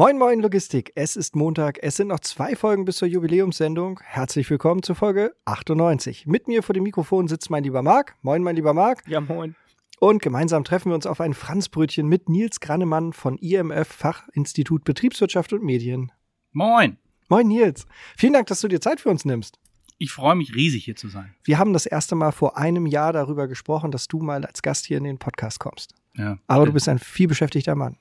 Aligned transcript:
Moin, 0.00 0.16
moin, 0.16 0.38
Logistik. 0.38 0.92
Es 0.94 1.16
ist 1.16 1.34
Montag. 1.34 1.80
Es 1.82 1.96
sind 1.96 2.06
noch 2.06 2.20
zwei 2.20 2.54
Folgen 2.54 2.84
bis 2.84 2.98
zur 2.98 3.08
Jubiläumssendung. 3.08 3.98
Herzlich 4.04 4.48
willkommen 4.48 4.84
zur 4.84 4.94
Folge 4.94 5.34
98. 5.44 6.24
Mit 6.24 6.46
mir 6.46 6.62
vor 6.62 6.72
dem 6.72 6.84
Mikrofon 6.84 7.26
sitzt 7.26 7.50
mein 7.50 7.64
lieber 7.64 7.82
Marc. 7.82 8.14
Moin, 8.22 8.44
mein 8.44 8.54
lieber 8.54 8.74
Marc. 8.74 9.02
Ja, 9.08 9.20
moin. 9.20 9.56
Und 9.98 10.22
gemeinsam 10.22 10.62
treffen 10.62 10.92
wir 10.92 10.94
uns 10.94 11.04
auf 11.04 11.20
ein 11.20 11.34
Franzbrötchen 11.34 12.06
mit 12.06 12.28
Nils 12.28 12.60
Grannemann 12.60 13.12
von 13.12 13.38
IMF 13.38 13.88
Fachinstitut 13.88 14.84
Betriebswirtschaft 14.84 15.52
und 15.52 15.64
Medien. 15.64 16.12
Moin. 16.52 16.96
Moin, 17.28 17.48
Nils. 17.48 17.84
Vielen 18.16 18.34
Dank, 18.34 18.46
dass 18.46 18.60
du 18.60 18.68
dir 18.68 18.80
Zeit 18.80 19.00
für 19.00 19.08
uns 19.08 19.24
nimmst. 19.24 19.58
Ich 19.98 20.12
freue 20.12 20.36
mich 20.36 20.54
riesig, 20.54 20.84
hier 20.84 20.94
zu 20.94 21.08
sein. 21.08 21.34
Wir 21.42 21.58
haben 21.58 21.72
das 21.72 21.86
erste 21.86 22.14
Mal 22.14 22.30
vor 22.30 22.56
einem 22.56 22.86
Jahr 22.86 23.12
darüber 23.12 23.48
gesprochen, 23.48 23.90
dass 23.90 24.06
du 24.06 24.20
mal 24.20 24.44
als 24.44 24.62
Gast 24.62 24.86
hier 24.86 24.98
in 24.98 25.02
den 25.02 25.18
Podcast 25.18 25.58
kommst. 25.58 25.96
Ja. 26.14 26.38
Aber 26.46 26.66
du 26.66 26.72
bist 26.72 26.88
ein 26.88 27.00
vielbeschäftigter 27.00 27.74
Mann. 27.74 27.96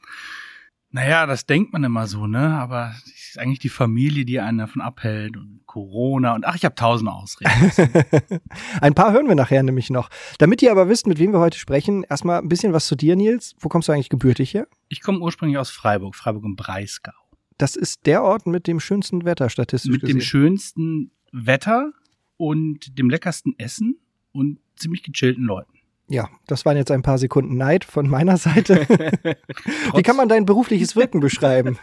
Naja, 0.90 1.26
das 1.26 1.46
denkt 1.46 1.74
man 1.74 1.84
immer 1.84 2.08
so, 2.08 2.28
ne? 2.28 2.56
Aber 2.56 2.94
es 3.06 3.30
ist 3.30 3.40
eigentlich 3.40 3.60
die 3.60 3.70
Familie, 3.70 4.26
die 4.26 4.40
einen 4.40 4.58
davon 4.60 4.82
abhält 4.82 5.36
und 5.36 5.62
Corona 5.66 6.34
und 6.34 6.46
ach, 6.46 6.56
ich 6.56 6.64
habe 6.64 6.76
tausend 6.76 7.10
Ausreden. 7.10 7.52
ein 8.82 8.94
paar 8.94 9.12
hören 9.12 9.28
wir 9.28 9.36
nachher 9.36 9.62
nämlich 9.64 9.90
noch. 9.90 10.10
Damit 10.40 10.62
ihr 10.62 10.72
aber 10.72 10.88
wisst, 10.88 11.06
mit 11.06 11.20
wem 11.20 11.34
wir 11.34 11.40
heute 11.40 11.60
sprechen, 11.60 12.04
erstmal 12.04 12.42
ein 12.42 12.48
bisschen 12.48 12.74
was 12.74 12.88
zu 12.88 12.96
dir, 12.96 13.16
Nils. 13.16 13.54
Wo 13.60 13.68
kommst 13.70 13.90
du 13.90 13.92
eigentlich 13.92 14.10
gebürtig 14.10 14.54
her? 14.54 14.68
Ich 14.88 15.02
komme 15.02 15.20
ursprünglich 15.20 15.58
aus 15.58 15.70
Freiburg, 15.70 16.16
Freiburg 16.16 16.46
im 16.46 16.56
Breisgau. 16.56 17.12
Das 17.58 17.76
ist 17.76 18.06
der 18.06 18.24
Ort 18.24 18.48
mit 18.48 18.66
dem 18.68 18.80
schönsten 18.80 19.26
Wetter 19.26 19.50
statistisch 19.50 19.92
Mit 19.92 20.02
gesehen. 20.02 20.18
dem 20.18 20.22
schönsten 20.22 21.12
Wetter 21.32 21.92
und 22.38 22.98
dem 22.98 23.10
leckersten 23.10 23.56
Essen 23.58 23.98
und 24.32 24.60
ziemlich 24.76 25.04
gechillten 25.04 25.44
Leuten. 25.44 25.77
Ja, 26.10 26.30
das 26.48 26.66
waren 26.66 26.78
jetzt 26.78 26.92
ein 26.92 27.02
paar 27.02 27.18
Sekunden 27.18 27.58
Neid 27.58 27.84
von 27.84 28.08
meiner 28.10 28.38
Seite. 28.38 28.88
Wie 29.96 30.04
kann 30.04 30.16
man 30.16 30.30
dein 30.30 30.46
berufliches 30.46 30.96
Wirken 30.96 31.20
beschreiben? 31.20 31.78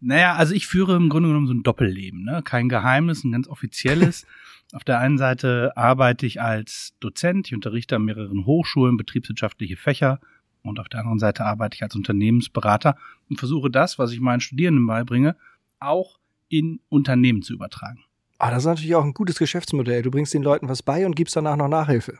Naja, 0.00 0.34
also 0.34 0.54
ich 0.54 0.66
führe 0.66 0.96
im 0.96 1.08
Grunde 1.08 1.28
genommen 1.28 1.46
so 1.46 1.54
ein 1.54 1.62
Doppelleben, 1.62 2.24
ne? 2.24 2.42
Kein 2.44 2.68
Geheimnis, 2.68 3.24
ein 3.24 3.32
ganz 3.32 3.48
offizielles. 3.48 4.26
Auf 4.72 4.84
der 4.84 4.98
einen 4.98 5.16
Seite 5.16 5.72
arbeite 5.76 6.26
ich 6.26 6.40
als 6.40 6.94
Dozent, 7.00 7.48
ich 7.48 7.54
unterrichte 7.54 7.96
an 7.96 8.04
mehreren 8.04 8.46
Hochschulen 8.46 8.96
betriebswirtschaftliche 8.96 9.76
Fächer 9.76 10.20
und 10.62 10.78
auf 10.78 10.88
der 10.88 11.00
anderen 11.00 11.18
Seite 11.18 11.44
arbeite 11.44 11.76
ich 11.76 11.82
als 11.82 11.94
Unternehmensberater 11.94 12.96
und 13.30 13.38
versuche 13.38 13.70
das, 13.70 13.98
was 13.98 14.12
ich 14.12 14.20
meinen 14.20 14.40
Studierenden 14.40 14.86
beibringe, 14.86 15.36
auch 15.80 16.18
in 16.48 16.80
Unternehmen 16.88 17.42
zu 17.42 17.54
übertragen. 17.54 18.04
Ah, 18.38 18.50
das 18.50 18.60
ist 18.60 18.66
natürlich 18.66 18.94
auch 18.94 19.04
ein 19.04 19.14
gutes 19.14 19.38
Geschäftsmodell. 19.38 20.02
Du 20.02 20.10
bringst 20.10 20.34
den 20.34 20.42
Leuten 20.42 20.68
was 20.68 20.82
bei 20.82 21.06
und 21.06 21.16
gibst 21.16 21.34
danach 21.34 21.56
noch 21.56 21.68
Nachhilfe. 21.68 22.18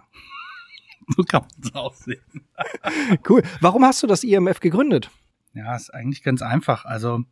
So 1.17 1.23
kann 1.23 1.43
man 1.43 1.51
es 1.63 1.75
auch 1.75 1.95
sehen. 1.95 2.21
Cool. 3.29 3.43
Warum 3.61 3.85
hast 3.85 4.03
du 4.03 4.07
das 4.07 4.25
IMF 4.25 4.61
gegründet? 4.61 5.11
Ja, 5.55 5.75
ist 5.75 5.93
eigentlich 5.95 6.23
ganz 6.23 6.43
einfach. 6.43 6.85
Also, 6.85 7.25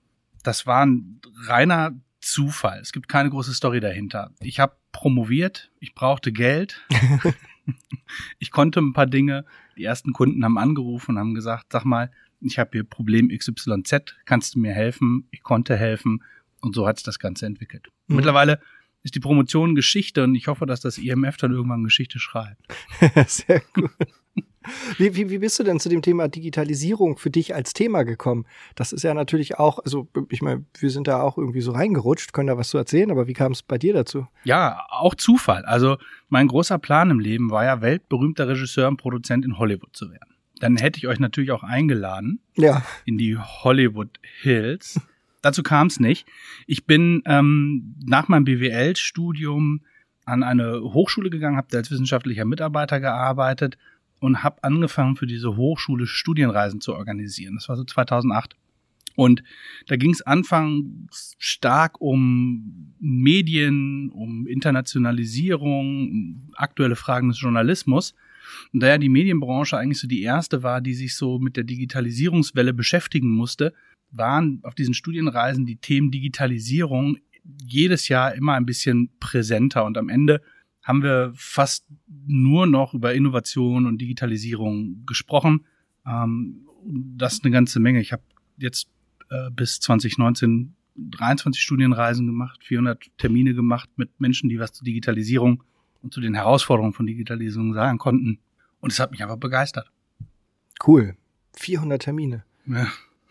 das 0.42 0.66
war 0.66 0.84
ein 0.84 1.20
reiner 1.46 1.92
Zufall. 2.20 2.80
Es 2.80 2.92
gibt 2.92 3.08
keine 3.08 3.30
große 3.30 3.54
Story 3.54 3.80
dahinter. 3.80 4.32
Ich 4.40 4.60
habe 4.60 4.76
promoviert, 4.92 5.70
ich 5.78 5.94
brauchte 5.94 6.32
Geld. 6.32 6.84
ich 8.38 8.50
konnte 8.50 8.80
ein 8.80 8.92
paar 8.92 9.06
Dinge. 9.06 9.44
Die 9.76 9.84
ersten 9.84 10.12
Kunden 10.12 10.44
haben 10.44 10.58
angerufen 10.58 11.12
und 11.12 11.18
haben 11.18 11.34
gesagt, 11.34 11.66
sag 11.70 11.84
mal, 11.84 12.10
ich 12.40 12.58
habe 12.58 12.70
hier 12.72 12.84
Problem 12.84 13.28
XYZ, 13.28 14.16
kannst 14.24 14.54
du 14.54 14.58
mir 14.58 14.72
helfen? 14.72 15.28
Ich 15.30 15.42
konnte 15.42 15.76
helfen 15.76 16.22
und 16.60 16.74
so 16.74 16.86
hat 16.86 16.98
sich 16.98 17.04
das 17.04 17.18
Ganze 17.18 17.46
entwickelt. 17.46 17.88
Mhm. 18.08 18.16
Mittlerweile 18.16 18.60
ist 19.06 19.14
die 19.14 19.20
Promotion 19.20 19.74
Geschichte 19.74 20.24
und 20.24 20.34
ich 20.34 20.48
hoffe, 20.48 20.66
dass 20.66 20.80
das 20.80 20.98
IMF 20.98 21.36
dann 21.38 21.52
irgendwann 21.52 21.84
Geschichte 21.84 22.18
schreibt. 22.18 22.66
Sehr 23.26 23.62
gut. 23.72 23.90
Wie, 24.98 25.14
wie, 25.14 25.30
wie 25.30 25.38
bist 25.38 25.56
du 25.60 25.62
denn 25.62 25.78
zu 25.78 25.88
dem 25.88 26.02
Thema 26.02 26.26
Digitalisierung 26.26 27.18
für 27.18 27.30
dich 27.30 27.54
als 27.54 27.72
Thema 27.72 28.02
gekommen? 28.02 28.46
Das 28.74 28.92
ist 28.92 29.04
ja 29.04 29.14
natürlich 29.14 29.60
auch, 29.60 29.78
also 29.78 30.08
ich 30.28 30.42
meine, 30.42 30.64
wir 30.80 30.90
sind 30.90 31.06
da 31.06 31.20
auch 31.22 31.38
irgendwie 31.38 31.60
so 31.60 31.70
reingerutscht, 31.70 32.32
können 32.32 32.48
da 32.48 32.58
was 32.58 32.70
zu 32.70 32.76
erzählen, 32.78 33.12
aber 33.12 33.28
wie 33.28 33.32
kam 33.32 33.52
es 33.52 33.62
bei 33.62 33.78
dir 33.78 33.94
dazu? 33.94 34.26
Ja, 34.42 34.84
auch 34.90 35.14
Zufall. 35.14 35.64
Also 35.64 35.98
mein 36.28 36.48
großer 36.48 36.78
Plan 36.80 37.10
im 37.10 37.20
Leben 37.20 37.50
war 37.52 37.64
ja, 37.64 37.80
weltberühmter 37.80 38.48
Regisseur 38.48 38.88
und 38.88 38.96
Produzent 38.96 39.44
in 39.44 39.56
Hollywood 39.56 39.94
zu 39.94 40.10
werden. 40.10 40.34
Dann 40.58 40.76
hätte 40.76 40.98
ich 40.98 41.06
euch 41.06 41.20
natürlich 41.20 41.52
auch 41.52 41.62
eingeladen 41.62 42.40
Ja. 42.56 42.82
in 43.04 43.18
die 43.18 43.38
Hollywood 43.38 44.18
Hills. 44.40 45.00
Dazu 45.46 45.62
kam 45.62 45.86
es 45.86 46.00
nicht. 46.00 46.26
Ich 46.66 46.86
bin 46.86 47.22
ähm, 47.24 47.94
nach 48.04 48.26
meinem 48.26 48.42
BWL-Studium 48.42 49.80
an 50.24 50.42
eine 50.42 50.80
Hochschule 50.80 51.30
gegangen, 51.30 51.56
habe 51.56 51.76
als 51.76 51.88
wissenschaftlicher 51.88 52.44
Mitarbeiter 52.44 52.98
gearbeitet 52.98 53.78
und 54.18 54.42
habe 54.42 54.64
angefangen 54.64 55.14
für 55.14 55.28
diese 55.28 55.56
Hochschule 55.56 56.08
Studienreisen 56.08 56.80
zu 56.80 56.96
organisieren. 56.96 57.54
Das 57.54 57.68
war 57.68 57.76
so 57.76 57.84
2008. 57.84 58.56
Und 59.14 59.44
da 59.86 59.94
ging 59.94 60.10
es 60.10 60.20
anfangs 60.20 61.36
stark 61.38 62.00
um 62.00 62.92
Medien, 62.98 64.10
um 64.10 64.48
Internationalisierung, 64.48 66.10
um 66.10 66.50
aktuelle 66.56 66.96
Fragen 66.96 67.28
des 67.28 67.40
Journalismus. 67.40 68.14
Und 68.72 68.82
da 68.82 68.88
ja 68.88 68.98
die 68.98 69.08
Medienbranche 69.08 69.78
eigentlich 69.78 70.00
so 70.00 70.08
die 70.08 70.22
erste 70.22 70.64
war, 70.64 70.80
die 70.80 70.94
sich 70.94 71.14
so 71.14 71.38
mit 71.38 71.56
der 71.56 71.62
Digitalisierungswelle 71.62 72.74
beschäftigen 72.74 73.30
musste, 73.30 73.72
waren 74.10 74.60
auf 74.62 74.74
diesen 74.74 74.94
Studienreisen 74.94 75.66
die 75.66 75.76
Themen 75.76 76.10
Digitalisierung 76.10 77.18
jedes 77.64 78.08
Jahr 78.08 78.34
immer 78.34 78.54
ein 78.54 78.66
bisschen 78.66 79.10
präsenter. 79.20 79.84
Und 79.84 79.98
am 79.98 80.08
Ende 80.08 80.42
haben 80.82 81.02
wir 81.02 81.32
fast 81.36 81.86
nur 82.26 82.66
noch 82.66 82.94
über 82.94 83.14
Innovation 83.14 83.86
und 83.86 83.98
Digitalisierung 83.98 85.04
gesprochen. 85.06 85.66
Ähm, 86.06 86.66
das 86.84 87.34
ist 87.34 87.44
eine 87.44 87.52
ganze 87.52 87.80
Menge. 87.80 88.00
Ich 88.00 88.12
habe 88.12 88.22
jetzt 88.58 88.88
äh, 89.30 89.50
bis 89.50 89.80
2019 89.80 90.76
23 90.98 91.62
Studienreisen 91.62 92.26
gemacht, 92.26 92.64
400 92.64 93.10
Termine 93.18 93.54
gemacht 93.54 93.90
mit 93.96 94.18
Menschen, 94.20 94.48
die 94.48 94.58
was 94.58 94.72
zur 94.72 94.84
Digitalisierung 94.84 95.62
und 96.02 96.14
zu 96.14 96.20
den 96.20 96.34
Herausforderungen 96.34 96.92
von 96.92 97.06
Digitalisierung 97.06 97.74
sagen 97.74 97.98
konnten. 97.98 98.38
Und 98.80 98.92
es 98.92 99.00
hat 99.00 99.10
mich 99.10 99.22
einfach 99.22 99.36
begeistert. 99.36 99.90
Cool. 100.86 101.16
400 101.54 102.02
Termine. 102.02 102.44
Ja. 102.66 102.88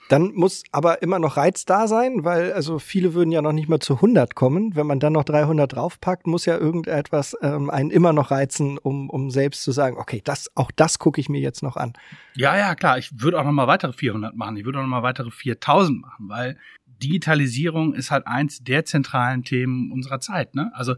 Dann 0.09 0.33
muss 0.33 0.63
aber 0.71 1.01
immer 1.01 1.17
noch 1.17 1.35
Reiz 1.35 1.65
da 1.65 1.87
sein, 1.87 2.23
weil 2.23 2.53
also 2.53 2.77
viele 2.77 3.15
würden 3.15 3.31
ja 3.31 3.41
noch 3.41 3.53
nicht 3.53 3.69
mal 3.69 3.79
zu 3.79 3.95
100 3.95 4.35
kommen. 4.35 4.75
Wenn 4.75 4.85
man 4.85 4.99
dann 4.99 5.13
noch 5.13 5.23
300 5.23 5.73
draufpackt, 5.73 6.27
muss 6.27 6.45
ja 6.45 6.57
irgendetwas 6.57 7.35
ähm, 7.41 7.71
einen 7.71 7.89
immer 7.89 8.13
noch 8.13 8.29
reizen, 8.29 8.77
um, 8.77 9.09
um 9.09 9.31
selbst 9.31 9.63
zu 9.63 9.71
sagen, 9.71 9.97
okay, 9.97 10.21
das, 10.23 10.51
auch 10.55 10.71
das 10.75 10.99
gucke 10.99 11.19
ich 11.19 11.27
mir 11.27 11.41
jetzt 11.41 11.63
noch 11.63 11.75
an. 11.75 11.93
Ja, 12.35 12.55
ja, 12.55 12.75
klar. 12.75 12.99
Ich 12.99 13.19
würde 13.19 13.39
auch 13.39 13.43
noch 13.43 13.51
mal 13.51 13.67
weitere 13.67 13.93
400 13.93 14.35
machen. 14.35 14.57
Ich 14.57 14.65
würde 14.65 14.77
auch 14.77 14.83
noch 14.83 14.89
mal 14.89 15.03
weitere 15.03 15.31
4000 15.31 16.01
machen, 16.01 16.29
weil 16.29 16.57
Digitalisierung 17.01 17.93
ist 17.93 18.11
halt 18.11 18.27
eins 18.27 18.63
der 18.63 18.85
zentralen 18.85 19.43
Themen 19.43 19.91
unserer 19.91 20.19
Zeit. 20.19 20.55
Ne? 20.55 20.71
Also 20.73 20.95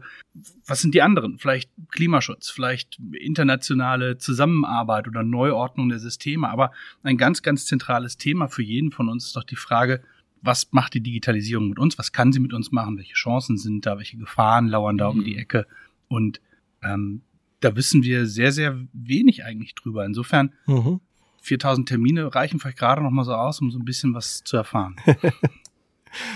was 0.66 0.80
sind 0.80 0.94
die 0.94 1.02
anderen? 1.02 1.38
Vielleicht 1.38 1.70
Klimaschutz, 1.90 2.50
vielleicht 2.50 3.00
internationale 3.12 4.18
Zusammenarbeit 4.18 5.08
oder 5.08 5.22
Neuordnung 5.22 5.88
der 5.88 5.98
Systeme. 5.98 6.48
Aber 6.48 6.72
ein 7.02 7.16
ganz, 7.16 7.42
ganz 7.42 7.66
zentrales 7.66 8.16
Thema 8.16 8.48
für 8.48 8.62
jeden 8.62 8.90
von 8.90 9.08
uns 9.08 9.26
ist 9.26 9.36
doch 9.36 9.44
die 9.44 9.56
Frage, 9.56 10.02
was 10.40 10.68
macht 10.72 10.94
die 10.94 11.00
Digitalisierung 11.00 11.68
mit 11.68 11.78
uns? 11.78 11.98
Was 11.98 12.12
kann 12.12 12.32
sie 12.32 12.40
mit 12.40 12.52
uns 12.52 12.70
machen? 12.70 12.96
Welche 12.96 13.14
Chancen 13.14 13.58
sind 13.58 13.86
da? 13.86 13.98
Welche 13.98 14.16
Gefahren 14.16 14.68
lauern 14.68 14.96
da 14.98 15.08
um 15.08 15.24
die 15.24 15.36
Ecke? 15.36 15.66
Und 16.06 16.40
ähm, 16.82 17.22
da 17.60 17.74
wissen 17.74 18.04
wir 18.04 18.26
sehr, 18.26 18.52
sehr 18.52 18.78
wenig 18.92 19.44
eigentlich 19.44 19.74
drüber. 19.74 20.04
Insofern 20.06 20.52
Mhm. 20.66 21.00
4000 21.40 21.88
Termine 21.88 22.34
reichen 22.34 22.60
vielleicht 22.60 22.78
gerade 22.78 23.02
noch 23.02 23.10
mal 23.10 23.24
so 23.24 23.32
aus, 23.32 23.60
um 23.60 23.70
so 23.70 23.78
ein 23.78 23.84
bisschen 23.84 24.14
was 24.14 24.44
zu 24.44 24.56
erfahren. 24.56 24.96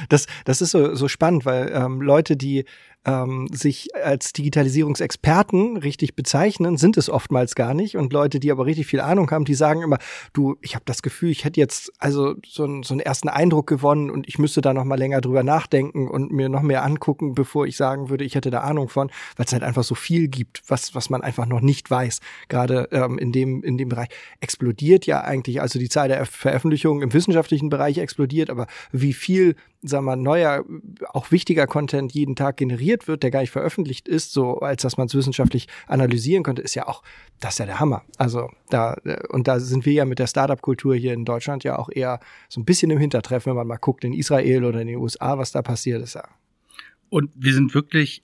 Das, 0.08 0.26
das 0.44 0.60
ist 0.62 0.70
so, 0.70 0.94
so 0.94 1.08
spannend, 1.08 1.44
weil 1.44 1.70
ähm, 1.74 2.00
Leute, 2.00 2.36
die 2.36 2.64
ähm, 3.04 3.48
sich 3.52 3.94
als 3.96 4.32
Digitalisierungsexperten 4.32 5.76
richtig 5.76 6.14
bezeichnen, 6.14 6.76
sind 6.76 6.96
es 6.96 7.10
oftmals 7.10 7.54
gar 7.54 7.74
nicht. 7.74 7.96
Und 7.96 8.12
Leute, 8.12 8.38
die 8.40 8.50
aber 8.50 8.66
richtig 8.66 8.86
viel 8.86 9.00
Ahnung 9.00 9.30
haben, 9.30 9.44
die 9.44 9.54
sagen 9.54 9.82
immer, 9.82 9.98
du, 10.32 10.56
ich 10.60 10.74
habe 10.74 10.84
das 10.84 11.02
Gefühl, 11.02 11.30
ich 11.30 11.44
hätte 11.44 11.60
jetzt 11.60 11.92
also 11.98 12.34
so, 12.46 12.64
einen- 12.64 12.82
so 12.82 12.94
einen 12.94 13.00
ersten 13.00 13.28
Eindruck 13.28 13.66
gewonnen 13.66 14.10
und 14.10 14.28
ich 14.28 14.38
müsste 14.38 14.60
da 14.60 14.72
noch 14.72 14.84
mal 14.84 14.98
länger 14.98 15.20
drüber 15.20 15.42
nachdenken 15.42 16.08
und 16.08 16.32
mir 16.32 16.48
noch 16.48 16.62
mehr 16.62 16.84
angucken, 16.84 17.34
bevor 17.34 17.66
ich 17.66 17.76
sagen 17.76 18.08
würde, 18.08 18.24
ich 18.24 18.34
hätte 18.34 18.50
da 18.50 18.60
Ahnung 18.60 18.88
von, 18.88 19.10
weil 19.36 19.46
es 19.46 19.52
halt 19.52 19.62
einfach 19.64 19.84
so 19.84 19.94
viel 19.94 20.28
gibt, 20.28 20.62
was, 20.68 20.94
was 20.94 21.10
man 21.10 21.22
einfach 21.22 21.46
noch 21.46 21.60
nicht 21.60 21.90
weiß. 21.90 22.20
Gerade 22.48 22.88
ähm, 22.92 23.18
in, 23.18 23.32
dem, 23.32 23.62
in 23.64 23.78
dem 23.78 23.88
Bereich 23.88 24.08
explodiert 24.40 25.06
ja 25.06 25.22
eigentlich, 25.22 25.60
also 25.60 25.78
die 25.78 25.88
Zahl 25.88 26.08
der 26.08 26.24
Veröffentlichungen 26.26 27.02
im 27.02 27.12
wissenschaftlichen 27.12 27.68
Bereich 27.68 27.98
explodiert, 27.98 28.50
aber 28.50 28.66
wie 28.92 29.12
viel 29.12 29.56
sagen 29.82 30.04
wir, 30.04 30.16
neuer, 30.16 30.64
auch 31.08 31.30
wichtiger 31.30 31.66
Content 31.66 32.12
jeden 32.12 32.36
Tag 32.36 32.56
generiert 32.56 33.08
wird, 33.08 33.22
der 33.22 33.30
gar 33.30 33.40
nicht 33.40 33.50
veröffentlicht 33.50 34.08
ist, 34.08 34.32
so 34.32 34.58
als 34.60 34.82
dass 34.82 34.96
man 34.96 35.08
es 35.08 35.14
wissenschaftlich 35.14 35.66
analysieren 35.86 36.44
könnte, 36.44 36.62
ist 36.62 36.74
ja 36.74 36.86
auch, 36.86 37.02
das 37.40 37.54
ist 37.54 37.58
ja 37.58 37.66
der 37.66 37.80
Hammer. 37.80 38.02
Also 38.16 38.48
da, 38.70 38.94
äh, 39.04 39.26
und 39.28 39.48
da 39.48 39.58
sind 39.60 39.84
wir 39.84 39.92
ja 39.92 40.04
mit 40.04 40.18
der 40.18 40.28
Startup-Kultur 40.28 40.94
hier 40.94 41.12
in 41.12 41.24
Deutschland 41.24 41.64
ja 41.64 41.78
auch 41.78 41.90
eher 41.90 42.20
so 42.48 42.60
ein 42.60 42.64
bisschen 42.64 42.90
im 42.90 42.98
Hintertreffen, 42.98 43.50
wenn 43.50 43.56
man 43.56 43.66
mal 43.66 43.76
guckt 43.76 44.04
in 44.04 44.12
Israel 44.12 44.64
oder 44.64 44.80
in 44.80 44.86
den 44.86 44.98
USA, 44.98 45.36
was 45.38 45.52
da 45.52 45.62
passiert 45.62 46.02
ist. 46.02 46.14
Ja. 46.14 46.28
Und 47.08 47.30
wir 47.34 47.52
sind 47.52 47.74
wirklich 47.74 48.22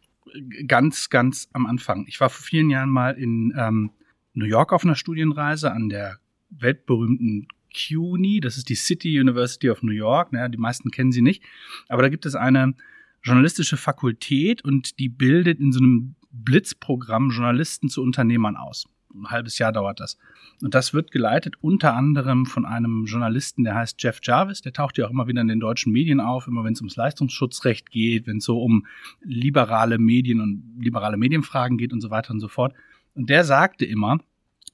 ganz, 0.66 1.10
ganz 1.10 1.48
am 1.52 1.66
Anfang. 1.66 2.06
Ich 2.06 2.20
war 2.20 2.30
vor 2.30 2.44
vielen 2.44 2.70
Jahren 2.70 2.90
mal 2.90 3.18
in 3.18 3.52
ähm, 3.58 3.90
New 4.34 4.46
York 4.46 4.72
auf 4.72 4.84
einer 4.84 4.94
Studienreise 4.94 5.72
an 5.72 5.88
der 5.88 6.18
weltberühmten 6.50 7.48
CUNY, 7.74 8.40
das 8.40 8.56
ist 8.56 8.68
die 8.68 8.74
City 8.74 9.20
University 9.20 9.70
of 9.70 9.82
New 9.82 9.92
York, 9.92 10.32
naja, 10.32 10.48
die 10.48 10.58
meisten 10.58 10.90
kennen 10.90 11.12
sie 11.12 11.22
nicht, 11.22 11.42
aber 11.88 12.02
da 12.02 12.08
gibt 12.08 12.26
es 12.26 12.34
eine 12.34 12.74
journalistische 13.22 13.76
Fakultät 13.76 14.64
und 14.64 14.98
die 14.98 15.08
bildet 15.08 15.60
in 15.60 15.72
so 15.72 15.80
einem 15.80 16.14
Blitzprogramm 16.30 17.30
Journalisten 17.30 17.88
zu 17.88 18.02
Unternehmern 18.02 18.56
aus. 18.56 18.86
Ein 19.14 19.30
halbes 19.30 19.58
Jahr 19.58 19.72
dauert 19.72 20.00
das. 20.00 20.18
Und 20.62 20.74
das 20.74 20.92
wird 20.92 21.10
geleitet 21.10 21.54
unter 21.60 21.94
anderem 21.94 22.46
von 22.46 22.66
einem 22.66 23.06
Journalisten, 23.06 23.64
der 23.64 23.74
heißt 23.74 24.02
Jeff 24.02 24.20
Jarvis. 24.22 24.60
Der 24.60 24.72
taucht 24.72 24.98
ja 24.98 25.06
auch 25.06 25.10
immer 25.10 25.26
wieder 25.26 25.40
in 25.40 25.48
den 25.48 25.60
deutschen 25.60 25.92
Medien 25.92 26.20
auf, 26.20 26.46
immer 26.46 26.62
wenn 26.64 26.74
es 26.74 26.80
ums 26.80 26.96
Leistungsschutzrecht 26.96 27.90
geht, 27.90 28.26
wenn 28.26 28.38
es 28.38 28.44
so 28.44 28.60
um 28.60 28.86
liberale 29.22 29.98
Medien 29.98 30.40
und 30.40 30.74
liberale 30.78 31.16
Medienfragen 31.16 31.78
geht 31.78 31.92
und 31.92 32.00
so 32.00 32.10
weiter 32.10 32.32
und 32.32 32.40
so 32.40 32.48
fort. 32.48 32.74
Und 33.14 33.30
der 33.30 33.44
sagte 33.44 33.84
immer, 33.84 34.18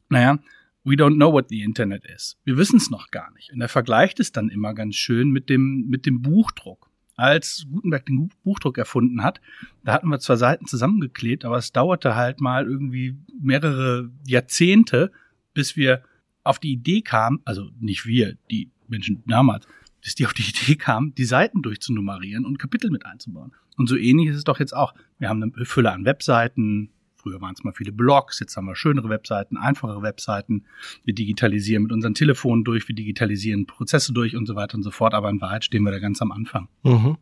naja, 0.09 0.39
we 0.85 0.95
don't 0.95 1.17
know 1.17 1.33
what 1.33 1.49
the 1.49 1.63
Internet 1.63 2.05
is. 2.05 2.37
Wir 2.45 2.57
wissen 2.57 2.77
es 2.77 2.91
noch 2.91 3.11
gar 3.11 3.33
nicht. 3.33 3.53
Und 3.53 3.61
er 3.61 3.69
vergleicht 3.69 4.21
es 4.21 4.33
dann 4.33 4.49
immer 4.49 4.75
ganz 4.75 4.97
schön 4.97 5.31
mit 5.31 5.49
dem, 5.49 5.87
mit 5.89 6.07
dem 6.07 6.23
Buchdruck 6.23 6.91
als 7.17 7.67
Gutenberg 7.71 8.07
den 8.07 8.31
Buchdruck 8.43 8.79
erfunden 8.79 9.23
hat. 9.23 9.41
Da 9.85 9.93
hatten 9.93 10.09
wir 10.09 10.19
zwar 10.19 10.37
Seiten 10.37 10.67
zusammengeklebt, 10.67 11.45
aber 11.45 11.59
es 11.59 11.73
dauerte 11.73 12.17
halt 12.17 12.41
mal 12.41 12.67
irgendwie 12.67 13.17
mehrere 13.41 14.11
Jahrzehnte, 14.27 15.13
bis 15.53 15.77
wir 15.77 16.03
auf 16.43 16.59
die 16.59 16.73
Idee 16.73 17.03
kamen, 17.03 17.41
also 17.45 17.71
nicht 17.79 18.05
wir, 18.05 18.37
die 18.51 18.71
Menschen 18.89 19.23
damals, 19.27 19.67
bis 20.03 20.15
die 20.15 20.27
auf 20.27 20.35
die 20.35 20.43
Idee 20.49 20.77
kamen, 20.77 21.15
die 21.15 21.25
Seiten 21.25 21.63
durchzunummerieren 21.63 22.45
und 22.45 22.59
Kapitel 22.59 22.91
mit 22.91 23.07
einzubauen. 23.07 23.53
Und 23.77 23.89
so 23.89 23.97
ähnlich 23.97 24.29
ist 24.29 24.37
es 24.37 24.45
doch 24.45 24.61
jetzt 24.61 24.75
auch. 24.75 24.95
Wir 25.19 25.29
haben 25.29 25.43
eine 25.43 25.65
Fülle 25.65 25.93
an 25.93 26.05
Webseiten, 26.05 26.91
Früher 27.25 27.41
waren 27.41 27.55
es 27.55 27.65
mal 27.65 27.73
viele 27.73 27.91
Blogs, 27.91 28.39
jetzt 28.39 28.55
haben 28.55 28.67
wir 28.67 28.77
schönere 28.77 29.09
Webseiten, 29.09 29.57
einfachere 29.57 30.03
Webseiten. 30.03 30.67
Wir 31.05 31.15
digitalisieren 31.15 31.85
mit 31.85 31.93
unseren 31.93 32.13
Telefonen 32.13 32.65
durch, 32.65 32.87
wir 32.87 32.95
digitalisieren 32.95 33.65
Prozesse 33.67 34.13
durch 34.13 34.37
und 34.37 34.45
so 34.45 34.57
weiter 34.57 34.77
und 34.77 34.83
so 34.83 34.91
fort. 34.91 35.15
Aber 35.15 35.31
in 35.31 35.41
Wahrheit 35.41 35.65
stehen 35.65 35.85
wir 35.85 35.91
da 35.91 36.01
ganz 36.01 36.21
am 36.21 36.33
Anfang. 36.33 36.69
Mhm. 36.83 37.17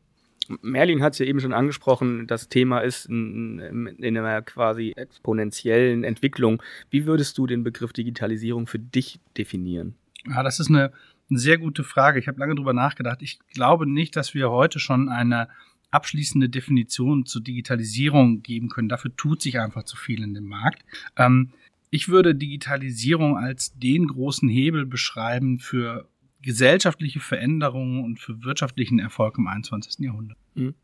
Merlin 0.60 1.02
hat 1.02 1.12
es 1.12 1.20
ja 1.20 1.26
eben 1.26 1.38
schon 1.38 1.52
angesprochen, 1.52 2.26
das 2.26 2.48
Thema 2.48 2.80
ist 2.80 3.06
in, 3.06 3.60
in, 3.60 4.18
einer 4.18 4.42
quasi 4.42 4.92
exponentiellen 4.96 6.02
Entwicklung. 6.02 6.60
Wie 6.90 7.06
würdest 7.06 7.38
du 7.38 7.46
den 7.46 7.62
Begriff 7.62 7.92
Digitalisierung 7.92 8.66
für 8.66 8.80
dich 8.80 9.20
definieren? 9.38 9.94
Ja, 10.28 10.42
das 10.42 10.58
ist 10.58 10.68
eine, 10.68 10.92
eine 11.30 11.38
sehr 11.38 11.58
gute 11.58 11.84
Frage. 11.84 12.18
Ich 12.18 12.26
habe 12.26 12.40
lange 12.40 12.56
drüber 12.56 12.72
nachgedacht. 12.72 13.22
Ich 13.22 13.38
glaube 13.54 13.88
nicht, 13.88 14.16
dass 14.16 14.34
wir 14.34 14.50
heute 14.50 14.80
schon 14.80 15.08
eine 15.08 15.48
abschließende 15.92 16.48
Definition 16.48 17.26
zur 17.26 17.42
Digitalisierung 17.42 18.42
geben 18.42 18.68
können. 18.68 18.88
Dafür 18.88 19.14
tut 19.16 19.42
sich 19.42 19.60
einfach 19.60 19.84
zu 19.84 19.96
viel 19.96 20.22
in 20.22 20.34
dem 20.34 20.46
Markt. 20.46 20.84
Ähm, 21.16 21.50
ich 21.90 22.08
würde 22.08 22.34
Digitalisierung 22.34 23.36
als 23.36 23.78
den 23.78 24.06
großen 24.06 24.48
Hebel 24.48 24.86
beschreiben 24.86 25.58
für 25.58 26.08
gesellschaftliche 26.40 27.20
Veränderungen 27.20 28.02
und 28.02 28.18
für 28.18 28.42
wirtschaftlichen 28.42 28.98
Erfolg 28.98 29.38
im 29.38 29.46
21. 29.46 30.00
Jahrhundert. 30.00 30.38
Mhm. 30.54 30.74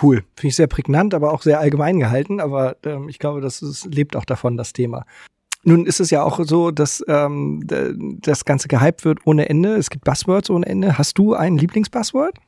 Cool. 0.00 0.24
Finde 0.36 0.48
ich 0.48 0.56
sehr 0.56 0.66
prägnant, 0.66 1.14
aber 1.14 1.32
auch 1.32 1.42
sehr 1.42 1.60
allgemein 1.60 1.98
gehalten. 1.98 2.40
Aber 2.40 2.76
ähm, 2.84 3.08
ich 3.08 3.18
glaube, 3.18 3.40
das 3.40 3.62
ist, 3.62 3.86
lebt 3.86 4.16
auch 4.16 4.24
davon, 4.24 4.56
das 4.56 4.72
Thema. 4.72 5.06
Nun 5.64 5.86
ist 5.86 6.00
es 6.00 6.10
ja 6.10 6.22
auch 6.22 6.44
so, 6.44 6.70
dass 6.70 7.04
ähm, 7.08 7.62
das 8.20 8.44
Ganze 8.44 8.68
gehypt 8.68 9.04
wird 9.04 9.20
ohne 9.26 9.48
Ende. 9.48 9.76
Es 9.76 9.90
gibt 9.90 10.04
Buzzwords 10.04 10.50
ohne 10.50 10.66
Ende. 10.66 10.98
Hast 10.98 11.18
du 11.18 11.34
ein 11.34 11.56
Lieblingsbuzzword? 11.56 12.38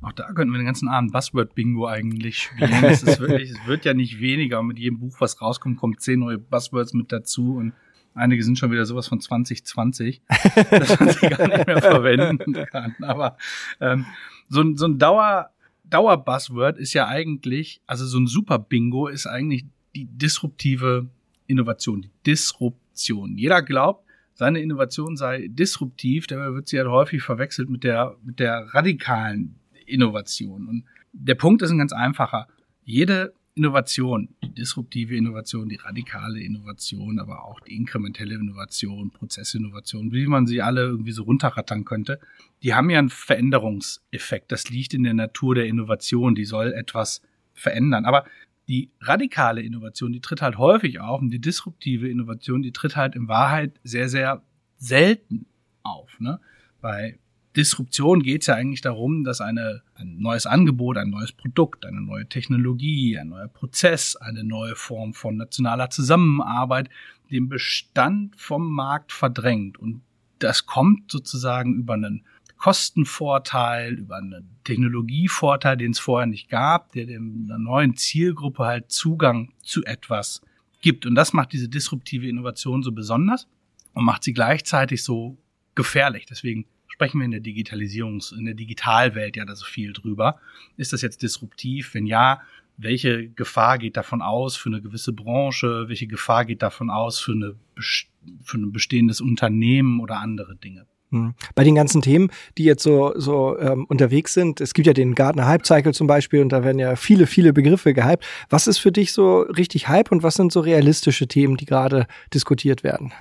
Auch 0.00 0.12
da 0.12 0.32
könnten 0.32 0.52
wir 0.52 0.58
den 0.58 0.66
ganzen 0.66 0.88
Abend 0.88 1.12
Buzzword-Bingo 1.12 1.86
eigentlich 1.86 2.38
spielen. 2.38 2.84
es, 2.84 3.02
ist 3.02 3.20
wirklich, 3.20 3.50
es 3.52 3.66
wird 3.66 3.84
ja 3.84 3.94
nicht 3.94 4.20
weniger. 4.20 4.60
Und 4.60 4.68
mit 4.68 4.78
jedem 4.78 4.98
Buch, 4.98 5.16
was 5.20 5.40
rauskommt, 5.40 5.78
kommen 5.78 5.98
zehn 5.98 6.20
neue 6.20 6.38
Buzzwords 6.38 6.94
mit 6.94 7.12
dazu. 7.12 7.56
Und 7.56 7.72
einige 8.14 8.42
sind 8.42 8.58
schon 8.58 8.70
wieder 8.70 8.84
sowas 8.84 9.08
von 9.08 9.20
2020, 9.20 10.22
dass 10.70 11.00
man 11.00 11.08
sie 11.10 11.28
gar 11.28 11.48
nicht 11.48 11.66
mehr 11.66 11.82
verwenden 11.82 12.52
kann. 12.70 12.94
Aber 13.02 13.36
ähm, 13.80 14.06
so, 14.48 14.64
so 14.74 14.86
ein 14.86 14.98
Dauer, 14.98 15.50
Dauer-Buzzword 15.84 16.78
ist 16.78 16.92
ja 16.92 17.06
eigentlich, 17.06 17.80
also 17.86 18.06
so 18.06 18.18
ein 18.18 18.26
Super-Bingo 18.26 19.08
ist 19.08 19.26
eigentlich 19.26 19.64
die 19.94 20.06
disruptive 20.06 21.08
Innovation, 21.46 22.02
die 22.02 22.10
Disruption. 22.26 23.36
Jeder 23.36 23.62
glaubt, 23.62 24.04
seine 24.34 24.60
Innovation 24.60 25.16
sei 25.16 25.48
disruptiv, 25.50 26.28
dabei 26.28 26.54
wird 26.54 26.68
sie 26.68 26.78
halt 26.78 26.88
häufig 26.88 27.22
verwechselt 27.22 27.68
mit 27.68 27.82
der, 27.82 28.16
mit 28.22 28.38
der 28.38 28.68
radikalen 28.72 29.56
Innovation. 29.88 30.68
Und 30.68 30.84
der 31.12 31.34
Punkt 31.34 31.62
ist 31.62 31.70
ein 31.70 31.78
ganz 31.78 31.92
einfacher. 31.92 32.48
Jede 32.84 33.32
Innovation, 33.58 34.28
die 34.44 34.54
disruptive 34.54 35.16
Innovation, 35.16 35.68
die 35.68 35.76
radikale 35.76 36.40
Innovation, 36.40 37.18
aber 37.18 37.44
auch 37.44 37.58
die 37.60 37.74
inkrementelle 37.74 38.36
Innovation, 38.36 39.10
Prozessinnovation, 39.10 40.12
wie 40.12 40.26
man 40.26 40.46
sie 40.46 40.62
alle 40.62 40.82
irgendwie 40.82 41.10
so 41.10 41.24
runterrattern 41.24 41.84
könnte, 41.84 42.20
die 42.62 42.74
haben 42.74 42.88
ja 42.88 43.00
einen 43.00 43.10
Veränderungseffekt. 43.10 44.52
Das 44.52 44.70
liegt 44.70 44.94
in 44.94 45.02
der 45.02 45.14
Natur 45.14 45.56
der 45.56 45.66
Innovation, 45.66 46.36
die 46.36 46.44
soll 46.44 46.72
etwas 46.72 47.20
verändern. 47.52 48.04
Aber 48.04 48.24
die 48.68 48.90
radikale 49.00 49.62
Innovation, 49.62 50.12
die 50.12 50.20
tritt 50.20 50.40
halt 50.40 50.56
häufig 50.58 51.00
auf 51.00 51.20
und 51.20 51.30
die 51.30 51.40
disruptive 51.40 52.08
Innovation, 52.08 52.62
die 52.62 52.72
tritt 52.72 52.94
halt 52.96 53.16
in 53.16 53.26
Wahrheit 53.26 53.80
sehr, 53.82 54.08
sehr 54.08 54.42
selten 54.76 55.46
auf. 55.82 56.20
Ne? 56.20 56.38
Bei 56.80 57.18
Disruption 57.58 58.22
geht 58.22 58.42
es 58.42 58.46
ja 58.46 58.54
eigentlich 58.54 58.82
darum, 58.82 59.24
dass 59.24 59.40
eine, 59.40 59.82
ein 59.96 60.20
neues 60.20 60.46
Angebot, 60.46 60.96
ein 60.96 61.10
neues 61.10 61.32
Produkt, 61.32 61.84
eine 61.84 62.00
neue 62.00 62.28
Technologie, 62.28 63.18
ein 63.18 63.30
neuer 63.30 63.48
Prozess, 63.48 64.14
eine 64.14 64.44
neue 64.44 64.76
Form 64.76 65.12
von 65.12 65.36
nationaler 65.36 65.90
Zusammenarbeit 65.90 66.88
den 67.32 67.48
Bestand 67.48 68.36
vom 68.36 68.72
Markt 68.72 69.10
verdrängt. 69.10 69.76
Und 69.76 70.02
das 70.38 70.66
kommt 70.66 71.10
sozusagen 71.10 71.74
über 71.74 71.94
einen 71.94 72.24
Kostenvorteil, 72.58 73.94
über 73.94 74.16
einen 74.16 74.56
Technologievorteil, 74.62 75.76
den 75.76 75.90
es 75.90 75.98
vorher 75.98 76.26
nicht 76.26 76.48
gab, 76.48 76.92
der 76.92 77.08
einer 77.08 77.58
neuen 77.58 77.96
Zielgruppe 77.96 78.64
halt 78.64 78.92
Zugang 78.92 79.52
zu 79.64 79.84
etwas 79.84 80.42
gibt. 80.80 81.06
Und 81.06 81.16
das 81.16 81.32
macht 81.32 81.52
diese 81.52 81.68
disruptive 81.68 82.28
Innovation 82.28 82.84
so 82.84 82.92
besonders 82.92 83.48
und 83.94 84.04
macht 84.04 84.22
sie 84.22 84.32
gleichzeitig 84.32 85.02
so 85.02 85.36
gefährlich. 85.74 86.26
Deswegen 86.26 86.66
sprechen 86.98 87.20
wir 87.20 87.26
in 87.26 87.30
der 87.30 87.40
Digitalisierungs-, 87.40 88.36
in 88.36 88.44
der 88.44 88.54
Digitalwelt 88.54 89.36
ja 89.36 89.44
da 89.44 89.54
so 89.54 89.64
viel 89.64 89.92
drüber. 89.92 90.40
Ist 90.76 90.92
das 90.92 91.00
jetzt 91.00 91.22
disruptiv? 91.22 91.94
Wenn 91.94 92.06
ja, 92.06 92.40
welche 92.76 93.28
Gefahr 93.28 93.78
geht 93.78 93.96
davon 93.96 94.20
aus 94.20 94.56
für 94.56 94.68
eine 94.68 94.82
gewisse 94.82 95.12
Branche? 95.12 95.84
Welche 95.88 96.08
Gefahr 96.08 96.44
geht 96.44 96.60
davon 96.60 96.90
aus 96.90 97.20
für, 97.20 97.32
eine, 97.32 97.54
für 97.78 98.58
ein 98.58 98.72
bestehendes 98.72 99.20
Unternehmen 99.20 100.00
oder 100.00 100.18
andere 100.18 100.56
Dinge? 100.56 100.86
Hm. 101.12 101.34
Bei 101.54 101.62
den 101.62 101.76
ganzen 101.76 102.02
Themen, 102.02 102.30
die 102.58 102.64
jetzt 102.64 102.82
so, 102.82 103.12
so 103.14 103.56
ähm, 103.60 103.84
unterwegs 103.88 104.34
sind, 104.34 104.60
es 104.60 104.74
gibt 104.74 104.88
ja 104.88 104.92
den 104.92 105.14
Gartner 105.14 105.46
Hype 105.46 105.66
Cycle 105.66 105.94
zum 105.94 106.08
Beispiel 106.08 106.42
und 106.42 106.48
da 106.48 106.64
werden 106.64 106.80
ja 106.80 106.96
viele, 106.96 107.28
viele 107.28 107.52
Begriffe 107.52 107.94
gehypt. 107.94 108.26
Was 108.50 108.66
ist 108.66 108.78
für 108.78 108.90
dich 108.90 109.12
so 109.12 109.42
richtig 109.42 109.86
Hype 109.86 110.10
und 110.10 110.24
was 110.24 110.34
sind 110.34 110.50
so 110.50 110.58
realistische 110.58 111.28
Themen, 111.28 111.56
die 111.56 111.64
gerade 111.64 112.08
diskutiert 112.34 112.82
werden? 112.82 113.12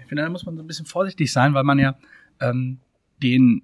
Ich 0.00 0.06
finde, 0.06 0.22
da 0.22 0.30
muss 0.30 0.46
man 0.46 0.56
so 0.56 0.62
ein 0.62 0.68
bisschen 0.68 0.86
vorsichtig 0.86 1.32
sein, 1.32 1.52
weil 1.52 1.64
man 1.64 1.80
ja 1.80 1.96
ähm, 2.40 2.78
den 3.22 3.62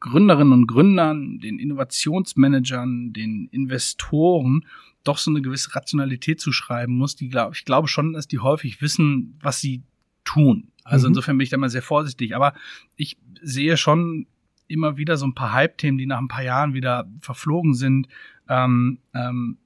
Gründerinnen 0.00 0.52
und 0.52 0.66
Gründern, 0.66 1.40
den 1.40 1.58
Innovationsmanagern, 1.58 3.12
den 3.12 3.48
Investoren 3.50 4.64
doch 5.04 5.18
so 5.18 5.30
eine 5.30 5.42
gewisse 5.42 5.74
Rationalität 5.74 6.40
zu 6.40 6.52
schreiben 6.52 6.96
muss, 6.96 7.16
die 7.16 7.28
glaube 7.28 7.54
ich 7.54 7.64
glaube 7.64 7.88
schon, 7.88 8.12
dass 8.12 8.28
die 8.28 8.38
häufig 8.38 8.80
wissen, 8.80 9.38
was 9.40 9.60
sie 9.60 9.82
tun. 10.24 10.70
Also 10.84 11.06
mhm. 11.06 11.10
insofern 11.10 11.38
bin 11.38 11.44
ich 11.44 11.50
da 11.50 11.56
mal 11.56 11.70
sehr 11.70 11.82
vorsichtig. 11.82 12.34
Aber 12.34 12.54
ich 12.96 13.16
sehe 13.40 13.76
schon 13.76 14.26
immer 14.66 14.96
wieder 14.96 15.16
so 15.16 15.26
ein 15.26 15.34
paar 15.34 15.52
Hype-Themen, 15.52 15.98
die 15.98 16.06
nach 16.06 16.18
ein 16.18 16.28
paar 16.28 16.42
Jahren 16.42 16.74
wieder 16.74 17.10
verflogen 17.20 17.74
sind. 17.74 18.08
Ähm, 18.48 18.98
ähm, 19.14 19.58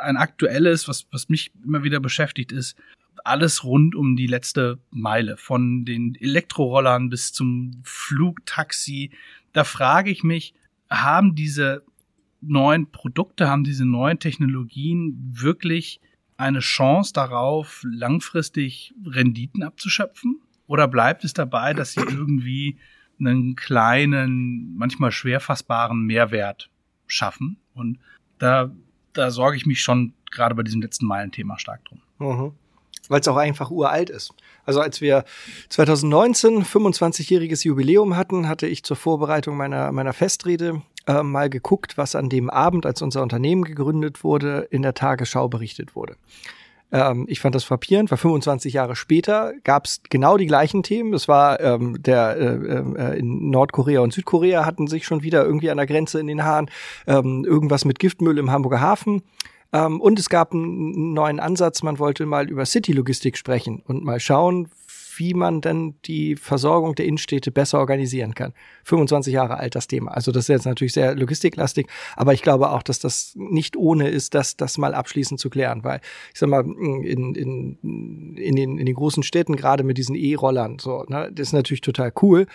ein 0.00 0.16
aktuelles, 0.16 0.88
was, 0.88 1.06
was 1.10 1.28
mich 1.28 1.52
immer 1.64 1.84
wieder 1.84 2.00
beschäftigt, 2.00 2.52
ist 2.52 2.76
alles 3.24 3.64
rund 3.64 3.94
um 3.94 4.16
die 4.16 4.26
letzte 4.26 4.78
Meile, 4.90 5.36
von 5.36 5.84
den 5.84 6.14
Elektrorollern 6.14 7.08
bis 7.08 7.32
zum 7.32 7.72
Flugtaxi. 7.82 9.10
Da 9.52 9.64
frage 9.64 10.10
ich 10.10 10.22
mich, 10.22 10.54
haben 10.90 11.34
diese 11.34 11.82
neuen 12.42 12.90
Produkte, 12.90 13.48
haben 13.48 13.64
diese 13.64 13.86
neuen 13.86 14.18
Technologien 14.18 15.16
wirklich 15.32 16.00
eine 16.36 16.60
Chance 16.60 17.12
darauf, 17.14 17.82
langfristig 17.84 18.94
Renditen 19.06 19.62
abzuschöpfen? 19.62 20.40
Oder 20.66 20.86
bleibt 20.86 21.24
es 21.24 21.32
dabei, 21.32 21.72
dass 21.72 21.92
sie 21.92 22.00
irgendwie 22.00 22.78
einen 23.18 23.56
kleinen, 23.56 24.76
manchmal 24.76 25.12
schwer 25.12 25.40
fassbaren 25.40 26.02
Mehrwert 26.02 26.70
schaffen? 27.06 27.56
Und 27.72 27.98
da, 28.38 28.70
da 29.14 29.30
sorge 29.30 29.56
ich 29.56 29.64
mich 29.64 29.80
schon 29.80 30.12
gerade 30.30 30.54
bei 30.54 30.62
diesem 30.62 30.82
letzten 30.82 31.06
Meilenthema 31.06 31.58
stark 31.58 31.84
drum. 31.86 32.02
Mhm 32.18 32.52
weil 33.08 33.20
es 33.20 33.28
auch 33.28 33.36
einfach 33.36 33.70
uralt 33.70 34.10
ist. 34.10 34.32
Also 34.64 34.80
als 34.80 35.00
wir 35.00 35.24
2019 35.68 36.64
25-jähriges 36.64 37.64
Jubiläum 37.64 38.16
hatten, 38.16 38.48
hatte 38.48 38.66
ich 38.66 38.82
zur 38.82 38.96
Vorbereitung 38.96 39.56
meiner, 39.56 39.92
meiner 39.92 40.12
Festrede 40.12 40.82
äh, 41.06 41.22
mal 41.22 41.50
geguckt, 41.50 41.98
was 41.98 42.14
an 42.14 42.28
dem 42.28 42.50
Abend, 42.50 42.86
als 42.86 43.02
unser 43.02 43.22
Unternehmen 43.22 43.64
gegründet 43.64 44.24
wurde, 44.24 44.66
in 44.70 44.82
der 44.82 44.94
Tagesschau 44.94 45.48
berichtet 45.48 45.94
wurde. 45.94 46.16
Ähm, 46.94 47.26
ich 47.28 47.40
fand 47.40 47.54
das 47.54 47.64
frappierend, 47.64 48.10
weil 48.10 48.18
25 48.18 48.72
Jahre 48.72 48.94
später 48.94 49.52
gab 49.64 49.86
es 49.86 50.00
genau 50.08 50.36
die 50.36 50.46
gleichen 50.46 50.84
Themen. 50.84 51.12
Es 51.12 51.26
war 51.26 51.60
ähm, 51.60 52.00
der 52.00 52.36
äh, 52.36 53.14
äh, 53.14 53.18
in 53.18 53.50
Nordkorea 53.50 54.00
und 54.00 54.12
Südkorea 54.12 54.64
hatten 54.64 54.86
sich 54.86 55.04
schon 55.04 55.24
wieder 55.24 55.44
irgendwie 55.44 55.70
an 55.70 55.76
der 55.76 55.86
Grenze 55.86 56.20
in 56.20 56.28
den 56.28 56.44
Haaren. 56.44 56.70
Ähm, 57.06 57.44
irgendwas 57.44 57.84
mit 57.84 57.98
Giftmüll 57.98 58.38
im 58.38 58.52
Hamburger 58.52 58.80
Hafen. 58.80 59.22
Ähm, 59.74 60.00
und 60.00 60.18
es 60.18 60.30
gab 60.30 60.52
einen 60.52 61.12
neuen 61.12 61.40
Ansatz, 61.40 61.82
man 61.82 61.98
wollte 61.98 62.24
mal 62.24 62.48
über 62.48 62.64
City-Logistik 62.64 63.36
sprechen 63.36 63.82
und 63.84 64.04
mal 64.04 64.20
schauen, 64.20 64.68
wie 65.16 65.34
man 65.34 65.60
dann 65.60 65.94
die 66.04 66.36
Versorgung 66.36 66.94
der 66.94 67.06
Innenstädte 67.06 67.50
besser 67.50 67.78
organisieren 67.78 68.34
kann. 68.34 68.52
25 68.84 69.32
Jahre 69.32 69.58
alt 69.58 69.74
das 69.74 69.86
Thema. 69.86 70.12
Also 70.12 70.32
das 70.32 70.44
ist 70.44 70.48
jetzt 70.48 70.66
natürlich 70.66 70.92
sehr 70.92 71.14
logistiklastig, 71.14 71.86
aber 72.16 72.34
ich 72.34 72.42
glaube 72.42 72.70
auch, 72.70 72.82
dass 72.82 72.98
das 72.98 73.32
nicht 73.36 73.76
ohne 73.76 74.08
ist, 74.08 74.34
das, 74.34 74.56
das 74.56 74.78
mal 74.78 74.94
abschließend 74.94 75.38
zu 75.38 75.50
klären, 75.50 75.84
weil 75.84 76.00
ich 76.32 76.40
sag 76.40 76.48
mal, 76.48 76.64
in, 76.64 77.34
in, 77.34 77.78
in, 78.36 78.56
den, 78.56 78.78
in 78.78 78.86
den 78.86 78.94
großen 78.94 79.22
Städten, 79.22 79.56
gerade 79.56 79.84
mit 79.84 79.98
diesen 79.98 80.16
E-Rollern, 80.16 80.78
so, 80.80 81.04
ne, 81.08 81.30
das 81.32 81.48
ist 81.48 81.52
natürlich 81.52 81.80
total 81.80 82.12
cool, 82.22 82.46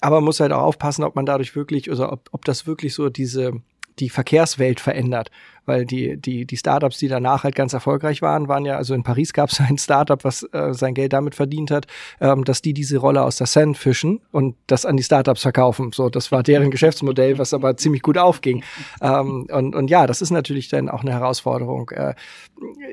aber 0.00 0.16
man 0.16 0.24
muss 0.24 0.40
halt 0.40 0.52
auch 0.52 0.62
aufpassen, 0.62 1.04
ob 1.04 1.16
man 1.16 1.26
dadurch 1.26 1.54
wirklich, 1.56 1.90
also 1.90 2.10
ob, 2.10 2.28
ob 2.32 2.44
das 2.44 2.66
wirklich 2.66 2.94
so 2.94 3.08
diese, 3.08 3.52
die 3.98 4.10
Verkehrswelt 4.10 4.80
verändert 4.80 5.30
weil 5.66 5.84
die, 5.84 6.16
die, 6.16 6.46
die 6.46 6.56
Startups, 6.56 6.98
die 6.98 7.08
danach 7.08 7.44
halt 7.44 7.54
ganz 7.54 7.72
erfolgreich 7.72 8.22
waren, 8.22 8.48
waren 8.48 8.64
ja, 8.64 8.76
also 8.76 8.94
in 8.94 9.02
Paris 9.02 9.32
gab 9.32 9.50
es 9.50 9.60
ein 9.68 9.78
Startup, 9.78 10.22
was 10.24 10.42
äh, 10.52 10.72
sein 10.72 10.94
Geld 10.94 11.12
damit 11.12 11.34
verdient 11.34 11.70
hat, 11.70 11.86
ähm, 12.20 12.44
dass 12.44 12.62
die 12.62 12.72
diese 12.72 12.98
Rolle 12.98 13.22
aus 13.22 13.36
der 13.36 13.46
Sand 13.46 13.76
fischen 13.76 14.20
und 14.32 14.56
das 14.66 14.86
an 14.86 14.96
die 14.96 15.02
Startups 15.02 15.42
verkaufen. 15.42 15.92
So, 15.92 16.08
das 16.08 16.32
war 16.32 16.42
deren 16.42 16.70
Geschäftsmodell, 16.70 17.38
was 17.38 17.52
aber 17.52 17.76
ziemlich 17.76 18.02
gut 18.02 18.18
aufging. 18.18 18.62
Ähm, 19.00 19.46
und, 19.50 19.74
und 19.74 19.90
ja, 19.90 20.06
das 20.06 20.22
ist 20.22 20.30
natürlich 20.30 20.68
dann 20.68 20.88
auch 20.88 21.02
eine 21.02 21.12
Herausforderung. 21.12 21.90
Äh, 21.90 22.14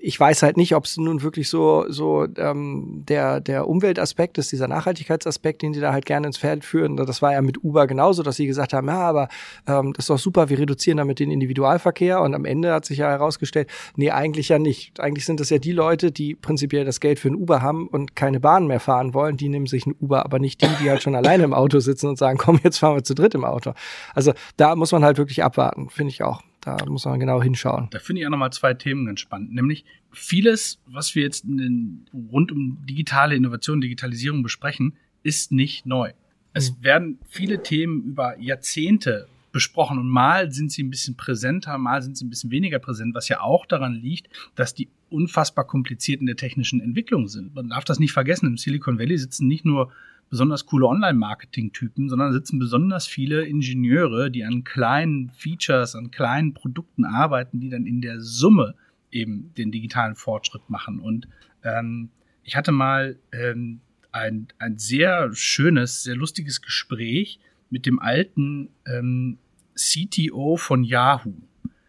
ich 0.01 0.20
weiß 0.20 0.44
halt 0.44 0.58
nicht, 0.58 0.75
ob 0.75 0.86
es 0.86 0.98
nun 0.98 1.22
wirklich 1.22 1.50
so, 1.50 1.86
so 1.88 2.27
ähm, 2.38 3.03
der, 3.08 3.39
der 3.39 3.68
Umweltaspekt 3.68 4.38
ist, 4.38 4.51
dieser 4.51 4.68
Nachhaltigkeitsaspekt, 4.68 5.62
den 5.62 5.74
sie 5.74 5.80
da 5.80 5.94
halt 5.94 6.06
gerne 6.06 6.27
ins 6.27 6.38
Feld 6.38 6.65
führen. 6.65 6.98
Das 6.98 7.22
war 7.22 7.32
ja 7.32 7.42
mit 7.42 7.63
Uber 7.63 7.88
genauso, 7.88 8.24
dass 8.24 8.36
sie 8.36 8.48
gesagt 8.48 8.74
haben, 8.74 8.88
ja, 8.88 9.00
aber 9.00 9.30
ähm, 9.68 9.94
das 9.94 10.06
ist 10.06 10.10
doch 10.10 10.20
super, 10.20 10.50
wir 10.50 10.60
reduzieren 10.60 10.98
damit 10.98 11.20
den 11.20 11.32
Individualverkehr 11.32 12.22
und 12.22 12.34
am 12.34 12.46
Ende 12.46 12.62
Ende 12.63 12.74
hat 12.74 12.86
sich 12.86 13.00
ja 13.00 13.10
herausgestellt, 13.10 13.70
nee, 13.96 14.12
eigentlich 14.12 14.50
ja 14.50 14.60
nicht. 14.60 15.00
Eigentlich 15.00 15.25
sind 15.25 15.39
das 15.39 15.50
ja 15.50 15.58
die 15.58 15.72
Leute, 15.74 16.12
die 16.12 16.36
prinzipiell 16.36 16.86
das 16.86 17.00
Geld 17.00 17.20
für 17.20 17.27
ein 17.27 17.36
Uber 17.36 17.62
haben 17.62 17.88
und 17.88 18.15
keine 18.15 18.39
Bahn 18.39 18.67
mehr 18.67 18.79
fahren 18.79 19.13
wollen. 19.13 19.38
Die 19.38 19.50
nehmen 19.50 19.65
sich 19.65 19.86
ein 19.86 19.96
Uber, 20.00 20.24
aber 20.25 20.39
nicht 20.39 20.62
die, 20.62 20.67
die 20.82 20.89
halt 20.89 21.03
schon 21.03 21.15
alleine 21.15 21.43
im 21.43 21.53
Auto 21.53 21.79
sitzen 21.79 22.08
und 22.08 22.17
sagen, 22.17 22.38
komm, 22.38 22.60
jetzt 22.63 22.77
fahren 22.77 22.96
wir 22.96 23.03
zu 23.03 23.15
dritt 23.15 23.36
im 23.36 23.43
Auto. 23.43 23.74
Also 24.13 24.34
da 24.58 24.75
muss 24.75 24.91
man 24.91 25.03
halt 25.03 25.17
wirklich 25.17 25.43
abwarten, 25.43 25.89
finde 25.89 26.12
ich 26.12 26.24
auch. 26.24 26.41
Da 26.62 26.77
muss 26.88 27.03
man 27.03 27.20
genau 27.20 27.41
hinschauen. 27.43 27.89
Da 27.91 28.00
finde 28.00 28.22
ich 28.22 28.27
auch 28.27 28.32
nochmal 28.32 28.53
zwei 28.53 28.74
Themen 28.74 29.05
ganz 29.05 29.20
spannend. 29.20 29.53
Nämlich 29.53 29.84
vieles, 30.12 30.79
was 30.86 31.13
wir 31.13 31.24
jetzt 31.24 31.43
den, 31.43 32.05
rund 32.32 32.53
um 32.53 32.77
digitale 32.86 33.36
Innovation, 33.36 33.82
Digitalisierung 33.82 34.43
besprechen, 34.43 34.96
ist 35.24 35.51
nicht 35.51 35.86
neu. 35.86 36.13
Es 36.53 36.72
mhm. 36.72 36.84
werden 36.84 37.20
viele 37.27 37.63
Themen 37.63 38.03
über 38.03 38.39
Jahrzehnte 38.39 39.27
besprochen. 39.53 39.98
Und 39.98 40.10
mal 40.10 40.51
sind 40.51 40.72
sie 40.72 40.83
ein 40.83 40.89
bisschen 40.89 41.15
präsenter, 41.15 41.77
mal 41.77 42.01
sind 42.01 42.17
sie 42.17 42.25
ein 42.25 42.29
bisschen 42.29 42.51
weniger 42.51 42.79
präsent, 42.79 43.15
was 43.15 43.29
ja 43.29 43.39
auch 43.39 43.65
daran 43.65 43.93
liegt, 43.93 44.27
dass 44.55 44.74
die 44.74 44.89
unfassbar 45.10 45.65
kompliziert 45.65 46.19
in 46.19 46.25
der 46.25 46.36
technischen 46.36 46.81
Entwicklung 46.81 47.29
sind. 47.29 47.55
Man 47.55 47.69
darf 47.69 47.86
das 47.86 48.00
nicht 48.00 48.12
vergessen. 48.12 48.48
Im 48.48 48.57
Silicon 48.57 49.00
Valley 49.00 49.17
sitzen 49.17 49.48
nicht 49.48 49.63
nur 49.63 49.93
besonders 50.29 50.65
coole 50.65 50.88
Online-Marketing-Typen, 50.88 52.10
sondern 52.10 52.33
sitzen 52.33 52.57
besonders 52.57 53.05
viele 53.05 53.45
Ingenieure, 53.45 54.31
die 54.31 54.43
an 54.43 54.63
kleinen 54.63 55.29
Features, 55.29 55.95
an 55.95 56.10
kleinen 56.10 56.55
Produkten 56.55 57.05
arbeiten, 57.05 57.60
die 57.60 57.69
dann 57.69 57.86
in 57.86 58.01
der 58.01 58.19
Summe 58.19 58.74
eben 59.12 59.53
den 59.53 59.72
digitalen 59.72 60.15
Fortschritt 60.15 60.67
machen. 60.69 61.00
Und 61.00 61.27
ähm, 61.63 62.10
ich 62.43 62.55
hatte 62.55 62.72
mal 62.72 63.17
ähm, 63.31 63.81
ein, 64.12 64.48
ein 64.57 64.79
sehr 64.79 65.29
schönes, 65.33 66.03
sehr 66.03 66.15
lustiges 66.15 66.63
Gespräch 66.63 67.39
mit 67.74 67.88
dem 67.88 68.00
alten 68.00 68.70
ähm, 68.86 69.39
CTO 69.74 70.58
von 70.58 70.84
Yahoo. 70.84 71.34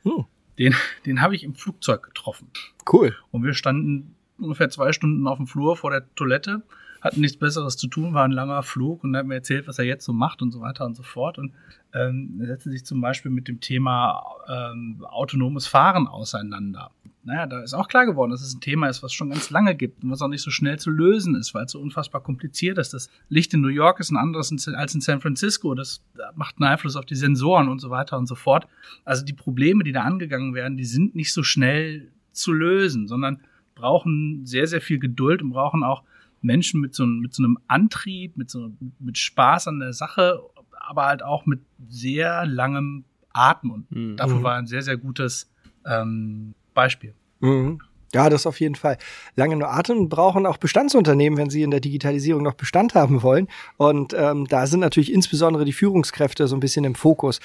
Hm. 0.02 0.24
Den, 0.58 0.74
den 1.04 1.20
habe 1.20 1.34
ich 1.34 1.44
im 1.44 1.54
Flugzeug 1.54 2.02
getroffen. 2.02 2.48
Cool. 2.90 3.14
Und 3.30 3.44
wir 3.44 3.52
standen 3.52 4.14
ungefähr 4.38 4.70
zwei 4.70 4.92
Stunden 4.92 5.26
auf 5.26 5.36
dem 5.36 5.46
Flur 5.46 5.76
vor 5.76 5.90
der 5.90 6.12
Toilette, 6.14 6.62
hatten 7.02 7.20
nichts 7.20 7.36
Besseres 7.36 7.76
zu 7.76 7.86
tun, 7.86 8.14
war 8.14 8.24
ein 8.24 8.30
langer 8.30 8.62
Flug 8.62 9.04
und 9.04 9.14
er 9.14 9.18
hat 9.18 9.26
mir 9.26 9.34
erzählt, 9.34 9.68
was 9.68 9.78
er 9.78 9.84
jetzt 9.84 10.06
so 10.06 10.14
macht 10.14 10.40
und 10.40 10.52
so 10.52 10.62
weiter 10.62 10.86
und 10.86 10.96
so 10.96 11.02
fort. 11.02 11.36
Und 11.36 11.52
ähm, 11.92 12.38
er 12.40 12.46
setzte 12.46 12.70
sich 12.70 12.86
zum 12.86 13.02
Beispiel 13.02 13.30
mit 13.30 13.46
dem 13.46 13.60
Thema 13.60 14.24
ähm, 14.48 15.04
autonomes 15.06 15.66
Fahren 15.66 16.08
auseinander 16.08 16.92
naja, 17.24 17.46
da 17.46 17.62
ist 17.62 17.72
auch 17.72 17.88
klar 17.88 18.04
geworden, 18.04 18.30
dass 18.30 18.42
es 18.42 18.54
ein 18.54 18.60
Thema 18.60 18.88
ist, 18.88 19.02
was 19.02 19.12
schon 19.12 19.30
ganz 19.30 19.48
lange 19.48 19.74
gibt 19.74 20.04
und 20.04 20.10
was 20.10 20.20
auch 20.20 20.28
nicht 20.28 20.42
so 20.42 20.50
schnell 20.50 20.78
zu 20.78 20.90
lösen 20.90 21.34
ist, 21.34 21.54
weil 21.54 21.64
es 21.64 21.72
so 21.72 21.80
unfassbar 21.80 22.22
kompliziert 22.22 22.76
ist. 22.76 22.92
Das 22.92 23.08
Licht 23.30 23.54
in 23.54 23.62
New 23.62 23.68
York 23.68 23.98
ist 23.98 24.10
ein 24.10 24.18
anderes 24.18 24.52
als 24.68 24.94
in 24.94 25.00
San 25.00 25.20
Francisco. 25.20 25.74
Das 25.74 26.04
macht 26.34 26.56
einen 26.58 26.70
Einfluss 26.70 26.96
auf 26.96 27.06
die 27.06 27.14
Sensoren 27.14 27.68
und 27.68 27.78
so 27.78 27.88
weiter 27.88 28.18
und 28.18 28.26
so 28.26 28.34
fort. 28.34 28.68
Also 29.04 29.24
die 29.24 29.32
Probleme, 29.32 29.84
die 29.84 29.92
da 29.92 30.02
angegangen 30.02 30.54
werden, 30.54 30.76
die 30.76 30.84
sind 30.84 31.14
nicht 31.14 31.32
so 31.32 31.42
schnell 31.42 32.12
zu 32.32 32.52
lösen, 32.52 33.06
sondern 33.08 33.40
brauchen 33.74 34.44
sehr, 34.44 34.66
sehr 34.66 34.82
viel 34.82 34.98
Geduld 34.98 35.42
und 35.42 35.50
brauchen 35.50 35.82
auch 35.82 36.02
Menschen 36.42 36.80
mit 36.80 36.94
so, 36.94 37.06
mit 37.06 37.32
so 37.32 37.42
einem 37.42 37.58
Antrieb, 37.68 38.36
mit 38.36 38.50
so 38.50 38.70
mit 38.98 39.16
Spaß 39.16 39.68
an 39.68 39.80
der 39.80 39.94
Sache, 39.94 40.40
aber 40.78 41.06
halt 41.06 41.22
auch 41.22 41.46
mit 41.46 41.60
sehr 41.88 42.44
langem 42.44 43.04
Atem. 43.32 43.70
Und 43.70 43.90
mhm. 43.90 44.16
dafür 44.16 44.42
war 44.42 44.56
ein 44.56 44.66
sehr, 44.66 44.82
sehr 44.82 44.98
gutes 44.98 45.50
ähm, 45.86 46.54
Beispiel. 46.74 47.14
Mhm. 47.40 47.78
Ja, 48.14 48.30
das 48.30 48.46
auf 48.46 48.60
jeden 48.60 48.76
Fall. 48.76 48.96
Lange 49.34 49.56
nur 49.56 49.72
Atem 49.72 50.08
brauchen 50.08 50.46
auch 50.46 50.56
Bestandsunternehmen, 50.56 51.36
wenn 51.36 51.50
sie 51.50 51.62
in 51.62 51.72
der 51.72 51.80
Digitalisierung 51.80 52.44
noch 52.44 52.54
Bestand 52.54 52.94
haben 52.94 53.24
wollen. 53.24 53.48
Und 53.76 54.14
ähm, 54.16 54.46
da 54.46 54.68
sind 54.68 54.80
natürlich 54.80 55.12
insbesondere 55.12 55.64
die 55.64 55.72
Führungskräfte 55.72 56.46
so 56.46 56.54
ein 56.54 56.60
bisschen 56.60 56.84
im 56.84 56.94
Fokus. 56.94 57.40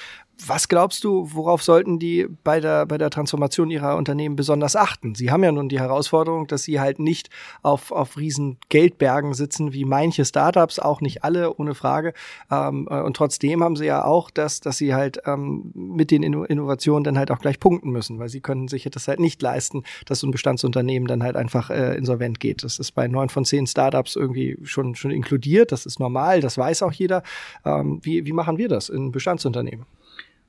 Was 0.46 0.68
glaubst 0.68 1.02
du, 1.02 1.28
worauf 1.34 1.62
sollten 1.62 1.98
die 1.98 2.28
bei 2.44 2.60
der, 2.60 2.86
bei 2.86 2.98
der 2.98 3.10
Transformation 3.10 3.68
ihrer 3.70 3.96
Unternehmen 3.96 4.36
besonders 4.36 4.76
achten? 4.76 5.16
Sie 5.16 5.32
haben 5.32 5.42
ja 5.42 5.50
nun 5.50 5.68
die 5.68 5.80
Herausforderung, 5.80 6.46
dass 6.46 6.62
sie 6.62 6.78
halt 6.78 7.00
nicht 7.00 7.30
auf, 7.62 7.90
auf 7.90 8.16
riesen 8.16 8.56
Geldbergen 8.68 9.34
sitzen, 9.34 9.72
wie 9.72 9.84
manche 9.84 10.24
Startups, 10.24 10.78
auch 10.78 11.00
nicht 11.00 11.24
alle, 11.24 11.56
ohne 11.56 11.74
Frage. 11.74 12.14
Ähm, 12.48 12.86
äh, 12.88 13.00
und 13.00 13.16
trotzdem 13.16 13.64
haben 13.64 13.74
sie 13.74 13.86
ja 13.86 14.04
auch 14.04 14.30
das, 14.30 14.60
dass 14.60 14.78
sie 14.78 14.94
halt 14.94 15.20
ähm, 15.26 15.72
mit 15.74 16.12
den 16.12 16.22
Innovationen 16.22 17.02
dann 17.02 17.18
halt 17.18 17.32
auch 17.32 17.40
gleich 17.40 17.58
punkten 17.58 17.90
müssen, 17.90 18.20
weil 18.20 18.28
sie 18.28 18.40
können 18.40 18.68
sich 18.68 18.88
das 18.88 19.08
halt 19.08 19.18
nicht 19.18 19.42
leisten, 19.42 19.82
dass 20.06 20.20
so 20.20 20.28
ein 20.28 20.30
Bestandsunternehmen 20.60 21.08
dann 21.08 21.22
halt 21.22 21.36
einfach 21.36 21.70
äh, 21.70 21.96
insolvent 21.96 22.40
geht. 22.40 22.62
Das 22.64 22.78
ist 22.78 22.92
bei 22.92 23.08
neun 23.08 23.28
von 23.28 23.44
zehn 23.44 23.66
Startups 23.66 24.16
irgendwie 24.16 24.58
schon, 24.64 24.94
schon 24.94 25.10
inkludiert. 25.10 25.72
Das 25.72 25.86
ist 25.86 25.98
normal, 25.98 26.40
das 26.40 26.58
weiß 26.58 26.82
auch 26.82 26.92
jeder. 26.92 27.22
Ähm, 27.64 28.00
wie, 28.02 28.26
wie 28.26 28.32
machen 28.32 28.58
wir 28.58 28.68
das 28.68 28.88
in 28.88 29.10
Bestandsunternehmen? 29.10 29.86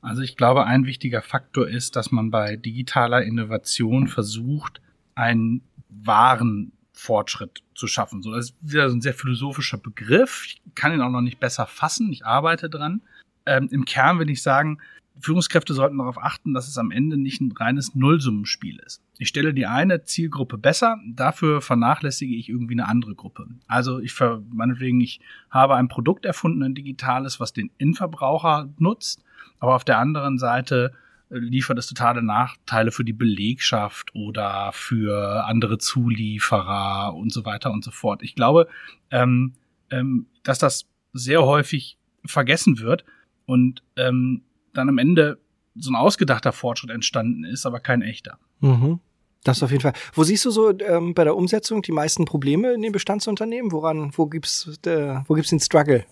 Also 0.01 0.21
ich 0.21 0.35
glaube, 0.35 0.65
ein 0.65 0.85
wichtiger 0.85 1.21
Faktor 1.21 1.67
ist, 1.67 1.95
dass 1.95 2.11
man 2.11 2.31
bei 2.31 2.55
digitaler 2.55 3.23
Innovation 3.23 4.07
versucht, 4.07 4.81
einen 5.15 5.61
wahren 5.89 6.71
Fortschritt 6.93 7.63
zu 7.75 7.87
schaffen. 7.87 8.21
So, 8.21 8.31
das 8.31 8.53
ist 8.63 8.75
ein 8.75 9.01
sehr 9.01 9.13
philosophischer 9.13 9.77
Begriff. 9.77 10.43
Ich 10.45 10.61
kann 10.75 10.93
ihn 10.93 11.01
auch 11.01 11.09
noch 11.09 11.21
nicht 11.21 11.39
besser 11.39 11.67
fassen. 11.67 12.11
Ich 12.11 12.25
arbeite 12.25 12.69
dran. 12.69 13.01
Ähm, 13.45 13.69
Im 13.71 13.85
Kern 13.85 14.19
will 14.19 14.29
ich 14.29 14.41
sagen, 14.41 14.79
Führungskräfte 15.21 15.73
sollten 15.73 15.97
darauf 15.97 16.17
achten, 16.17 16.53
dass 16.53 16.67
es 16.67 16.77
am 16.77 16.91
Ende 16.91 17.17
nicht 17.17 17.41
ein 17.41 17.51
reines 17.51 17.95
Nullsummenspiel 17.95 18.79
ist. 18.85 19.01
Ich 19.17 19.27
stelle 19.27 19.53
die 19.53 19.65
eine 19.65 20.03
Zielgruppe 20.03 20.57
besser, 20.57 20.97
dafür 21.07 21.61
vernachlässige 21.61 22.35
ich 22.35 22.49
irgendwie 22.49 22.73
eine 22.73 22.87
andere 22.87 23.15
Gruppe. 23.15 23.47
Also 23.67 23.99
ich 23.99 24.17
meinetwegen, 24.49 24.99
ich 25.01 25.19
habe 25.49 25.75
ein 25.75 25.87
Produkt 25.87 26.25
erfunden, 26.25 26.63
ein 26.63 26.75
digitales, 26.75 27.39
was 27.39 27.53
den 27.53 27.71
Endverbraucher 27.77 28.69
nutzt 28.77 29.23
aber 29.61 29.75
auf 29.75 29.85
der 29.85 29.99
anderen 29.99 30.37
Seite 30.37 30.91
äh, 31.29 31.37
liefert 31.37 31.77
es 31.77 31.87
totale 31.87 32.21
Nachteile 32.21 32.91
für 32.91 33.05
die 33.05 33.13
Belegschaft 33.13 34.13
oder 34.13 34.71
für 34.73 35.45
andere 35.45 35.77
Zulieferer 35.77 37.13
und 37.15 37.31
so 37.31 37.45
weiter 37.45 37.71
und 37.71 37.85
so 37.85 37.91
fort. 37.91 38.23
Ich 38.23 38.35
glaube, 38.35 38.67
ähm, 39.11 39.53
ähm, 39.89 40.25
dass 40.43 40.59
das 40.59 40.87
sehr 41.13 41.43
häufig 41.43 41.97
vergessen 42.25 42.79
wird 42.79 43.05
und 43.45 43.83
ähm, 43.95 44.41
dann 44.73 44.89
am 44.89 44.97
Ende 44.97 45.39
so 45.75 45.91
ein 45.91 45.95
ausgedachter 45.95 46.51
Fortschritt 46.51 46.91
entstanden 46.91 47.43
ist, 47.43 47.65
aber 47.65 47.79
kein 47.79 48.01
echter. 48.01 48.37
Mhm. 48.59 48.99
Das 49.43 49.63
auf 49.63 49.71
jeden 49.71 49.81
Fall. 49.81 49.93
Wo 50.13 50.23
siehst 50.23 50.45
du 50.45 50.51
so 50.51 50.77
ähm, 50.79 51.13
bei 51.15 51.23
der 51.23 51.35
Umsetzung 51.35 51.81
die 51.81 51.91
meisten 51.91 52.25
Probleme 52.25 52.73
in 52.73 52.81
den 52.81 52.91
Bestandsunternehmen? 52.91 53.71
Woran, 53.71 54.11
wo 54.15 54.27
gibt's, 54.27 54.79
äh, 54.85 55.21
wo 55.25 55.33
gibt's 55.33 55.49
den 55.49 55.59
Struggle? 55.59 56.05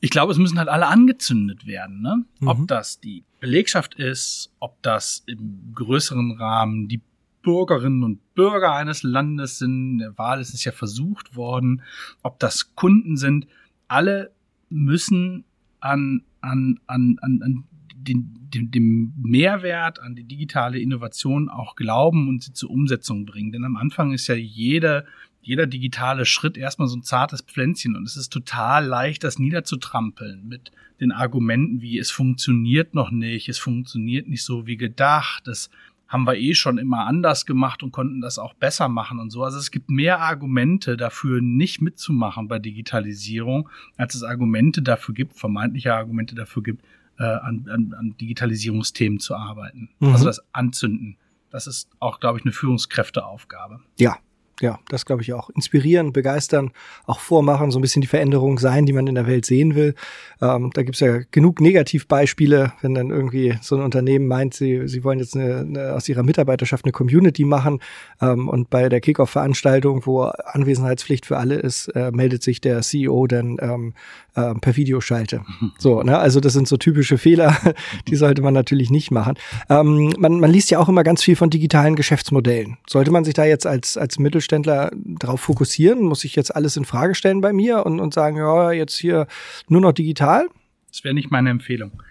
ich 0.00 0.10
glaube, 0.10 0.32
es 0.32 0.38
müssen 0.38 0.58
halt 0.58 0.68
alle 0.68 0.86
angezündet 0.86 1.66
werden. 1.66 2.00
Ne? 2.00 2.24
Mhm. 2.40 2.48
Ob 2.48 2.68
das 2.68 3.00
die 3.00 3.24
Belegschaft 3.40 3.94
ist, 3.94 4.52
ob 4.60 4.80
das 4.82 5.22
im 5.26 5.72
größeren 5.74 6.32
Rahmen 6.32 6.88
die 6.88 7.02
Bürgerinnen 7.42 8.04
und 8.04 8.34
Bürger 8.34 8.74
eines 8.74 9.02
Landes 9.02 9.58
sind. 9.58 9.92
In 9.92 9.98
der 9.98 10.18
Wahl 10.18 10.40
ist 10.40 10.54
es 10.54 10.64
ja 10.64 10.72
versucht 10.72 11.36
worden. 11.36 11.82
Ob 12.22 12.38
das 12.38 12.74
Kunden 12.74 13.16
sind. 13.16 13.46
Alle 13.88 14.32
müssen 14.68 15.44
an, 15.80 16.22
an, 16.40 16.80
an, 16.86 17.18
an, 17.20 17.42
an 17.42 17.64
den, 17.94 18.48
den, 18.54 18.70
dem 18.70 19.12
Mehrwert 19.16 20.00
an 20.00 20.14
die 20.14 20.24
digitale 20.24 20.78
Innovation 20.78 21.48
auch 21.48 21.76
glauben 21.76 22.28
und 22.28 22.42
sie 22.42 22.52
zur 22.52 22.70
Umsetzung 22.70 23.26
bringen. 23.26 23.52
Denn 23.52 23.64
am 23.64 23.76
Anfang 23.76 24.12
ist 24.12 24.26
ja 24.28 24.34
jeder, 24.34 25.04
jeder 25.42 25.66
digitale 25.66 26.24
Schritt 26.24 26.56
erstmal 26.56 26.88
so 26.88 26.96
ein 26.96 27.02
zartes 27.02 27.42
Pflänzchen 27.42 27.96
und 27.96 28.04
es 28.04 28.16
ist 28.16 28.32
total 28.32 28.86
leicht, 28.86 29.24
das 29.24 29.38
niederzutrampeln 29.38 30.46
mit 30.46 30.72
den 31.00 31.12
Argumenten 31.12 31.80
wie 31.80 31.98
es 31.98 32.10
funktioniert 32.10 32.94
noch 32.94 33.10
nicht, 33.10 33.48
es 33.48 33.58
funktioniert 33.58 34.28
nicht 34.28 34.42
so 34.42 34.66
wie 34.66 34.76
gedacht, 34.76 35.46
es 35.48 35.70
haben 36.08 36.26
wir 36.26 36.36
eh 36.36 36.54
schon 36.54 36.78
immer 36.78 37.06
anders 37.06 37.44
gemacht 37.44 37.82
und 37.82 37.92
konnten 37.92 38.20
das 38.20 38.38
auch 38.38 38.54
besser 38.54 38.88
machen 38.88 39.20
und 39.20 39.30
so. 39.30 39.44
Also 39.44 39.58
es 39.58 39.70
gibt 39.70 39.90
mehr 39.90 40.20
Argumente 40.20 40.96
dafür, 40.96 41.40
nicht 41.42 41.82
mitzumachen 41.82 42.48
bei 42.48 42.58
Digitalisierung, 42.58 43.68
als 43.96 44.14
es 44.14 44.22
Argumente 44.22 44.82
dafür 44.82 45.14
gibt, 45.14 45.38
vermeintliche 45.38 45.94
Argumente 45.94 46.34
dafür 46.34 46.62
gibt, 46.62 46.84
äh, 47.18 47.24
an, 47.24 47.66
an, 47.70 47.94
an 47.96 48.14
Digitalisierungsthemen 48.18 49.20
zu 49.20 49.36
arbeiten. 49.36 49.90
Mhm. 50.00 50.12
Also 50.12 50.24
das 50.24 50.42
Anzünden. 50.52 51.18
Das 51.50 51.66
ist 51.66 51.88
auch, 51.98 52.20
glaube 52.20 52.38
ich, 52.38 52.44
eine 52.44 52.52
Führungskräfteaufgabe. 52.52 53.80
Ja, 53.98 54.18
ja, 54.60 54.78
das 54.88 55.06
glaube 55.06 55.22
ich 55.22 55.32
auch. 55.32 55.50
Inspirieren, 55.50 56.12
begeistern, 56.12 56.72
auch 57.06 57.20
vormachen, 57.20 57.70
so 57.70 57.78
ein 57.78 57.82
bisschen 57.82 58.02
die 58.02 58.08
Veränderung 58.08 58.58
sein, 58.58 58.86
die 58.86 58.92
man 58.92 59.06
in 59.06 59.14
der 59.14 59.26
Welt 59.26 59.46
sehen 59.46 59.74
will. 59.74 59.94
Ähm, 60.40 60.70
da 60.74 60.82
gibt's 60.82 61.00
ja 61.00 61.20
genug 61.30 61.60
Negativbeispiele, 61.60 62.72
wenn 62.80 62.94
dann 62.94 63.10
irgendwie 63.10 63.56
so 63.60 63.76
ein 63.76 63.82
Unternehmen 63.82 64.26
meint, 64.26 64.54
sie, 64.54 64.88
sie 64.88 65.04
wollen 65.04 65.18
jetzt 65.20 65.36
eine, 65.36 65.60
eine, 65.60 65.92
aus 65.94 66.08
ihrer 66.08 66.22
Mitarbeiterschaft 66.22 66.84
eine 66.84 66.92
Community 66.92 67.44
machen 67.44 67.80
ähm, 68.20 68.48
und 68.48 68.70
bei 68.70 68.88
der 68.88 69.00
Kickoff-Veranstaltung, 69.00 70.06
wo 70.06 70.22
Anwesenheitspflicht 70.22 71.26
für 71.26 71.36
alle 71.36 71.56
ist, 71.56 71.88
äh, 71.88 72.10
meldet 72.10 72.42
sich 72.42 72.60
der 72.60 72.80
CEO 72.82 73.26
dann 73.26 73.58
ähm, 73.60 73.94
äh, 74.34 74.54
per 74.54 74.76
Videoschalte. 74.76 75.42
So, 75.78 76.02
ne? 76.02 76.18
Also 76.18 76.40
das 76.40 76.54
sind 76.54 76.66
so 76.66 76.76
typische 76.76 77.18
Fehler, 77.18 77.56
die 78.08 78.16
sollte 78.16 78.42
man 78.42 78.52
natürlich 78.52 78.90
nicht 78.90 79.10
machen. 79.10 79.34
Ähm, 79.68 80.12
man, 80.18 80.40
man 80.40 80.50
liest 80.50 80.70
ja 80.70 80.80
auch 80.80 80.88
immer 80.88 81.04
ganz 81.04 81.22
viel 81.22 81.36
von 81.36 81.50
digitalen 81.50 81.94
Geschäftsmodellen. 81.94 82.78
Sollte 82.88 83.12
man 83.12 83.24
sich 83.24 83.34
da 83.34 83.44
jetzt 83.44 83.66
als, 83.66 83.96
als 83.96 84.18
Mittelständler 84.48 84.90
darauf 84.94 85.40
fokussieren? 85.40 86.02
Muss 86.02 86.24
ich 86.24 86.34
jetzt 86.34 86.54
alles 86.54 86.76
in 86.76 86.84
Frage 86.84 87.14
stellen 87.14 87.40
bei 87.40 87.52
mir 87.52 87.84
und, 87.84 88.00
und 88.00 88.14
sagen, 88.14 88.36
ja, 88.36 88.72
jetzt 88.72 88.96
hier 88.96 89.26
nur 89.68 89.80
noch 89.80 89.92
digital? 89.92 90.48
Das 90.90 91.04
wäre 91.04 91.14
nicht 91.14 91.30
meine 91.30 91.50
Empfehlung. 91.50 92.02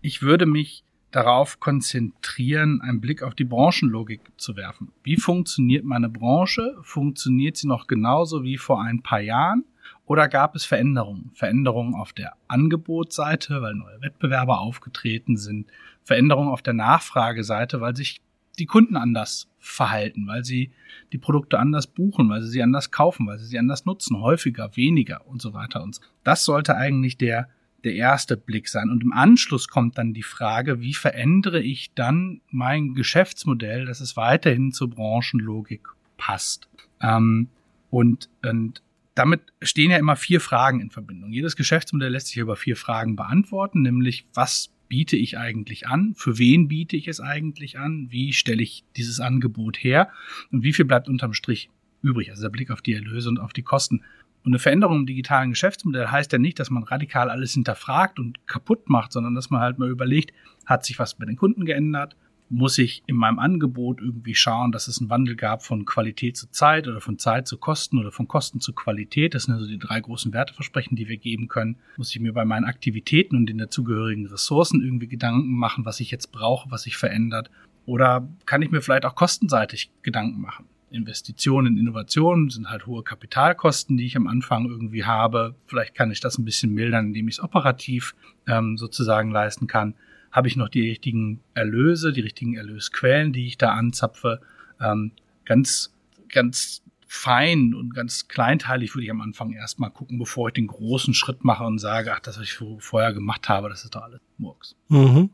Ich 0.00 0.22
würde 0.22 0.46
mich 0.46 0.84
darauf 1.10 1.60
konzentrieren, 1.60 2.80
einen 2.80 3.00
Blick 3.00 3.22
auf 3.22 3.34
die 3.34 3.44
Branchenlogik 3.44 4.20
zu 4.38 4.56
werfen. 4.56 4.92
Wie 5.02 5.16
funktioniert 5.16 5.84
meine 5.84 6.08
Branche? 6.08 6.78
Funktioniert 6.82 7.58
sie 7.58 7.68
noch 7.68 7.86
genauso 7.86 8.42
wie 8.42 8.56
vor 8.56 8.82
ein 8.82 9.02
paar 9.02 9.20
Jahren? 9.20 9.64
Oder 10.06 10.28
gab 10.28 10.54
es 10.54 10.64
Veränderungen? 10.64 11.30
Veränderungen 11.34 11.94
auf 11.94 12.12
der 12.14 12.32
Angebotsseite, 12.48 13.60
weil 13.60 13.74
neue 13.74 14.00
Wettbewerber 14.00 14.60
aufgetreten 14.60 15.36
sind. 15.36 15.66
Veränderungen 16.02 16.48
auf 16.48 16.62
der 16.62 16.72
Nachfrageseite, 16.72 17.80
weil 17.80 17.94
sich 17.94 18.20
die 18.58 18.66
Kunden 18.66 18.96
anders 18.96 19.51
verhalten, 19.62 20.26
weil 20.26 20.44
sie 20.44 20.72
die 21.12 21.18
Produkte 21.18 21.58
anders 21.58 21.86
buchen, 21.86 22.28
weil 22.28 22.42
sie 22.42 22.50
sie 22.50 22.62
anders 22.62 22.90
kaufen, 22.90 23.26
weil 23.26 23.38
sie 23.38 23.46
sie 23.46 23.58
anders 23.58 23.86
nutzen, 23.86 24.20
häufiger, 24.20 24.76
weniger 24.76 25.26
und 25.26 25.40
so 25.40 25.54
weiter 25.54 25.82
und 25.82 25.94
so. 25.94 26.02
Das 26.24 26.44
sollte 26.44 26.76
eigentlich 26.76 27.16
der, 27.16 27.48
der 27.84 27.94
erste 27.94 28.36
Blick 28.36 28.68
sein. 28.68 28.90
Und 28.90 29.04
im 29.04 29.12
Anschluss 29.12 29.68
kommt 29.68 29.98
dann 29.98 30.14
die 30.14 30.24
Frage, 30.24 30.80
wie 30.80 30.94
verändere 30.94 31.60
ich 31.60 31.94
dann 31.94 32.40
mein 32.50 32.94
Geschäftsmodell, 32.94 33.86
dass 33.86 34.00
es 34.00 34.16
weiterhin 34.16 34.72
zur 34.72 34.90
Branchenlogik 34.90 35.86
passt. 36.16 36.68
Ähm, 37.00 37.48
und, 37.88 38.28
und 38.44 38.82
damit 39.14 39.42
stehen 39.60 39.92
ja 39.92 39.98
immer 39.98 40.16
vier 40.16 40.40
Fragen 40.40 40.80
in 40.80 40.90
Verbindung. 40.90 41.32
Jedes 41.32 41.54
Geschäftsmodell 41.54 42.12
lässt 42.12 42.28
sich 42.28 42.38
über 42.38 42.56
vier 42.56 42.76
Fragen 42.76 43.14
beantworten, 43.14 43.82
nämlich 43.82 44.26
was 44.34 44.71
biete 44.92 45.16
ich 45.16 45.38
eigentlich 45.38 45.88
an? 45.88 46.12
Für 46.14 46.36
wen 46.36 46.68
biete 46.68 46.98
ich 46.98 47.08
es 47.08 47.18
eigentlich 47.18 47.78
an? 47.78 48.08
Wie 48.10 48.34
stelle 48.34 48.62
ich 48.62 48.84
dieses 48.94 49.20
Angebot 49.20 49.82
her? 49.82 50.10
Und 50.50 50.64
wie 50.64 50.74
viel 50.74 50.84
bleibt 50.84 51.08
unterm 51.08 51.32
Strich 51.32 51.70
übrig? 52.02 52.28
Also 52.28 52.42
der 52.42 52.50
Blick 52.50 52.70
auf 52.70 52.82
die 52.82 52.92
Erlöse 52.92 53.30
und 53.30 53.38
auf 53.38 53.54
die 53.54 53.62
Kosten. 53.62 54.02
Und 54.44 54.52
eine 54.52 54.58
Veränderung 54.58 54.98
im 54.98 55.06
digitalen 55.06 55.48
Geschäftsmodell 55.48 56.08
heißt 56.08 56.30
ja 56.30 56.38
nicht, 56.38 56.58
dass 56.58 56.68
man 56.68 56.82
radikal 56.82 57.30
alles 57.30 57.54
hinterfragt 57.54 58.18
und 58.18 58.46
kaputt 58.46 58.90
macht, 58.90 59.12
sondern 59.12 59.34
dass 59.34 59.48
man 59.48 59.62
halt 59.62 59.78
mal 59.78 59.88
überlegt, 59.88 60.34
hat 60.66 60.84
sich 60.84 60.98
was 60.98 61.14
bei 61.14 61.24
den 61.24 61.36
Kunden 61.36 61.64
geändert? 61.64 62.14
Muss 62.52 62.76
ich 62.76 63.02
in 63.06 63.16
meinem 63.16 63.38
Angebot 63.38 64.00
irgendwie 64.02 64.34
schauen, 64.34 64.72
dass 64.72 64.86
es 64.86 65.00
einen 65.00 65.08
Wandel 65.08 65.36
gab 65.36 65.64
von 65.64 65.86
Qualität 65.86 66.36
zu 66.36 66.50
Zeit 66.50 66.86
oder 66.86 67.00
von 67.00 67.18
Zeit 67.18 67.48
zu 67.48 67.56
Kosten 67.56 67.98
oder 67.98 68.12
von 68.12 68.28
Kosten 68.28 68.60
zu 68.60 68.74
Qualität. 68.74 69.34
Das 69.34 69.44
sind 69.44 69.54
also 69.54 69.66
die 69.66 69.78
drei 69.78 69.98
großen 70.00 70.34
Werteversprechen, 70.34 70.94
die 70.94 71.08
wir 71.08 71.16
geben 71.16 71.48
können. 71.48 71.76
Muss 71.96 72.14
ich 72.14 72.20
mir 72.20 72.34
bei 72.34 72.44
meinen 72.44 72.66
Aktivitäten 72.66 73.36
und 73.36 73.46
den 73.46 73.56
dazugehörigen 73.56 74.26
Ressourcen 74.26 74.82
irgendwie 74.82 75.08
Gedanken 75.08 75.54
machen, 75.54 75.86
was 75.86 75.98
ich 76.00 76.10
jetzt 76.10 76.30
brauche, 76.30 76.70
was 76.70 76.82
sich 76.82 76.98
verändert? 76.98 77.50
Oder 77.86 78.28
kann 78.44 78.60
ich 78.60 78.70
mir 78.70 78.82
vielleicht 78.82 79.06
auch 79.06 79.14
kostenseitig 79.14 79.90
Gedanken 80.02 80.42
machen? 80.42 80.66
Investitionen 80.90 81.72
in 81.72 81.78
Innovationen 81.78 82.50
sind 82.50 82.68
halt 82.68 82.86
hohe 82.86 83.02
Kapitalkosten, 83.02 83.96
die 83.96 84.04
ich 84.04 84.16
am 84.16 84.26
Anfang 84.26 84.66
irgendwie 84.68 85.04
habe. 85.04 85.54
Vielleicht 85.64 85.94
kann 85.94 86.10
ich 86.10 86.20
das 86.20 86.36
ein 86.36 86.44
bisschen 86.44 86.74
mildern, 86.74 87.06
indem 87.06 87.28
ich 87.28 87.36
es 87.36 87.42
operativ 87.42 88.14
ähm, 88.46 88.76
sozusagen 88.76 89.30
leisten 89.30 89.66
kann 89.66 89.94
habe 90.32 90.48
ich 90.48 90.56
noch 90.56 90.68
die 90.68 90.88
richtigen 90.88 91.40
Erlöse, 91.54 92.12
die 92.12 92.22
richtigen 92.22 92.56
Erlösquellen, 92.56 93.32
die 93.32 93.46
ich 93.46 93.58
da 93.58 93.74
anzapfe. 93.74 94.40
Ähm, 94.80 95.12
ganz, 95.44 95.94
ganz 96.30 96.82
fein 97.06 97.74
und 97.74 97.94
ganz 97.94 98.26
kleinteilig 98.26 98.94
würde 98.94 99.04
ich 99.04 99.10
am 99.10 99.20
Anfang 99.20 99.52
erstmal 99.52 99.90
gucken, 99.90 100.18
bevor 100.18 100.48
ich 100.48 100.54
den 100.54 100.66
großen 100.66 101.12
Schritt 101.12 101.44
mache 101.44 101.64
und 101.64 101.78
sage, 101.78 102.14
ach, 102.14 102.20
das, 102.20 102.38
was 102.38 102.44
ich 102.44 102.58
vorher 102.78 103.12
gemacht 103.12 103.50
habe, 103.50 103.68
das 103.68 103.84
ist 103.84 103.94
doch 103.94 104.02
alles 104.02 104.20
Murks. 104.38 104.74
Mhm. 104.88 105.28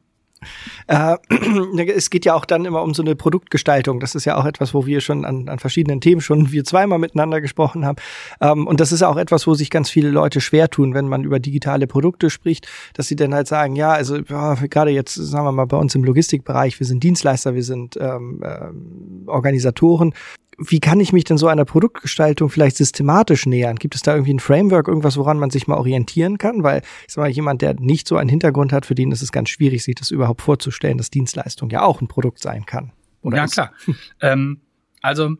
Äh, 0.86 1.16
es 1.94 2.10
geht 2.10 2.24
ja 2.24 2.34
auch 2.34 2.44
dann 2.44 2.64
immer 2.64 2.82
um 2.82 2.94
so 2.94 3.02
eine 3.02 3.16
Produktgestaltung. 3.16 4.00
Das 4.00 4.14
ist 4.14 4.24
ja 4.24 4.36
auch 4.36 4.44
etwas, 4.44 4.74
wo 4.74 4.86
wir 4.86 5.00
schon 5.00 5.24
an, 5.24 5.48
an 5.48 5.58
verschiedenen 5.58 6.00
Themen 6.00 6.20
schon 6.20 6.52
wir 6.52 6.64
zweimal 6.64 6.98
miteinander 6.98 7.40
gesprochen 7.40 7.84
haben. 7.84 7.96
Ähm, 8.40 8.66
und 8.66 8.80
das 8.80 8.92
ist 8.92 9.02
auch 9.02 9.16
etwas, 9.16 9.46
wo 9.46 9.54
sich 9.54 9.70
ganz 9.70 9.90
viele 9.90 10.10
Leute 10.10 10.40
schwer 10.40 10.68
tun, 10.68 10.94
wenn 10.94 11.08
man 11.08 11.24
über 11.24 11.40
digitale 11.40 11.86
Produkte 11.86 12.30
spricht, 12.30 12.68
dass 12.94 13.08
sie 13.08 13.16
dann 13.16 13.34
halt 13.34 13.48
sagen, 13.48 13.76
ja, 13.76 13.92
also 13.92 14.16
ja, 14.16 14.54
gerade 14.54 14.90
jetzt, 14.90 15.14
sagen 15.14 15.44
wir 15.44 15.52
mal, 15.52 15.66
bei 15.66 15.76
uns 15.76 15.94
im 15.94 16.04
Logistikbereich, 16.04 16.78
wir 16.78 16.86
sind 16.86 17.02
Dienstleister, 17.02 17.54
wir 17.54 17.64
sind 17.64 17.96
ähm, 18.00 18.42
ähm, 18.44 19.24
Organisatoren 19.26 20.14
wie 20.58 20.80
kann 20.80 20.98
ich 20.98 21.12
mich 21.12 21.24
denn 21.24 21.38
so 21.38 21.46
einer 21.46 21.64
Produktgestaltung 21.64 22.50
vielleicht 22.50 22.76
systematisch 22.76 23.46
nähern? 23.46 23.76
Gibt 23.76 23.94
es 23.94 24.02
da 24.02 24.14
irgendwie 24.14 24.34
ein 24.34 24.40
Framework, 24.40 24.88
irgendwas, 24.88 25.16
woran 25.16 25.38
man 25.38 25.50
sich 25.50 25.68
mal 25.68 25.76
orientieren 25.76 26.36
kann? 26.36 26.64
Weil, 26.64 26.82
ich 27.06 27.14
sag 27.14 27.22
mal, 27.22 27.30
jemand, 27.30 27.62
der 27.62 27.74
nicht 27.74 28.08
so 28.08 28.16
einen 28.16 28.28
Hintergrund 28.28 28.72
hat, 28.72 28.84
für 28.84 28.96
den 28.96 29.12
ist 29.12 29.22
es 29.22 29.30
ganz 29.30 29.50
schwierig, 29.50 29.84
sich 29.84 29.94
das 29.94 30.10
überhaupt 30.10 30.42
vorzustellen, 30.42 30.98
dass 30.98 31.10
Dienstleistung 31.10 31.70
ja 31.70 31.82
auch 31.82 32.00
ein 32.00 32.08
Produkt 32.08 32.40
sein 32.40 32.66
kann. 32.66 32.92
Oder 33.22 33.36
ja, 33.38 33.44
ist? 33.44 33.52
klar. 33.52 33.72
ähm, 34.20 34.60
also, 35.00 35.36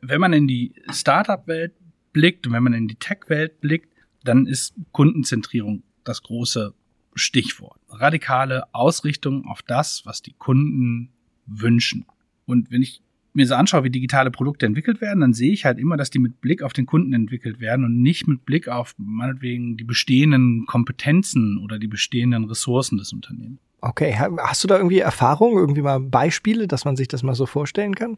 wenn 0.00 0.20
man 0.20 0.32
in 0.32 0.48
die 0.48 0.74
Startup-Welt 0.90 1.74
blickt 2.12 2.46
und 2.46 2.52
wenn 2.52 2.64
man 2.64 2.72
in 2.72 2.88
die 2.88 2.96
Tech-Welt 2.96 3.60
blickt, 3.60 3.92
dann 4.24 4.46
ist 4.46 4.74
Kundenzentrierung 4.90 5.84
das 6.02 6.22
große 6.22 6.74
Stichwort. 7.14 7.78
Radikale 7.88 8.64
Ausrichtung 8.74 9.46
auf 9.46 9.62
das, 9.62 10.04
was 10.04 10.20
die 10.20 10.32
Kunden 10.32 11.12
wünschen. 11.46 12.06
Und 12.44 12.72
wenn 12.72 12.82
ich 12.82 13.02
mir 13.32 13.46
so 13.46 13.54
anschaue, 13.54 13.84
wie 13.84 13.90
digitale 13.90 14.30
Produkte 14.30 14.66
entwickelt 14.66 15.00
werden, 15.00 15.20
dann 15.20 15.32
sehe 15.32 15.52
ich 15.52 15.64
halt 15.64 15.78
immer, 15.78 15.96
dass 15.96 16.10
die 16.10 16.18
mit 16.18 16.40
Blick 16.40 16.62
auf 16.62 16.72
den 16.72 16.86
Kunden 16.86 17.12
entwickelt 17.12 17.60
werden 17.60 17.84
und 17.84 18.00
nicht 18.00 18.26
mit 18.26 18.44
Blick 18.44 18.68
auf 18.68 18.94
meinetwegen 18.98 19.76
die 19.76 19.84
bestehenden 19.84 20.66
Kompetenzen 20.66 21.58
oder 21.58 21.78
die 21.78 21.88
bestehenden 21.88 22.44
Ressourcen 22.44 22.98
des 22.98 23.12
Unternehmens. 23.12 23.60
Okay, 23.80 24.16
hast 24.16 24.64
du 24.64 24.68
da 24.68 24.76
irgendwie 24.76 24.98
Erfahrungen, 24.98 25.56
irgendwie 25.56 25.82
mal 25.82 26.00
Beispiele, 26.00 26.66
dass 26.66 26.84
man 26.84 26.96
sich 26.96 27.06
das 27.06 27.22
mal 27.22 27.34
so 27.34 27.46
vorstellen 27.46 27.94
kann? 27.94 28.16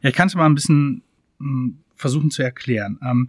Ja, 0.00 0.08
ich 0.08 0.16
kann 0.16 0.28
es 0.28 0.34
mal 0.34 0.46
ein 0.46 0.54
bisschen 0.54 1.02
hm, 1.38 1.78
versuchen 1.96 2.30
zu 2.30 2.42
erklären. 2.42 2.98
Ähm, 3.02 3.28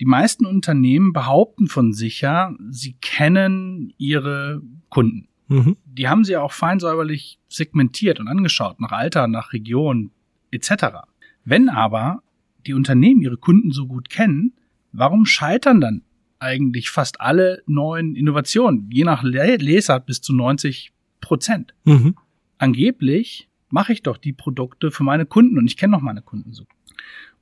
die 0.00 0.06
meisten 0.06 0.46
Unternehmen 0.46 1.12
behaupten 1.12 1.68
von 1.68 1.92
sich 1.92 2.22
ja, 2.22 2.54
sie 2.70 2.94
kennen 3.00 3.92
ihre 3.98 4.62
Kunden. 4.88 5.28
Mhm. 5.48 5.76
Die 5.84 6.08
haben 6.08 6.24
sie 6.24 6.36
auch 6.36 6.52
fein 6.52 6.80
säuberlich 6.80 7.38
segmentiert 7.48 8.18
und 8.18 8.26
angeschaut, 8.26 8.80
nach 8.80 8.92
Alter, 8.92 9.28
nach 9.28 9.52
Region, 9.52 10.10
etc. 10.52 10.98
Wenn 11.44 11.68
aber 11.68 12.22
die 12.66 12.74
Unternehmen 12.74 13.20
ihre 13.22 13.36
Kunden 13.36 13.72
so 13.72 13.86
gut 13.86 14.08
kennen, 14.08 14.52
warum 14.92 15.26
scheitern 15.26 15.80
dann 15.80 16.02
eigentlich 16.38 16.90
fast 16.90 17.20
alle 17.20 17.62
neuen 17.66 18.14
Innovationen, 18.14 18.88
je 18.90 19.04
nach 19.04 19.22
Lesart 19.22 20.06
bis 20.06 20.20
zu 20.20 20.32
90 20.32 20.92
Prozent? 21.20 21.74
Mhm. 21.84 22.16
Angeblich 22.58 23.48
mache 23.70 23.92
ich 23.92 24.02
doch 24.02 24.18
die 24.18 24.32
Produkte 24.32 24.90
für 24.90 25.02
meine 25.02 25.26
Kunden 25.26 25.58
und 25.58 25.66
ich 25.66 25.76
kenne 25.76 25.92
noch 25.92 26.02
meine 26.02 26.22
Kunden 26.22 26.52
so. 26.52 26.64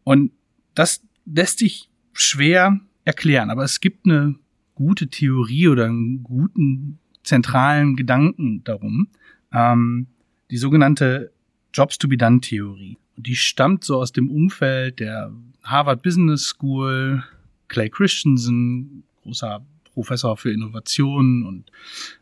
Und 0.05 0.33
das 0.75 1.03
lässt 1.27 1.59
sich 1.59 1.91
schwer 2.13 2.81
erklären, 3.05 3.51
aber 3.51 3.65
es 3.65 3.81
gibt 3.81 4.07
eine 4.07 4.37
gute 4.75 5.09
Theorie 5.09 5.69
oder 5.69 5.87
einen 5.87 6.23
guten 6.23 6.99
zentralen 7.23 7.97
Gedanken 7.97 8.65
darum, 8.65 9.09
ähm, 9.53 10.07
die 10.51 10.57
sogenannte 10.57 11.33
Jobs 11.73 11.99
to 11.99 12.09
be 12.09 12.17
done 12.17 12.41
Theorie. 12.41 12.97
Die 13.23 13.37
stammt 13.37 13.85
so 13.85 13.99
aus 13.99 14.13
dem 14.13 14.31
Umfeld 14.31 15.01
der 15.01 15.33
Harvard 15.63 16.03
Business 16.03 16.45
School, 16.45 17.23
Clay 17.69 17.91
Christensen, 17.91 19.05
großer 19.23 19.65
Professor 19.93 20.37
für 20.37 20.53
Innovation 20.53 21.45
und 21.45 21.71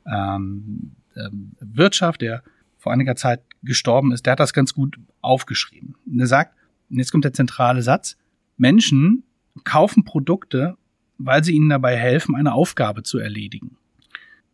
ähm, 0.07 0.93
ähm, 1.17 1.53
Wirtschaft, 1.61 2.21
der 2.21 2.43
vor 2.79 2.93
einiger 2.93 3.17
Zeit 3.17 3.43
gestorben 3.63 4.13
ist, 4.13 4.27
der 4.27 4.33
hat 4.33 4.41
das 4.41 4.53
ganz 4.53 4.75
gut 4.75 4.99
aufgeschrieben. 5.21 5.95
Und 6.07 6.21
er 6.21 6.27
sagt, 6.27 6.55
und 6.91 6.99
jetzt 6.99 7.13
kommt 7.13 7.25
der 7.25 7.33
zentrale 7.33 7.83
Satz, 7.83 8.17
Menschen 8.57 9.25
kaufen 9.65 10.05
Produkte, 10.05 10.77
weil 11.19 11.45
sie 11.45 11.53
ihnen 11.53 11.69
dabei 11.69 11.97
helfen, 11.97 12.35
eine 12.35 12.55
Aufgabe 12.55 13.03
zu 13.03 13.19
erledigen. 13.19 13.77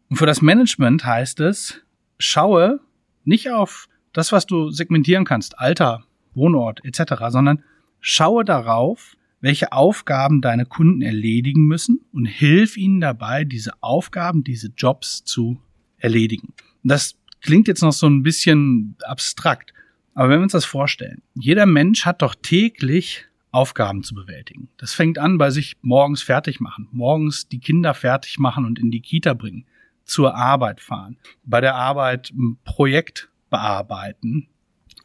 Und 0.08 0.16
für 0.16 0.26
das 0.26 0.42
Management 0.42 1.04
heißt 1.04 1.40
es, 1.40 1.82
schaue 2.18 2.80
nicht 3.24 3.50
auf 3.50 3.88
das, 4.12 4.32
was 4.32 4.46
du 4.46 4.70
segmentieren 4.70 5.24
kannst, 5.24 5.58
Alter, 5.58 6.04
Wohnort 6.34 6.84
etc., 6.84 7.14
sondern 7.28 7.62
schaue 8.00 8.44
darauf, 8.44 9.16
welche 9.40 9.72
Aufgaben 9.72 10.40
deine 10.40 10.64
Kunden 10.64 11.02
erledigen 11.02 11.66
müssen 11.66 12.00
und 12.12 12.24
hilf 12.24 12.76
ihnen 12.76 13.00
dabei, 13.00 13.44
diese 13.44 13.72
Aufgaben, 13.82 14.42
diese 14.42 14.68
Jobs 14.76 15.24
zu 15.24 15.60
erledigen. 15.98 16.54
Das 16.82 17.16
klingt 17.42 17.68
jetzt 17.68 17.82
noch 17.82 17.92
so 17.92 18.06
ein 18.06 18.22
bisschen 18.22 18.96
abstrakt, 19.04 19.74
aber 20.14 20.30
wenn 20.30 20.38
wir 20.38 20.44
uns 20.44 20.52
das 20.52 20.64
vorstellen, 20.64 21.22
jeder 21.34 21.66
Mensch 21.66 22.06
hat 22.06 22.22
doch 22.22 22.34
täglich 22.34 23.26
Aufgaben 23.50 24.02
zu 24.02 24.14
bewältigen. 24.14 24.68
Das 24.78 24.94
fängt 24.94 25.18
an 25.18 25.38
bei 25.38 25.50
sich 25.50 25.76
morgens 25.82 26.22
fertig 26.22 26.58
machen, 26.58 26.88
morgens 26.90 27.48
die 27.48 27.60
Kinder 27.60 27.94
fertig 27.94 28.38
machen 28.38 28.64
und 28.64 28.78
in 28.78 28.90
die 28.90 29.00
Kita 29.00 29.34
bringen, 29.34 29.66
zur 30.04 30.34
Arbeit 30.34 30.80
fahren, 30.80 31.16
bei 31.44 31.60
der 31.60 31.74
Arbeit 31.74 32.32
ein 32.32 32.58
Projekt 32.64 33.30
bearbeiten, 33.50 34.48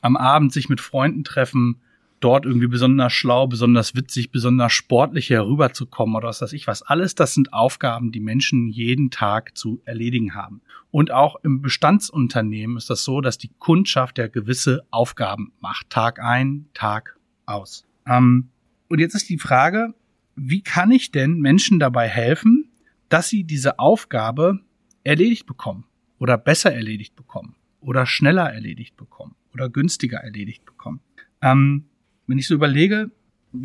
am 0.02 0.18
Abend 0.18 0.54
sich 0.54 0.70
mit 0.70 0.82
Freunden 0.82 1.24
treffen, 1.24 1.82
dort 2.20 2.46
irgendwie 2.46 2.68
besonders 2.68 3.14
schlau, 3.14 3.48
besonders 3.48 3.96
witzig, 3.96 4.32
besonders 4.32 4.74
sportlich 4.74 5.30
herüberzukommen 5.30 6.16
oder 6.16 6.28
was 6.28 6.42
weiß 6.42 6.54
ich 6.54 6.68
was. 6.68 6.82
Alles 6.82 7.16
das 7.16 7.34
sind 7.34 7.54
Aufgaben, 7.54 8.12
die 8.12 8.20
Menschen 8.20 8.68
jeden 8.68 9.10
Tag 9.10 9.58
zu 9.58 9.82
erledigen 9.86 10.36
haben. 10.36 10.62
Und 10.92 11.12
auch 11.12 11.38
im 11.44 11.62
Bestandsunternehmen 11.62 12.78
ist 12.78 12.90
das 12.90 13.04
so, 13.04 13.22
dass 13.22 13.38
die 13.38 13.52
Kundschaft 13.60 14.18
ja 14.18 14.28
gewisse 14.28 14.84
Aufgaben 14.92 15.54
macht. 15.60 15.90
Tag 15.90 16.20
ein, 16.20 16.68
Tag 16.74 17.18
aus. 17.46 17.86
Ähm, 18.06 18.50
und 18.90 19.00
jetzt 19.00 19.16
ist 19.16 19.30
die 19.30 19.38
Frage, 19.38 19.94
wie 20.36 20.62
kann 20.62 20.92
ich 20.92 21.12
denn 21.12 21.40
Menschen 21.40 21.80
dabei 21.80 22.08
helfen, 22.08 22.72
dass 23.08 23.30
sie 23.30 23.44
diese 23.44 23.80
Aufgabe 23.80 24.60
erledigt 25.04 25.46
bekommen 25.46 25.86
oder 26.18 26.38
besser 26.38 26.74
erledigt 26.74 27.16
bekommen 27.16 27.56
oder 27.82 28.06
schneller 28.06 28.52
erledigt 28.52 28.98
bekommen 28.98 29.36
oder 29.54 29.70
günstiger 29.70 30.20
erledigt 30.20 30.66
bekommen? 30.66 31.02
Ähm, 31.42 31.86
wenn 32.28 32.38
ich 32.38 32.48
so 32.48 32.56
überlege, 32.56 33.12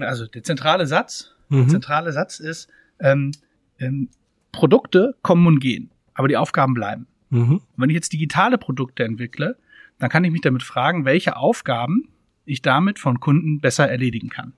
also 0.01 0.27
der 0.27 0.42
zentrale 0.42 0.87
Satz, 0.87 1.35
mhm. 1.49 1.61
der 1.61 1.68
zentrale 1.68 2.12
Satz 2.12 2.40
ist, 2.40 2.68
ähm, 3.01 3.33
ähm, 3.79 4.09
Produkte 4.53 5.16
kommen 5.23 5.47
und 5.47 5.61
gehen, 5.61 5.90
aber 6.14 6.29
die 6.29 6.37
Aufgaben 6.37 6.75
bleiben. 6.75 7.07
Mhm. 7.31 7.61
Wenn 7.77 7.90
ich 7.90 7.94
jetzt 7.94 8.12
digitale 8.12 8.59
Produkte 8.59 9.05
entwickle, 9.05 9.57
dann 9.99 10.09
kann 10.09 10.25
ich 10.25 10.31
mich 10.31 10.40
damit 10.40 10.62
fragen, 10.62 11.05
welche 11.05 11.37
Aufgaben 11.37 12.09
ich 12.44 12.62
damit 12.62 12.99
von 12.99 13.20
Kunden 13.20 13.61
besser 13.61 13.88
erledigen 13.88 14.29
kann. 14.29 14.53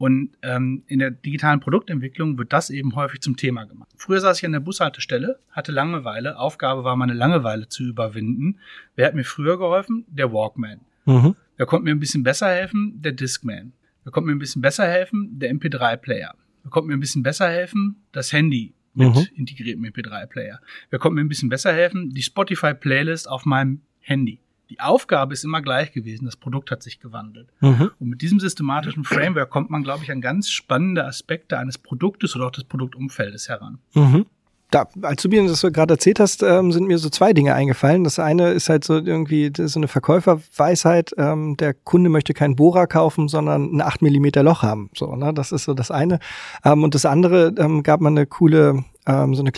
Und 0.00 0.30
ähm, 0.40 0.82
in 0.86 0.98
der 0.98 1.10
digitalen 1.10 1.60
Produktentwicklung 1.60 2.38
wird 2.38 2.54
das 2.54 2.70
eben 2.70 2.96
häufig 2.96 3.20
zum 3.20 3.36
Thema 3.36 3.64
gemacht. 3.64 3.90
Früher 3.98 4.18
saß 4.20 4.38
ich 4.38 4.46
an 4.46 4.52
der 4.52 4.60
Bushaltestelle, 4.60 5.38
hatte 5.50 5.72
Langeweile. 5.72 6.38
Aufgabe 6.38 6.84
war, 6.84 6.96
meine 6.96 7.12
Langeweile 7.12 7.68
zu 7.68 7.82
überwinden. 7.82 8.60
Wer 8.96 9.08
hat 9.08 9.14
mir 9.14 9.24
früher 9.24 9.58
geholfen? 9.58 10.06
Der 10.08 10.32
Walkman. 10.32 10.80
Mhm. 11.04 11.36
Wer 11.58 11.66
konnte 11.66 11.84
mir 11.84 11.90
ein 11.90 12.00
bisschen 12.00 12.22
besser 12.22 12.48
helfen? 12.48 12.94
Der 13.02 13.12
Discman. 13.12 13.74
Wer 14.04 14.10
konnte 14.10 14.28
mir 14.28 14.34
ein 14.34 14.38
bisschen 14.38 14.62
besser 14.62 14.86
helfen? 14.86 15.38
Der 15.38 15.52
MP3-Player. 15.52 16.34
Wer 16.62 16.70
konnte 16.70 16.88
mir 16.88 16.94
ein 16.94 17.00
bisschen 17.00 17.22
besser 17.22 17.50
helfen? 17.50 17.96
Das 18.12 18.32
Handy 18.32 18.72
mit 18.94 19.14
mhm. 19.14 19.26
integriertem 19.34 19.84
MP3-Player. 19.84 20.60
Wer 20.88 20.98
konnte 20.98 21.16
mir 21.16 21.20
ein 21.20 21.28
bisschen 21.28 21.50
besser 21.50 21.74
helfen? 21.74 22.08
Die 22.08 22.22
Spotify-Playlist 22.22 23.28
auf 23.28 23.44
meinem 23.44 23.82
Handy. 24.00 24.40
Die 24.70 24.80
Aufgabe 24.80 25.34
ist 25.34 25.44
immer 25.44 25.60
gleich 25.60 25.92
gewesen, 25.92 26.24
das 26.24 26.36
Produkt 26.36 26.70
hat 26.70 26.82
sich 26.82 27.00
gewandelt. 27.00 27.48
Mhm. 27.60 27.90
Und 27.98 28.08
mit 28.08 28.22
diesem 28.22 28.40
systematischen 28.40 29.04
Framework 29.04 29.50
kommt 29.50 29.70
man, 29.70 29.82
glaube 29.82 30.04
ich, 30.04 30.10
an 30.10 30.20
ganz 30.20 30.50
spannende 30.50 31.04
Aspekte 31.04 31.58
eines 31.58 31.76
Produktes 31.76 32.36
oder 32.36 32.46
auch 32.46 32.52
des 32.52 32.64
Produktumfeldes 32.64 33.48
heran. 33.48 33.78
Mhm 33.94 34.26
da, 34.70 34.86
als 35.02 35.22
du 35.22 35.28
mir 35.28 35.46
das 35.46 35.60
so 35.60 35.70
gerade 35.70 35.94
erzählt 35.94 36.20
hast, 36.20 36.42
ähm, 36.42 36.72
sind 36.72 36.86
mir 36.86 36.98
so 36.98 37.08
zwei 37.08 37.32
Dinge 37.32 37.54
eingefallen. 37.54 38.04
Das 38.04 38.18
eine 38.18 38.50
ist 38.50 38.68
halt 38.68 38.84
so 38.84 38.94
irgendwie 38.98 39.50
so 39.54 39.78
eine 39.78 39.88
Verkäuferweisheit, 39.88 41.12
ähm, 41.18 41.56
der 41.56 41.74
Kunde 41.74 42.08
möchte 42.08 42.34
keinen 42.34 42.56
Bohrer 42.56 42.86
kaufen, 42.86 43.28
sondern 43.28 43.76
ein 43.76 43.80
8 43.80 44.02
Millimeter 44.02 44.42
Loch 44.42 44.62
haben. 44.62 44.90
So, 44.94 45.16
ne? 45.16 45.34
Das 45.34 45.52
ist 45.52 45.64
so 45.64 45.74
das 45.74 45.90
eine. 45.90 46.20
Ähm, 46.64 46.84
und 46.84 46.94
das 46.94 47.04
andere 47.04 47.52
ähm, 47.58 47.82
gab 47.82 48.00
man 48.00 48.16
eine 48.16 48.26
coole, 48.26 48.84
ähm, 49.06 49.34
so 49.34 49.42
eine 49.42 49.52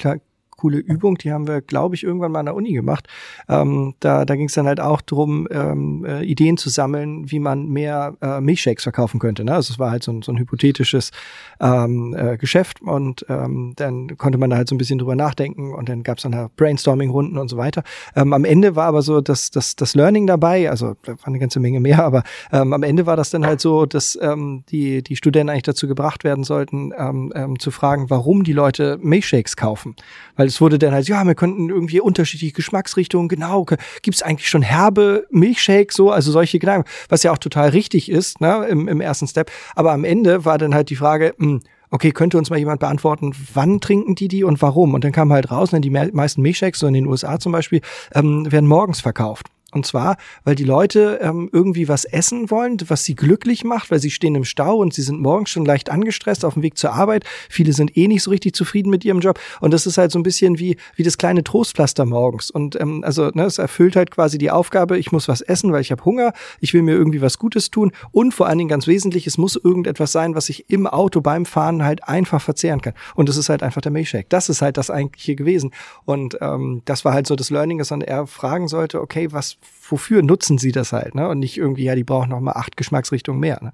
coole 0.63 0.79
Übung, 0.79 1.19
die 1.19 1.33
haben 1.33 1.49
wir, 1.49 1.61
glaube 1.61 1.97
ich, 1.97 2.05
irgendwann 2.05 2.31
mal 2.31 2.39
an 2.39 2.47
der 2.47 2.55
Uni 2.55 2.73
gemacht. 2.73 3.09
Ähm, 3.49 3.95
da 3.99 4.25
da 4.25 4.37
ging 4.37 4.47
es 4.47 4.55
dann 4.55 4.69
halt 4.69 4.79
auch 4.79 5.01
drum, 5.01 5.49
ähm, 5.51 6.05
äh, 6.05 6.23
Ideen 6.23 6.57
zu 6.57 6.69
sammeln, 6.71 7.31
wie 7.33 7.41
man 7.41 7.67
mehr 7.69 8.15
äh, 8.23 8.41
Milchshakes 8.41 8.85
verkaufen 8.85 9.19
könnte. 9.19 9.45
Ne? 9.45 9.53
Also 9.53 9.73
es 9.73 9.79
war 9.81 9.91
halt 9.91 10.05
so 10.05 10.13
ein, 10.13 10.23
so 10.23 10.31
ein 10.31 10.39
hypothetisches 10.39 11.11
ähm, 11.61 12.15
äh, 12.17 12.37
Geschäft 12.37 12.81
und 12.81 13.27
ähm, 13.29 13.73
dann 13.75 14.17
konnte 14.17 14.39
man 14.39 14.51
da 14.51 14.57
halt 14.57 14.69
so 14.69 14.77
ein 14.77 14.79
bisschen 14.79 14.99
drüber 14.99 15.17
nachdenken 15.17 15.75
und 15.75 15.89
dann 15.89 16.05
gab 16.05 16.19
es 16.19 16.23
dann 16.23 16.37
halt 16.37 16.55
Brainstorming-Runden 16.57 17.39
und 17.39 17.49
so 17.49 17.57
weiter. 17.57 17.83
Ähm, 18.15 18.33
am 18.33 18.45
Ende 18.45 18.77
war 18.77 18.87
aber 18.87 19.03
so 19.03 19.21
das, 19.21 19.51
das, 19.51 19.75
das 19.75 19.97
Learning 19.97 20.29
dabei, 20.29 20.71
also 20.71 20.95
da 21.03 21.13
war 21.13 21.27
eine 21.27 21.41
ganze 21.41 21.59
Menge 21.59 21.81
mehr, 21.81 22.05
aber 22.05 22.23
ähm, 22.53 22.73
am 22.73 22.85
Ende 22.85 23.07
war 23.07 23.17
das 23.17 23.31
dann 23.31 23.45
halt 23.45 23.61
so, 23.61 23.87
dass 23.87 24.17
ähm, 24.23 24.63
die, 24.71 25.03
die 25.03 25.17
Studenten 25.17 25.51
eigentlich 25.51 25.63
dazu 25.65 25.89
gebracht 25.89 26.23
werden 26.23 26.45
sollten, 26.45 26.93
ähm, 26.97 27.33
ähm, 27.35 27.59
zu 27.59 27.73
fragen, 27.73 28.09
warum 28.09 28.45
die 28.45 28.53
Leute 28.53 28.99
Milchshakes 29.03 29.57
kaufen. 29.57 29.97
Weil 30.37 30.47
es 30.53 30.61
wurde 30.61 30.79
dann 30.79 30.93
halt, 30.93 31.09
ja, 31.09 31.25
wir 31.25 31.35
könnten 31.35 31.69
irgendwie 31.69 32.01
unterschiedliche 32.01 32.53
Geschmacksrichtungen, 32.53 33.29
genau, 33.29 33.65
gibt 33.65 34.15
es 34.15 34.23
eigentlich 34.23 34.49
schon 34.49 34.63
herbe 34.63 35.27
Milchshakes, 35.31 35.97
so, 35.97 36.11
also 36.11 36.31
solche 36.31 36.59
Gedanken, 36.59 36.89
was 37.09 37.23
ja 37.23 37.33
auch 37.33 37.39
total 37.39 37.71
richtig 37.71 38.11
ist, 38.11 38.41
ne, 38.41 38.67
im, 38.69 38.89
im 38.89 39.01
ersten 39.01 39.27
Step. 39.27 39.51
Aber 39.75 39.93
am 39.93 40.05
Ende 40.05 40.45
war 40.45 40.59
dann 40.59 40.75
halt 40.75 40.91
die 40.91 40.97
Frage, 40.97 41.35
mh, 41.39 41.47
hm, 41.47 41.61
okay, 41.91 42.11
könnte 42.11 42.39
uns 42.39 42.51
mal 42.51 42.59
jemand 42.59 42.81
beantworten, 42.81 43.33
wann 43.53 43.81
trinken 43.81 44.15
die 44.15 44.29
die 44.29 44.45
und 44.45 44.61
warum? 44.63 44.95
Und 44.95 45.05
dann 45.05 45.13
kam 45.13 45.33
halt 45.33 45.51
raus, 45.51 45.73
ne, 45.73 45.81
die 45.81 45.91
meisten 45.91 46.43
Milchshakes, 46.43 46.81
so 46.81 46.87
in 46.87 46.95
den 46.95 47.07
USA 47.07 47.39
zum 47.39 47.53
Beispiel, 47.53 47.81
ähm, 48.15 48.51
werden 48.51 48.67
morgens 48.67 49.01
verkauft. 49.01 49.47
Und 49.73 49.87
zwar, 49.87 50.17
weil 50.45 50.55
die 50.55 50.65
Leute 50.65 51.19
ähm, 51.23 51.49
irgendwie 51.51 51.89
was 51.89 52.05
essen 52.05 52.51
wollen, 52.51 52.77
was 52.89 53.05
sie 53.05 53.15
glücklich 53.15 53.65
macht, 53.65 53.91
weil 53.91 54.01
sie 54.01 54.11
stehen 54.11 54.35
im 54.35 54.45
Stau 54.45 54.77
und 54.77 54.93
sie 54.93 55.03
sind 55.03 55.21
morgens 55.21 55.51
schon 55.51 55.65
leicht 55.65 55.91
angestresst 55.91 56.45
auf 56.45 56.55
dem 56.55 56.63
Weg 56.63 56.77
zur 56.77 56.93
Arbeit. 56.93 57.25
Viele 57.49 57.73
sind 57.73 57.97
eh 57.97 58.07
nicht 58.07 58.23
so 58.23 58.31
richtig 58.31 58.55
zufrieden 58.55 58.91
mit 58.91 59.05
ihrem 59.05 59.21
Job. 59.21 59.41
Und 59.61 59.73
das 59.73 59.87
ist 59.87 59.97
halt 59.97 60.13
so 60.13 60.19
ein 60.19 60.23
bisschen 60.23 60.59
wie, 60.59 60.77
wie 60.97 61.03
das 61.03 61.17
kleine 61.17 61.43
Trostpflaster 61.43 62.05
morgens. 62.05 62.51
Und 62.51 62.79
ähm, 62.79 63.03
also 63.03 63.31
ne, 63.33 63.45
es 63.45 63.57
erfüllt 63.57 63.97
halt 63.97 64.11
quasi 64.11 64.37
die 64.37 64.51
Aufgabe, 64.51 64.99
ich 64.99 65.11
muss 65.11 65.27
was 65.27 65.41
essen, 65.41 65.73
weil 65.73 65.81
ich 65.81 65.91
habe 65.91 66.05
Hunger, 66.05 66.35
ich 66.61 66.75
will 66.75 66.83
mir 66.83 66.93
irgendwie 66.93 67.23
was 67.23 67.39
Gutes 67.39 67.71
tun. 67.71 67.93
Und 68.11 68.35
vor 68.35 68.49
allen 68.49 68.59
Dingen 68.59 68.69
ganz 68.69 68.87
wesentlich, 68.87 69.27
es 69.27 69.39
muss 69.39 69.57
irgendetwas 69.57 70.13
sein, 70.13 70.35
was 70.35 70.51
ich 70.51 70.69
im 70.69 70.87
Auto 70.87 71.23
beim 71.23 71.47
Fahren 71.47 71.83
halt 71.83 72.07
einfach 72.07 72.43
verzehren 72.43 72.83
kann. 72.83 72.93
Und 73.15 73.31
das 73.31 73.39
ist 73.39 73.49
halt 73.49 73.63
einfach 73.63 73.81
der 73.81 73.93
Milchshake. 73.93 74.29
Das 74.29 74.51
ist 74.51 74.61
halt 74.61 74.77
das 74.77 74.91
eigentliche 74.91 75.35
gewesen. 75.35 75.71
Und 76.05 76.37
ähm, 76.43 76.83
das 76.85 77.07
war 77.07 77.15
halt 77.15 77.27
so 77.27 77.37
das 77.37 77.49
Learning, 77.49 77.79
dass 77.79 77.91
man 77.91 78.03
eher 78.03 78.27
fragen 78.27 78.69
sollte, 78.69 79.01
okay, 79.01 79.33
was 79.33 79.57
wofür 79.89 80.23
nutzen 80.23 80.59
sie 80.59 80.73
das 80.73 80.93
halt, 80.93 81.15
ne? 81.15 81.29
Und 81.29 81.39
nicht 81.39 81.57
irgendwie, 81.57 81.85
ja, 81.85 81.95
die 81.95 82.05
brauchen 82.05 82.31
noch 82.31 82.41
mal 82.41 82.53
acht 82.53 82.77
Geschmacksrichtungen 82.77 83.41
mehr. 83.41 83.59
Ne? 83.63 83.73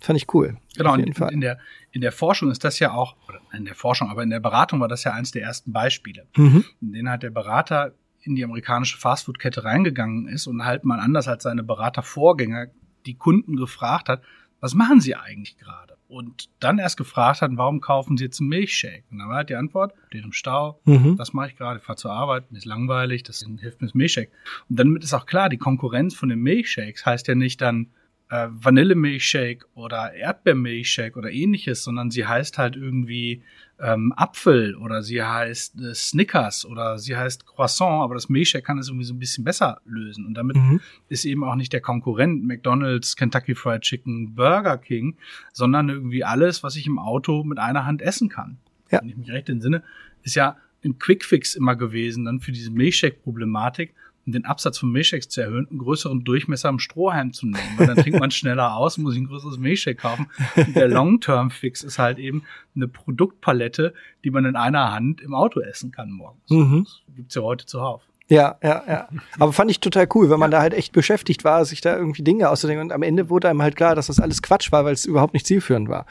Fand 0.00 0.16
ich 0.16 0.32
cool. 0.34 0.56
Genau, 0.76 0.94
in, 0.94 1.12
in, 1.12 1.40
der, 1.40 1.58
in 1.90 2.00
der 2.00 2.12
Forschung 2.12 2.50
ist 2.50 2.64
das 2.64 2.78
ja 2.78 2.92
auch, 2.92 3.16
oder 3.28 3.40
in 3.52 3.64
der 3.64 3.74
Forschung, 3.74 4.10
aber 4.10 4.22
in 4.22 4.30
der 4.30 4.40
Beratung 4.40 4.80
war 4.80 4.88
das 4.88 5.04
ja 5.04 5.12
eins 5.12 5.30
der 5.32 5.42
ersten 5.42 5.72
Beispiele. 5.72 6.26
Mhm. 6.36 6.64
In 6.80 6.92
denen 6.92 7.10
halt 7.10 7.22
der 7.22 7.30
Berater 7.30 7.94
in 8.22 8.34
die 8.34 8.44
amerikanische 8.44 8.98
Fastfood-Kette 8.98 9.64
reingegangen 9.64 10.28
ist 10.28 10.46
und 10.46 10.64
halt 10.64 10.84
mal 10.84 11.00
anders 11.00 11.28
als 11.28 11.44
seine 11.44 11.62
Beratervorgänger 11.62 12.66
die 13.06 13.14
Kunden 13.14 13.56
gefragt 13.56 14.08
hat, 14.08 14.22
was 14.60 14.74
machen 14.74 15.00
sie 15.00 15.14
eigentlich 15.14 15.56
gerade? 15.58 15.95
Und 16.08 16.48
dann 16.60 16.78
erst 16.78 16.96
gefragt 16.96 17.42
hat, 17.42 17.50
warum 17.54 17.80
kaufen 17.80 18.16
Sie 18.16 18.24
jetzt 18.24 18.40
einen 18.40 18.48
Milchshake? 18.48 19.04
Und 19.10 19.18
dann 19.18 19.28
war 19.28 19.36
halt 19.36 19.48
die 19.48 19.56
Antwort, 19.56 19.92
steht 20.08 20.24
im 20.24 20.32
Stau, 20.32 20.80
mhm. 20.84 21.16
das 21.16 21.32
mache 21.32 21.48
ich 21.48 21.56
gerade, 21.56 21.78
ich 21.78 21.84
fahre 21.84 21.96
zur 21.96 22.12
Arbeit, 22.12 22.50
mir 22.52 22.58
ist 22.58 22.64
langweilig, 22.64 23.22
das 23.22 23.44
hilft 23.58 23.80
mir 23.80 23.88
das 23.88 23.94
Milchshake. 23.94 24.30
Und 24.68 24.78
dann 24.78 24.96
ist 24.96 25.14
auch 25.14 25.26
klar, 25.26 25.48
die 25.48 25.58
Konkurrenz 25.58 26.14
von 26.14 26.28
den 26.28 26.40
Milchshakes 26.40 27.04
heißt 27.04 27.26
ja 27.28 27.34
nicht 27.34 27.60
dann, 27.60 27.88
äh, 28.28 28.48
Vanillemilchshake 28.50 29.66
oder 29.74 30.12
Erdbeermilchshake 30.14 31.16
oder 31.16 31.30
ähnliches, 31.30 31.84
sondern 31.84 32.10
sie 32.10 32.26
heißt 32.26 32.58
halt 32.58 32.76
irgendwie 32.76 33.42
ähm, 33.78 34.12
Apfel 34.16 34.74
oder 34.76 35.02
sie 35.02 35.22
heißt 35.22 35.80
äh, 35.80 35.94
Snickers 35.94 36.64
oder 36.64 36.98
sie 36.98 37.16
heißt 37.16 37.46
Croissant, 37.46 38.02
aber 38.02 38.14
das 38.14 38.28
Milchshake 38.28 38.64
kann 38.64 38.78
es 38.78 38.88
irgendwie 38.88 39.04
so 39.04 39.14
ein 39.14 39.18
bisschen 39.18 39.44
besser 39.44 39.80
lösen. 39.84 40.24
Und 40.26 40.34
damit 40.34 40.56
mhm. 40.56 40.80
ist 41.08 41.24
eben 41.24 41.44
auch 41.44 41.56
nicht 41.56 41.72
der 41.72 41.80
Konkurrent 41.80 42.44
McDonald's, 42.44 43.16
Kentucky 43.16 43.54
Fried 43.54 43.82
Chicken, 43.82 44.34
Burger 44.34 44.78
King, 44.78 45.16
sondern 45.52 45.88
irgendwie 45.88 46.24
alles, 46.24 46.62
was 46.62 46.76
ich 46.76 46.86
im 46.86 46.98
Auto 46.98 47.44
mit 47.44 47.58
einer 47.58 47.84
Hand 47.84 48.02
essen 48.02 48.28
kann. 48.28 48.56
Ja. 48.90 49.00
Wenn 49.00 49.10
ich 49.10 49.16
mich 49.16 49.30
recht 49.30 49.48
entsinne, 49.48 49.82
ist 50.22 50.34
ja 50.36 50.56
ein 50.84 50.98
Quickfix 50.98 51.54
immer 51.54 51.76
gewesen, 51.76 52.24
dann 52.24 52.40
für 52.40 52.52
diese 52.52 52.70
Milchshake-Problematik 52.70 53.94
um 54.26 54.32
den 54.32 54.44
Absatz 54.44 54.78
von 54.78 54.90
Milchshakes 54.90 55.28
zu 55.28 55.40
erhöhen, 55.40 55.68
einen 55.70 55.78
größeren 55.78 56.24
Durchmesser 56.24 56.68
im 56.68 56.78
Strohhalm 56.78 57.32
zu 57.32 57.46
nehmen. 57.46 57.74
Weil 57.76 57.86
dann 57.86 57.96
trinkt 57.96 58.18
man 58.18 58.30
schneller 58.30 58.76
aus, 58.76 58.98
muss 58.98 59.14
ich 59.14 59.20
ein 59.20 59.28
größeres 59.28 59.58
Milchshake 59.58 60.00
kaufen. 60.00 60.26
Und 60.56 60.74
der 60.74 60.88
Long-Term-Fix 60.88 61.84
ist 61.84 61.98
halt 61.98 62.18
eben 62.18 62.42
eine 62.74 62.88
Produktpalette, 62.88 63.94
die 64.24 64.30
man 64.30 64.44
in 64.44 64.56
einer 64.56 64.92
Hand 64.92 65.20
im 65.20 65.34
Auto 65.34 65.60
essen 65.60 65.92
kann 65.92 66.10
morgens. 66.10 66.50
Mhm. 66.50 66.84
Das 66.84 67.16
gibt's 67.16 67.34
ja 67.36 67.42
heute 67.42 67.66
zuhauf. 67.66 68.02
Ja, 68.28 68.56
ja, 68.60 68.82
ja. 68.88 69.08
Aber 69.38 69.52
fand 69.52 69.70
ich 69.70 69.78
total 69.78 70.08
cool, 70.14 70.30
wenn 70.30 70.40
man 70.40 70.50
ja. 70.50 70.58
da 70.58 70.62
halt 70.62 70.74
echt 70.74 70.92
beschäftigt 70.92 71.44
war, 71.44 71.64
sich 71.64 71.80
da 71.80 71.96
irgendwie 71.96 72.22
Dinge 72.22 72.50
auszudenken. 72.50 72.86
Und 72.86 72.92
am 72.92 73.04
Ende 73.04 73.30
wurde 73.30 73.48
einem 73.48 73.62
halt 73.62 73.76
klar, 73.76 73.94
dass 73.94 74.08
das 74.08 74.18
alles 74.18 74.42
Quatsch 74.42 74.72
war, 74.72 74.84
weil 74.84 74.94
es 74.94 75.04
überhaupt 75.04 75.34
nicht 75.34 75.46
zielführend 75.46 75.88
war. 75.88 76.06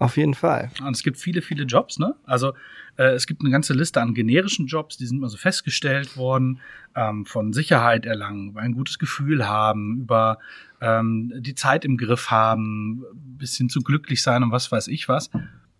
Auf 0.00 0.16
jeden 0.16 0.32
Fall. 0.32 0.70
Und 0.80 0.96
es 0.96 1.02
gibt 1.02 1.18
viele, 1.18 1.42
viele 1.42 1.64
Jobs, 1.64 1.98
ne? 1.98 2.16
Also 2.24 2.54
äh, 2.96 3.12
es 3.12 3.26
gibt 3.26 3.42
eine 3.42 3.50
ganze 3.50 3.74
Liste 3.74 4.00
an 4.00 4.14
generischen 4.14 4.66
Jobs, 4.66 4.96
die 4.96 5.04
sind 5.04 5.18
immer 5.18 5.28
so 5.28 5.36
festgestellt 5.36 6.16
worden, 6.16 6.60
ähm, 6.96 7.26
von 7.26 7.52
Sicherheit 7.52 8.06
erlangen, 8.06 8.56
ein 8.56 8.72
gutes 8.72 8.98
Gefühl 8.98 9.46
haben, 9.46 10.00
über 10.00 10.38
ähm, 10.80 11.30
die 11.36 11.54
Zeit 11.54 11.84
im 11.84 11.98
Griff 11.98 12.30
haben, 12.30 13.04
bis 13.12 13.58
hin 13.58 13.68
zu 13.68 13.82
glücklich 13.82 14.22
sein 14.22 14.42
und 14.42 14.52
was 14.52 14.72
weiß 14.72 14.88
ich 14.88 15.06
was. 15.06 15.28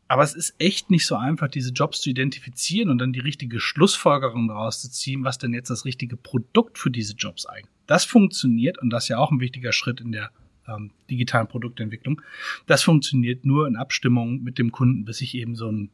Aber 0.06 0.22
es 0.22 0.34
ist 0.34 0.54
echt 0.58 0.90
nicht 0.90 1.06
so 1.06 1.16
einfach, 1.16 1.48
diese 1.48 1.72
Jobs 1.72 2.02
zu 2.02 2.10
identifizieren 2.10 2.90
und 2.90 2.98
dann 2.98 3.14
die 3.14 3.20
richtige 3.20 3.58
Schlussfolgerung 3.58 4.48
daraus 4.48 4.82
zu 4.82 4.90
ziehen, 4.90 5.24
was 5.24 5.38
denn 5.38 5.54
jetzt 5.54 5.70
das 5.70 5.86
richtige 5.86 6.18
Produkt 6.18 6.76
für 6.76 6.90
diese 6.90 7.14
Jobs 7.14 7.46
eigentlich. 7.46 7.70
Das 7.86 8.04
funktioniert 8.04 8.76
und 8.76 8.90
das 8.90 9.04
ist 9.04 9.08
ja 9.08 9.16
auch 9.16 9.30
ein 9.30 9.40
wichtiger 9.40 9.72
Schritt 9.72 10.02
in 10.02 10.12
der 10.12 10.30
ähm, 10.70 10.90
digitalen 11.10 11.48
Produktentwicklung. 11.48 12.22
Das 12.66 12.82
funktioniert 12.82 13.44
nur 13.44 13.66
in 13.66 13.76
Abstimmung 13.76 14.42
mit 14.42 14.58
dem 14.58 14.72
Kunden, 14.72 15.04
bis 15.04 15.20
ich 15.20 15.34
eben 15.34 15.54
so 15.54 15.70
ein 15.70 15.90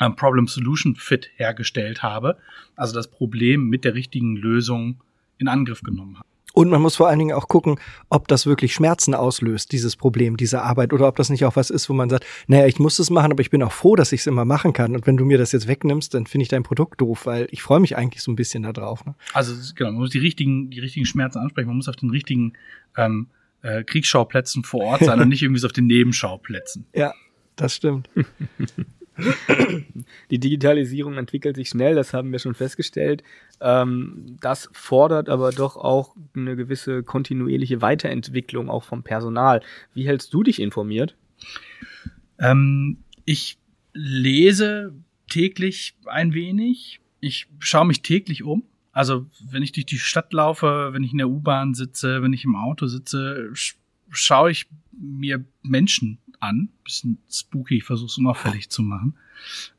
ähm, 0.00 0.16
Problem-Solution-Fit 0.16 1.30
hergestellt 1.36 2.02
habe. 2.02 2.36
Also 2.74 2.94
das 2.94 3.08
Problem 3.08 3.68
mit 3.68 3.84
der 3.84 3.94
richtigen 3.94 4.36
Lösung 4.36 5.02
in 5.38 5.48
Angriff 5.48 5.82
genommen 5.82 6.16
habe. 6.16 6.26
Und 6.56 6.70
man 6.70 6.80
muss 6.80 6.96
vor 6.96 7.08
allen 7.08 7.18
Dingen 7.18 7.36
auch 7.36 7.48
gucken, 7.48 7.78
ob 8.08 8.28
das 8.28 8.46
wirklich 8.46 8.72
Schmerzen 8.72 9.12
auslöst, 9.14 9.72
dieses 9.72 9.94
Problem, 9.94 10.38
diese 10.38 10.62
Arbeit, 10.62 10.94
oder 10.94 11.06
ob 11.06 11.16
das 11.16 11.28
nicht 11.28 11.44
auch 11.44 11.54
was 11.54 11.68
ist, 11.68 11.90
wo 11.90 11.92
man 11.92 12.08
sagt, 12.08 12.24
naja, 12.46 12.66
ich 12.66 12.78
muss 12.78 12.98
es 12.98 13.10
machen, 13.10 13.30
aber 13.30 13.42
ich 13.42 13.50
bin 13.50 13.62
auch 13.62 13.72
froh, 13.72 13.94
dass 13.94 14.10
ich 14.12 14.20
es 14.20 14.26
immer 14.26 14.46
machen 14.46 14.72
kann. 14.72 14.96
Und 14.96 15.06
wenn 15.06 15.18
du 15.18 15.26
mir 15.26 15.36
das 15.36 15.52
jetzt 15.52 15.68
wegnimmst, 15.68 16.14
dann 16.14 16.24
finde 16.24 16.44
ich 16.44 16.48
dein 16.48 16.62
Produkt 16.62 17.02
doof, 17.02 17.26
weil 17.26 17.46
ich 17.50 17.62
freue 17.62 17.80
mich 17.80 17.98
eigentlich 17.98 18.22
so 18.22 18.32
ein 18.32 18.36
bisschen 18.36 18.62
da 18.62 18.72
drauf. 18.72 19.04
Ne? 19.04 19.14
Also 19.34 19.52
genau, 19.74 19.90
man 19.90 20.00
muss 20.00 20.10
die 20.10 20.18
richtigen, 20.18 20.70
die 20.70 20.80
richtigen 20.80 21.04
Schmerzen 21.04 21.40
ansprechen, 21.40 21.66
man 21.66 21.76
muss 21.76 21.90
auf 21.90 21.96
den 21.96 22.08
richtigen 22.08 22.54
ähm, 22.96 23.26
äh, 23.66 23.84
Kriegsschauplätzen 23.84 24.62
vor 24.62 24.82
Ort 24.82 25.04
sein 25.04 25.20
und 25.20 25.28
nicht 25.28 25.42
irgendwie 25.42 25.60
so 25.60 25.66
auf 25.66 25.72
den 25.72 25.86
Nebenschauplätzen. 25.86 26.86
Ja, 26.94 27.12
das 27.56 27.74
stimmt. 27.74 28.08
Die 30.30 30.38
Digitalisierung 30.38 31.16
entwickelt 31.16 31.56
sich 31.56 31.70
schnell, 31.70 31.94
das 31.94 32.12
haben 32.12 32.32
wir 32.32 32.38
schon 32.38 32.54
festgestellt. 32.54 33.22
Ähm, 33.60 34.36
das 34.40 34.68
fordert 34.72 35.28
aber 35.28 35.52
doch 35.52 35.76
auch 35.76 36.14
eine 36.34 36.54
gewisse 36.54 37.02
kontinuierliche 37.02 37.80
Weiterentwicklung 37.80 38.68
auch 38.68 38.84
vom 38.84 39.02
Personal. 39.02 39.62
Wie 39.94 40.06
hältst 40.06 40.32
du 40.34 40.42
dich 40.42 40.60
informiert? 40.60 41.16
Ähm, 42.38 42.98
ich 43.24 43.58
lese 43.94 44.94
täglich 45.30 45.96
ein 46.04 46.34
wenig. 46.34 47.00
Ich 47.20 47.46
schaue 47.58 47.86
mich 47.86 48.02
täglich 48.02 48.42
um. 48.42 48.64
Also 48.96 49.26
wenn 49.46 49.62
ich 49.62 49.72
durch 49.72 49.84
die 49.84 49.98
Stadt 49.98 50.32
laufe, 50.32 50.88
wenn 50.92 51.04
ich 51.04 51.12
in 51.12 51.18
der 51.18 51.28
U-Bahn 51.28 51.74
sitze, 51.74 52.22
wenn 52.22 52.32
ich 52.32 52.44
im 52.44 52.56
Auto 52.56 52.86
sitze, 52.86 53.50
schaue 54.08 54.50
ich 54.50 54.68
mir 54.90 55.44
Menschen 55.62 56.16
an. 56.40 56.70
Bisschen 56.82 57.18
spooky, 57.30 57.76
ich 57.76 57.84
versuche 57.84 58.06
es 58.06 58.16
unauffällig 58.16 58.70
zu 58.70 58.80
machen. 58.80 59.14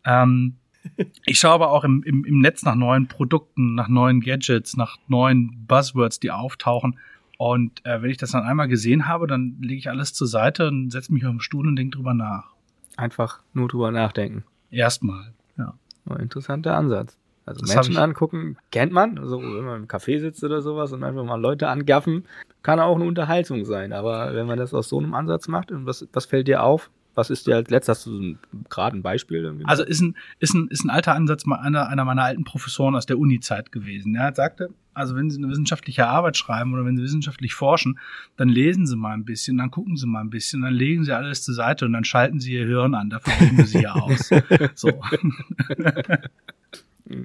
Ähm, 0.05 0.57
ich 1.25 1.39
schaue 1.39 1.53
aber 1.53 1.71
auch 1.71 1.83
im, 1.83 2.03
im, 2.03 2.25
im 2.25 2.41
Netz 2.41 2.61
nach 2.61 2.75
neuen 2.75 3.07
Produkten, 3.07 3.73
nach 3.73 3.87
neuen 3.87 4.21
Gadgets, 4.21 4.77
nach 4.77 4.97
neuen 5.07 5.65
Buzzwords, 5.65 6.19
die 6.19 6.29
auftauchen. 6.29 6.99
Und 7.39 7.83
äh, 7.87 8.03
wenn 8.03 8.11
ich 8.11 8.17
das 8.17 8.33
dann 8.33 8.43
einmal 8.43 8.67
gesehen 8.67 9.07
habe, 9.07 9.25
dann 9.25 9.57
lege 9.59 9.79
ich 9.79 9.89
alles 9.89 10.13
zur 10.13 10.27
Seite 10.27 10.67
und 10.67 10.91
setze 10.91 11.11
mich 11.11 11.25
auf 11.25 11.31
den 11.31 11.41
Stuhl 11.41 11.67
und 11.67 11.75
denke 11.75 11.97
drüber 11.97 12.13
nach. 12.13 12.53
Einfach 12.97 13.39
nur 13.55 13.67
drüber 13.67 13.91
nachdenken. 13.91 14.43
Erstmal, 14.69 15.33
ja. 15.57 15.73
Oh, 16.07 16.13
interessanter 16.13 16.77
Ansatz. 16.77 17.17
Also 17.47 17.61
das 17.61 17.73
Menschen 17.73 17.97
angucken 17.97 18.57
kennt 18.71 18.91
man, 18.91 19.17
also 19.17 19.41
wenn 19.41 19.63
man 19.63 19.81
im 19.83 19.87
Café 19.87 20.19
sitzt 20.19 20.43
oder 20.43 20.61
sowas 20.61 20.91
und 20.91 21.03
einfach 21.05 21.23
mal 21.23 21.39
Leute 21.39 21.69
angaffen, 21.69 22.25
kann 22.61 22.81
auch 22.81 22.95
eine 22.97 23.05
Unterhaltung 23.05 23.63
sein. 23.63 23.93
Aber 23.93 24.35
wenn 24.35 24.45
man 24.47 24.59
das 24.59 24.73
aus 24.73 24.89
so 24.89 24.99
einem 24.99 25.13
Ansatz 25.13 25.47
macht, 25.47 25.69
was, 25.71 26.05
was 26.11 26.25
fällt 26.25 26.49
dir 26.49 26.61
auf? 26.61 26.91
Was 27.15 27.29
ist 27.29 27.47
dir 27.47 27.55
als 27.55 27.69
letztes? 27.69 27.99
Hast 27.99 28.05
du 28.05 28.11
so 28.11 28.35
gerade 28.69 28.97
ein 28.97 29.01
Beispiel? 29.01 29.43
Irgendwie? 29.43 29.65
Also 29.65 29.83
ist 29.83 30.01
ein, 30.01 30.15
ist 30.39 30.53
ein, 30.53 30.67
ist 30.67 30.83
ein 30.83 30.89
alter 30.89 31.15
Ansatz 31.15 31.45
einer, 31.49 31.87
einer 31.87 32.03
meiner 32.03 32.23
alten 32.23 32.43
Professoren 32.43 32.95
aus 32.95 33.05
der 33.05 33.17
Uni-Zeit 33.17 33.71
gewesen. 33.71 34.13
Er 34.13 34.35
sagte, 34.35 34.69
also 34.93 35.15
wenn 35.15 35.29
Sie 35.29 35.37
eine 35.37 35.49
wissenschaftliche 35.49 36.05
Arbeit 36.05 36.35
schreiben 36.37 36.73
oder 36.73 36.83
wenn 36.85 36.97
Sie 36.97 37.03
wissenschaftlich 37.03 37.53
forschen, 37.55 37.97
dann 38.35 38.49
lesen 38.49 38.85
Sie 38.85 38.97
mal 38.97 39.13
ein 39.13 39.25
bisschen, 39.25 39.57
dann 39.57 39.71
gucken 39.71 39.95
Sie 39.95 40.05
mal 40.05 40.19
ein 40.21 40.29
bisschen, 40.29 40.61
dann 40.63 40.73
legen 40.73 41.05
Sie 41.05 41.13
alles 41.13 41.43
zur 41.43 41.55
Seite 41.55 41.85
und 41.85 41.93
dann 41.93 42.03
schalten 42.03 42.39
Sie 42.39 42.53
Ihr 42.53 42.67
Hirn 42.67 42.93
an. 42.93 43.09
Dafür 43.09 43.33
bilden 43.39 43.65
Sie 43.65 43.83
ja 43.83 43.93
aus. 43.95 44.29
so. 44.75 44.89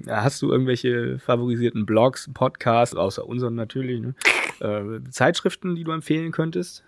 Hast 0.07 0.41
du 0.41 0.51
irgendwelche 0.51 1.19
favorisierten 1.19 1.85
Blogs, 1.85 2.29
Podcasts, 2.33 2.95
außer 2.95 3.25
unseren 3.25 3.55
natürlich, 3.55 4.01
ne? 4.01 4.15
äh, 4.59 5.09
Zeitschriften, 5.09 5.75
die 5.75 5.83
du 5.83 5.91
empfehlen 5.91 6.31
könntest? 6.31 6.83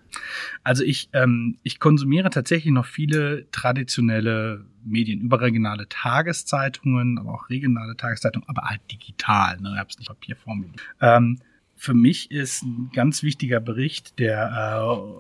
Also 0.64 0.84
ich, 0.84 1.10
ähm, 1.14 1.58
ich 1.64 1.80
konsumiere 1.80 2.30
tatsächlich 2.30 2.74
noch 2.74 2.86
viele 2.86 3.50
traditionelle 3.52 4.66
Medien, 4.86 5.22
überregionale 5.22 5.90
Tageszeitungen, 5.90 7.18
aber 7.18 7.34
auch 7.34 7.50
regionale 7.50 7.98
Tageszeitungen, 7.98 8.48
aber 8.48 8.64
halt 8.64 8.82
digital, 8.92 9.60
ne? 9.60 9.72
Ich 9.74 9.80
hab's 9.80 9.98
nicht 10.00 10.08
Papier 10.08 10.36
vor 10.36 10.56
mir. 10.56 10.70
Ähm, 11.02 11.40
für 11.76 11.94
mich 11.94 12.32
ist 12.32 12.64
ein 12.64 12.90
ganz 12.94 13.22
wichtiger 13.22 13.60
Bericht 13.60 14.18
der, 14.20 14.48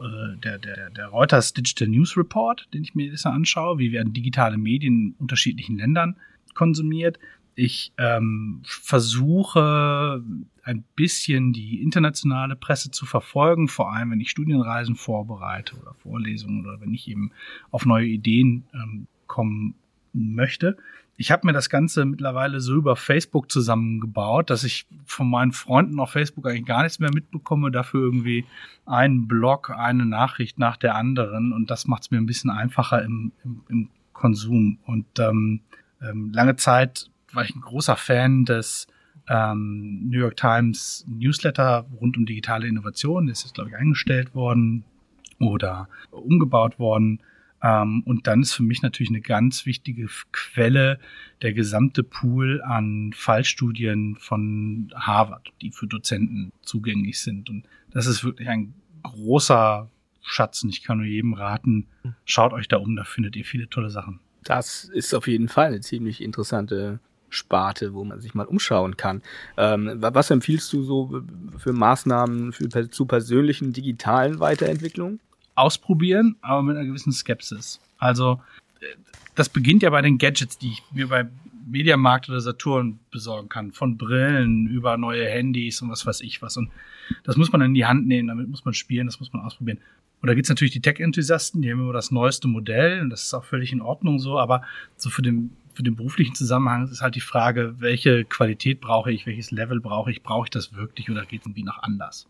äh, 0.01 0.37
der, 0.39 0.57
der, 0.57 0.89
der 0.91 1.07
Reuters 1.07 1.53
Digital 1.53 1.89
News 1.89 2.15
Report, 2.15 2.67
den 2.73 2.83
ich 2.83 2.95
mir 2.95 3.07
jetzt 3.07 3.25
anschaue, 3.25 3.77
wie 3.77 3.91
werden 3.91 4.13
digitale 4.13 4.57
Medien 4.57 4.93
in 4.93 5.15
unterschiedlichen 5.19 5.77
Ländern 5.77 6.15
konsumiert. 6.53 7.19
Ich 7.55 7.93
ähm, 7.97 8.61
versuche 8.65 10.21
ein 10.63 10.83
bisschen 10.95 11.53
die 11.53 11.81
internationale 11.81 12.55
Presse 12.55 12.91
zu 12.91 13.05
verfolgen, 13.05 13.69
vor 13.69 13.93
allem 13.93 14.11
wenn 14.11 14.19
ich 14.19 14.29
Studienreisen 14.29 14.95
vorbereite 14.95 15.77
oder 15.77 15.93
Vorlesungen 15.93 16.65
oder 16.65 16.81
wenn 16.81 16.93
ich 16.93 17.07
eben 17.07 17.31
auf 17.71 17.85
neue 17.85 18.07
Ideen 18.07 18.65
ähm, 18.73 19.07
kommen 19.27 19.75
möchte. 20.11 20.77
Ich 21.17 21.31
habe 21.31 21.47
mir 21.47 21.53
das 21.53 21.69
Ganze 21.69 22.03
mittlerweile 22.03 22.59
so 22.59 22.75
über 22.75 22.97
Facebook 22.97 23.49
zusammengebaut, 23.49 24.49
dass 24.49 24.65
ich 24.65 24.85
von 25.05 25.29
meinen 25.29 25.53
Freunden 25.53 25.99
auf 26.01 26.11
Facebook 26.11 26.45
eigentlich 26.47 26.65
gar 26.65 26.83
nichts 26.83 26.99
mehr 26.99 27.13
mitbekomme, 27.13 27.71
dafür 27.71 28.01
irgendwie 28.01 28.43
einen 28.85 29.27
Blog, 29.29 29.69
eine 29.69 30.05
Nachricht 30.05 30.59
nach 30.59 30.75
der 30.75 30.95
anderen 30.95 31.53
und 31.53 31.71
das 31.71 31.87
macht 31.87 32.03
es 32.03 32.11
mir 32.11 32.17
ein 32.17 32.25
bisschen 32.25 32.49
einfacher 32.49 33.01
im, 33.01 33.31
im, 33.45 33.61
im 33.69 33.89
Konsum. 34.11 34.79
Und 34.85 35.05
ähm, 35.19 35.61
ähm, 36.01 36.31
lange 36.33 36.57
Zeit 36.57 37.09
war 37.35 37.43
ich 37.43 37.55
ein 37.55 37.61
großer 37.61 37.95
Fan 37.95 38.45
des 38.45 38.87
ähm, 39.27 40.07
New 40.09 40.19
York 40.19 40.37
Times 40.37 41.05
Newsletter 41.07 41.87
rund 41.99 42.17
um 42.17 42.25
digitale 42.25 42.67
Innovation. 42.67 43.27
Ist, 43.27 43.53
glaube 43.53 43.69
ich, 43.69 43.75
eingestellt 43.75 44.35
worden 44.35 44.85
oder 45.39 45.89
umgebaut 46.11 46.79
worden. 46.79 47.21
Ähm, 47.61 48.03
und 48.05 48.27
dann 48.27 48.41
ist 48.41 48.53
für 48.53 48.63
mich 48.63 48.81
natürlich 48.81 49.09
eine 49.09 49.21
ganz 49.21 49.65
wichtige 49.65 50.07
Quelle 50.31 50.99
der 51.41 51.53
gesamte 51.53 52.03
Pool 52.03 52.61
an 52.61 53.11
Fallstudien 53.15 54.15
von 54.17 54.93
Harvard, 54.95 55.51
die 55.61 55.71
für 55.71 55.87
Dozenten 55.87 56.51
zugänglich 56.61 57.19
sind. 57.19 57.49
Und 57.49 57.65
das 57.91 58.07
ist 58.07 58.23
wirklich 58.23 58.49
ein 58.49 58.73
großer 59.03 59.89
Schatz 60.21 60.63
und 60.63 60.69
ich 60.69 60.83
kann 60.83 60.97
nur 60.97 61.05
jedem 61.05 61.33
raten, 61.33 61.87
schaut 62.25 62.51
euch 62.51 62.67
da 62.67 62.77
um, 62.77 62.95
da 62.95 63.03
findet 63.03 63.35
ihr 63.35 63.45
viele 63.45 63.69
tolle 63.69 63.91
Sachen. 63.91 64.19
Das 64.43 64.85
ist 64.85 65.13
auf 65.13 65.27
jeden 65.27 65.47
Fall 65.47 65.67
eine 65.67 65.81
ziemlich 65.81 66.21
interessante 66.21 66.99
Sparte, 67.35 67.93
wo 67.93 68.03
man 68.03 68.21
sich 68.21 68.33
mal 68.33 68.45
umschauen 68.45 68.97
kann. 68.97 69.21
Ähm, 69.57 69.91
was 69.99 70.31
empfiehlst 70.31 70.71
du 70.73 70.83
so 70.83 71.21
für 71.57 71.73
Maßnahmen 71.73 72.53
für, 72.53 72.89
zu 72.89 73.05
persönlichen 73.05 73.73
digitalen 73.73 74.39
Weiterentwicklungen? 74.39 75.19
Ausprobieren, 75.55 76.35
aber 76.41 76.63
mit 76.63 76.77
einer 76.77 76.85
gewissen 76.85 77.11
Skepsis. 77.11 77.79
Also 77.97 78.41
das 79.35 79.49
beginnt 79.49 79.83
ja 79.83 79.89
bei 79.89 80.01
den 80.01 80.17
Gadgets, 80.17 80.57
die 80.57 80.69
ich 80.69 80.83
mir 80.91 81.07
bei 81.07 81.27
Mediamarkt 81.67 82.29
oder 82.29 82.39
Saturn 82.41 82.99
besorgen 83.11 83.49
kann, 83.49 83.71
von 83.71 83.97
Brillen 83.97 84.67
über 84.67 84.97
neue 84.97 85.25
Handys 85.25 85.81
und 85.81 85.89
was 85.89 86.05
weiß 86.05 86.21
ich 86.21 86.41
was. 86.41 86.57
Und 86.57 86.69
das 87.23 87.37
muss 87.37 87.51
man 87.51 87.61
in 87.61 87.73
die 87.73 87.85
Hand 87.85 88.07
nehmen, 88.07 88.27
damit 88.27 88.49
muss 88.49 88.65
man 88.65 88.73
spielen, 88.73 89.07
das 89.07 89.19
muss 89.19 89.33
man 89.33 89.43
ausprobieren. 89.43 89.79
Und 90.21 90.27
da 90.27 90.33
gibt's 90.33 90.49
natürlich 90.49 90.73
die 90.73 90.81
Tech-Enthusiasten, 90.81 91.61
die 91.61 91.71
haben 91.71 91.79
immer 91.79 91.93
das 91.93 92.11
neueste 92.11 92.47
Modell 92.47 93.01
und 93.01 93.09
das 93.09 93.23
ist 93.23 93.33
auch 93.33 93.43
völlig 93.43 93.73
in 93.73 93.81
Ordnung 93.81 94.19
so, 94.19 94.39
aber 94.39 94.63
so 94.95 95.09
für 95.09 95.21
den 95.21 95.51
für 95.75 95.83
den 95.83 95.95
beruflichen 95.95 96.35
Zusammenhang 96.35 96.87
ist 96.87 97.01
halt 97.01 97.15
die 97.15 97.21
Frage, 97.21 97.75
welche 97.79 98.25
Qualität 98.25 98.81
brauche 98.81 99.11
ich, 99.11 99.25
welches 99.25 99.51
Level 99.51 99.79
brauche 99.79 100.11
ich, 100.11 100.23
brauche 100.23 100.45
ich 100.45 100.49
das 100.49 100.73
wirklich 100.73 101.09
oder 101.09 101.25
geht 101.25 101.41
es 101.41 101.47
irgendwie 101.47 101.63
noch 101.63 101.83
anders? 101.83 102.27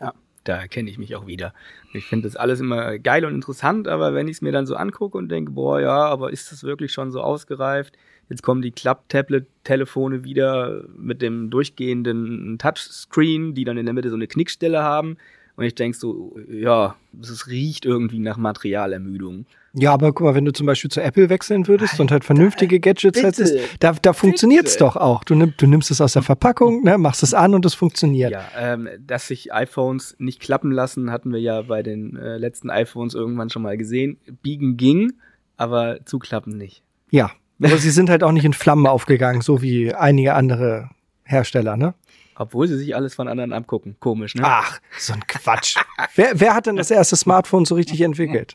Ja, 0.00 0.14
da 0.44 0.56
erkenne 0.56 0.90
ich 0.90 0.98
mich 0.98 1.14
auch 1.14 1.26
wieder. 1.26 1.52
Ich 1.92 2.06
finde 2.06 2.26
das 2.26 2.36
alles 2.36 2.60
immer 2.60 2.98
geil 2.98 3.24
und 3.24 3.34
interessant, 3.34 3.88
aber 3.88 4.14
wenn 4.14 4.28
ich 4.28 4.36
es 4.36 4.42
mir 4.42 4.52
dann 4.52 4.66
so 4.66 4.76
angucke 4.76 5.18
und 5.18 5.28
denke, 5.28 5.52
boah, 5.52 5.80
ja, 5.80 6.06
aber 6.06 6.32
ist 6.32 6.50
das 6.52 6.64
wirklich 6.64 6.92
schon 6.92 7.12
so 7.12 7.20
ausgereift? 7.20 7.96
Jetzt 8.28 8.42
kommen 8.42 8.62
die 8.62 8.72
Klapp-Tablet-Telefone 8.72 10.24
wieder 10.24 10.82
mit 10.96 11.22
dem 11.22 11.50
durchgehenden 11.50 12.58
Touchscreen, 12.58 13.54
die 13.54 13.64
dann 13.64 13.76
in 13.76 13.86
der 13.86 13.94
Mitte 13.94 14.10
so 14.10 14.16
eine 14.16 14.26
Knickstelle 14.26 14.82
haben 14.82 15.16
Und 15.56 15.64
ich 15.64 15.74
denk 15.74 15.94
so, 15.94 16.36
ja, 16.50 16.96
es 17.20 17.46
riecht 17.46 17.86
irgendwie 17.86 18.18
nach 18.18 18.36
Materialermüdung. 18.36 19.46
Ja, 19.72 19.92
aber 19.92 20.12
guck 20.12 20.26
mal, 20.26 20.34
wenn 20.34 20.44
du 20.44 20.52
zum 20.52 20.66
Beispiel 20.66 20.90
zu 20.90 21.02
Apple 21.02 21.28
wechseln 21.28 21.66
würdest 21.66 21.94
Alter, 21.94 22.02
und 22.02 22.10
halt 22.10 22.24
vernünftige 22.24 22.78
Gadgets 22.78 23.20
bitte, 23.20 23.26
hättest, 23.26 23.58
da, 23.80 23.92
da 23.92 24.12
funktioniert's 24.12 24.76
doch 24.76 24.96
auch. 24.96 25.24
Du, 25.24 25.34
nimm, 25.34 25.54
du 25.56 25.66
nimmst 25.66 25.90
es 25.90 26.00
aus 26.00 26.14
der 26.14 26.22
Verpackung, 26.22 26.82
ne, 26.82 26.96
machst 26.98 27.22
es 27.22 27.34
an 27.34 27.54
und 27.54 27.64
es 27.66 27.74
funktioniert. 27.74 28.32
Ja, 28.32 28.44
ähm, 28.58 28.88
dass 29.06 29.28
sich 29.28 29.52
iPhones 29.52 30.16
nicht 30.18 30.40
klappen 30.40 30.70
lassen, 30.70 31.10
hatten 31.10 31.32
wir 31.32 31.40
ja 31.40 31.62
bei 31.62 31.82
den 31.82 32.16
äh, 32.16 32.38
letzten 32.38 32.70
iPhones 32.70 33.14
irgendwann 33.14 33.50
schon 33.50 33.62
mal 33.62 33.76
gesehen. 33.76 34.18
Biegen 34.42 34.76
ging, 34.76 35.12
aber 35.56 36.04
zuklappen 36.04 36.56
nicht. 36.56 36.82
Ja, 37.10 37.30
aber 37.62 37.76
sie 37.78 37.90
sind 37.90 38.10
halt 38.10 38.22
auch 38.22 38.32
nicht 38.32 38.44
in 38.44 38.52
Flammen 38.52 38.86
aufgegangen, 38.86 39.40
so 39.40 39.62
wie 39.62 39.92
einige 39.94 40.34
andere 40.34 40.90
Hersteller, 41.24 41.76
ne? 41.76 41.94
Obwohl 42.38 42.68
sie 42.68 42.76
sich 42.76 42.94
alles 42.94 43.14
von 43.14 43.28
anderen 43.28 43.52
abgucken. 43.52 43.96
Komisch, 43.98 44.34
ne? 44.34 44.42
Ach, 44.44 44.78
so 44.98 45.14
ein 45.14 45.26
Quatsch. 45.26 45.76
wer, 46.14 46.38
wer 46.38 46.54
hat 46.54 46.66
denn 46.66 46.76
das 46.76 46.90
erste 46.90 47.16
Smartphone 47.16 47.64
so 47.64 47.74
richtig 47.74 48.02
entwickelt? 48.02 48.54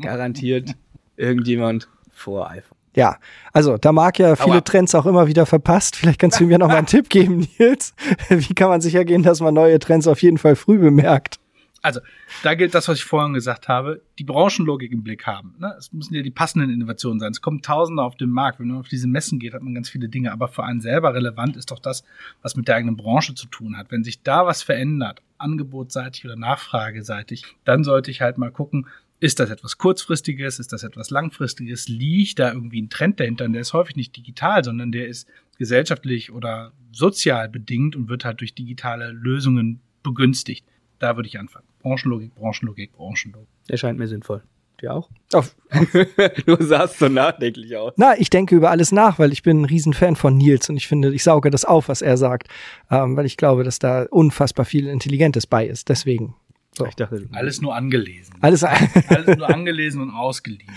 Garantiert 0.00 0.74
irgendjemand 1.16 1.88
vor 2.10 2.50
iPhone. 2.50 2.76
Ja, 2.94 3.18
also 3.52 3.76
da 3.76 3.92
mag 3.92 4.18
ja 4.18 4.36
viele 4.36 4.56
Aua. 4.56 4.60
Trends 4.62 4.94
auch 4.94 5.04
immer 5.04 5.26
wieder 5.26 5.44
verpasst. 5.44 5.96
Vielleicht 5.96 6.18
kannst 6.18 6.40
du 6.40 6.44
mir 6.44 6.58
noch 6.58 6.68
mal 6.68 6.78
einen 6.78 6.86
Tipp 6.86 7.10
geben, 7.10 7.46
Nils. 7.58 7.94
Wie 8.30 8.54
kann 8.54 8.70
man 8.70 8.80
sicher 8.80 9.04
gehen, 9.04 9.22
dass 9.22 9.40
man 9.40 9.54
neue 9.54 9.78
Trends 9.78 10.06
auf 10.06 10.22
jeden 10.22 10.38
Fall 10.38 10.56
früh 10.56 10.78
bemerkt? 10.78 11.38
Also, 11.86 12.00
da 12.42 12.54
gilt 12.54 12.74
das, 12.74 12.88
was 12.88 12.98
ich 12.98 13.04
vorhin 13.04 13.32
gesagt 13.32 13.68
habe, 13.68 14.02
die 14.18 14.24
Branchenlogik 14.24 14.90
im 14.90 15.04
Blick 15.04 15.24
haben. 15.24 15.54
Ne? 15.60 15.72
Es 15.78 15.92
müssen 15.92 16.16
ja 16.16 16.22
die 16.22 16.32
passenden 16.32 16.68
Innovationen 16.68 17.20
sein. 17.20 17.30
Es 17.30 17.40
kommen 17.40 17.62
Tausende 17.62 18.02
auf 18.02 18.16
den 18.16 18.28
Markt. 18.28 18.58
Wenn 18.58 18.66
man 18.66 18.78
auf 18.78 18.88
diese 18.88 19.06
Messen 19.06 19.38
geht, 19.38 19.54
hat 19.54 19.62
man 19.62 19.72
ganz 19.72 19.88
viele 19.88 20.08
Dinge. 20.08 20.32
Aber 20.32 20.48
für 20.48 20.64
einen 20.64 20.80
selber 20.80 21.14
relevant 21.14 21.56
ist 21.56 21.70
doch 21.70 21.78
das, 21.78 22.02
was 22.42 22.56
mit 22.56 22.66
der 22.66 22.74
eigenen 22.74 22.96
Branche 22.96 23.36
zu 23.36 23.46
tun 23.46 23.76
hat. 23.76 23.92
Wenn 23.92 24.02
sich 24.02 24.20
da 24.24 24.44
was 24.44 24.64
verändert, 24.64 25.22
angebotsseitig 25.38 26.24
oder 26.24 26.34
nachfrageseitig, 26.34 27.44
dann 27.62 27.84
sollte 27.84 28.10
ich 28.10 28.20
halt 28.20 28.36
mal 28.36 28.50
gucken, 28.50 28.88
ist 29.20 29.38
das 29.38 29.50
etwas 29.50 29.78
kurzfristiges? 29.78 30.58
Ist 30.58 30.72
das 30.72 30.82
etwas 30.82 31.10
langfristiges? 31.10 31.86
Liegt 31.86 32.40
da 32.40 32.52
irgendwie 32.52 32.82
ein 32.82 32.90
Trend 32.90 33.20
dahinter? 33.20 33.44
Und 33.44 33.52
der 33.52 33.62
ist 33.62 33.74
häufig 33.74 33.94
nicht 33.94 34.16
digital, 34.16 34.64
sondern 34.64 34.90
der 34.90 35.06
ist 35.06 35.28
gesellschaftlich 35.56 36.32
oder 36.32 36.72
sozial 36.90 37.48
bedingt 37.48 37.94
und 37.94 38.08
wird 38.08 38.24
halt 38.24 38.40
durch 38.40 38.56
digitale 38.56 39.12
Lösungen 39.12 39.78
begünstigt. 40.02 40.66
Da 40.98 41.16
würde 41.16 41.28
ich 41.28 41.38
anfangen. 41.38 41.66
Branchenlogik, 41.80 42.34
Branchenlogik, 42.34 42.92
Branchenlogik. 42.92 43.48
Erscheint 43.68 43.98
mir 43.98 44.08
sinnvoll. 44.08 44.42
Dir 44.80 44.92
auch? 44.92 45.08
Auf. 45.32 45.56
du 46.46 46.62
sahst 46.62 46.98
so 46.98 47.08
nachdenklich 47.08 47.76
aus. 47.76 47.94
Na, 47.96 48.18
ich 48.18 48.28
denke 48.28 48.54
über 48.54 48.70
alles 48.70 48.92
nach, 48.92 49.18
weil 49.18 49.32
ich 49.32 49.42
bin 49.42 49.62
ein 49.62 49.64
Riesenfan 49.64 50.16
von 50.16 50.36
Nils 50.36 50.68
und 50.68 50.76
ich 50.76 50.86
finde, 50.86 51.14
ich 51.14 51.22
sauge 51.22 51.50
das 51.50 51.64
auf, 51.64 51.88
was 51.88 52.02
er 52.02 52.18
sagt, 52.18 52.48
ähm, 52.90 53.16
weil 53.16 53.24
ich 53.24 53.38
glaube, 53.38 53.64
dass 53.64 53.78
da 53.78 54.06
unfassbar 54.10 54.66
viel 54.66 54.86
Intelligentes 54.86 55.46
bei 55.46 55.66
ist. 55.66 55.88
Deswegen. 55.88 56.34
So. 56.76 56.84
Ich 56.84 56.94
dachte, 56.94 57.26
alles 57.32 57.62
nur 57.62 57.74
angelesen. 57.74 58.34
Alles, 58.40 58.64
alles 59.08 59.38
nur 59.38 59.48
angelesen 59.48 60.02
und 60.02 60.10
ausgeliehen. 60.10 60.72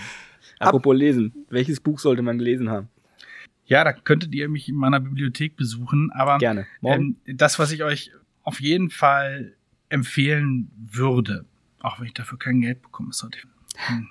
Apropos 0.58 0.96
lesen. 0.96 1.46
Welches 1.50 1.80
Buch 1.80 1.98
sollte 1.98 2.22
man 2.22 2.38
gelesen 2.38 2.70
haben? 2.70 2.88
Ja, 3.66 3.84
da 3.84 3.92
könntet 3.92 4.34
ihr 4.34 4.48
mich 4.48 4.68
in 4.68 4.76
meiner 4.76 4.98
Bibliothek 4.98 5.56
besuchen, 5.56 6.10
aber 6.12 6.38
Gerne. 6.38 6.66
Ähm, 6.82 7.16
das, 7.26 7.58
was 7.58 7.70
ich 7.70 7.84
euch 7.84 8.12
auf 8.42 8.60
jeden 8.60 8.90
Fall 8.90 9.54
empfehlen 9.90 10.70
würde, 10.76 11.44
auch 11.80 12.00
wenn 12.00 12.06
ich 12.06 12.14
dafür 12.14 12.38
kein 12.38 12.60
Geld 12.60 12.82
bekomme, 12.82 13.12
sollte 13.12 13.38
ich. 13.38 13.44
Hm. 13.88 14.08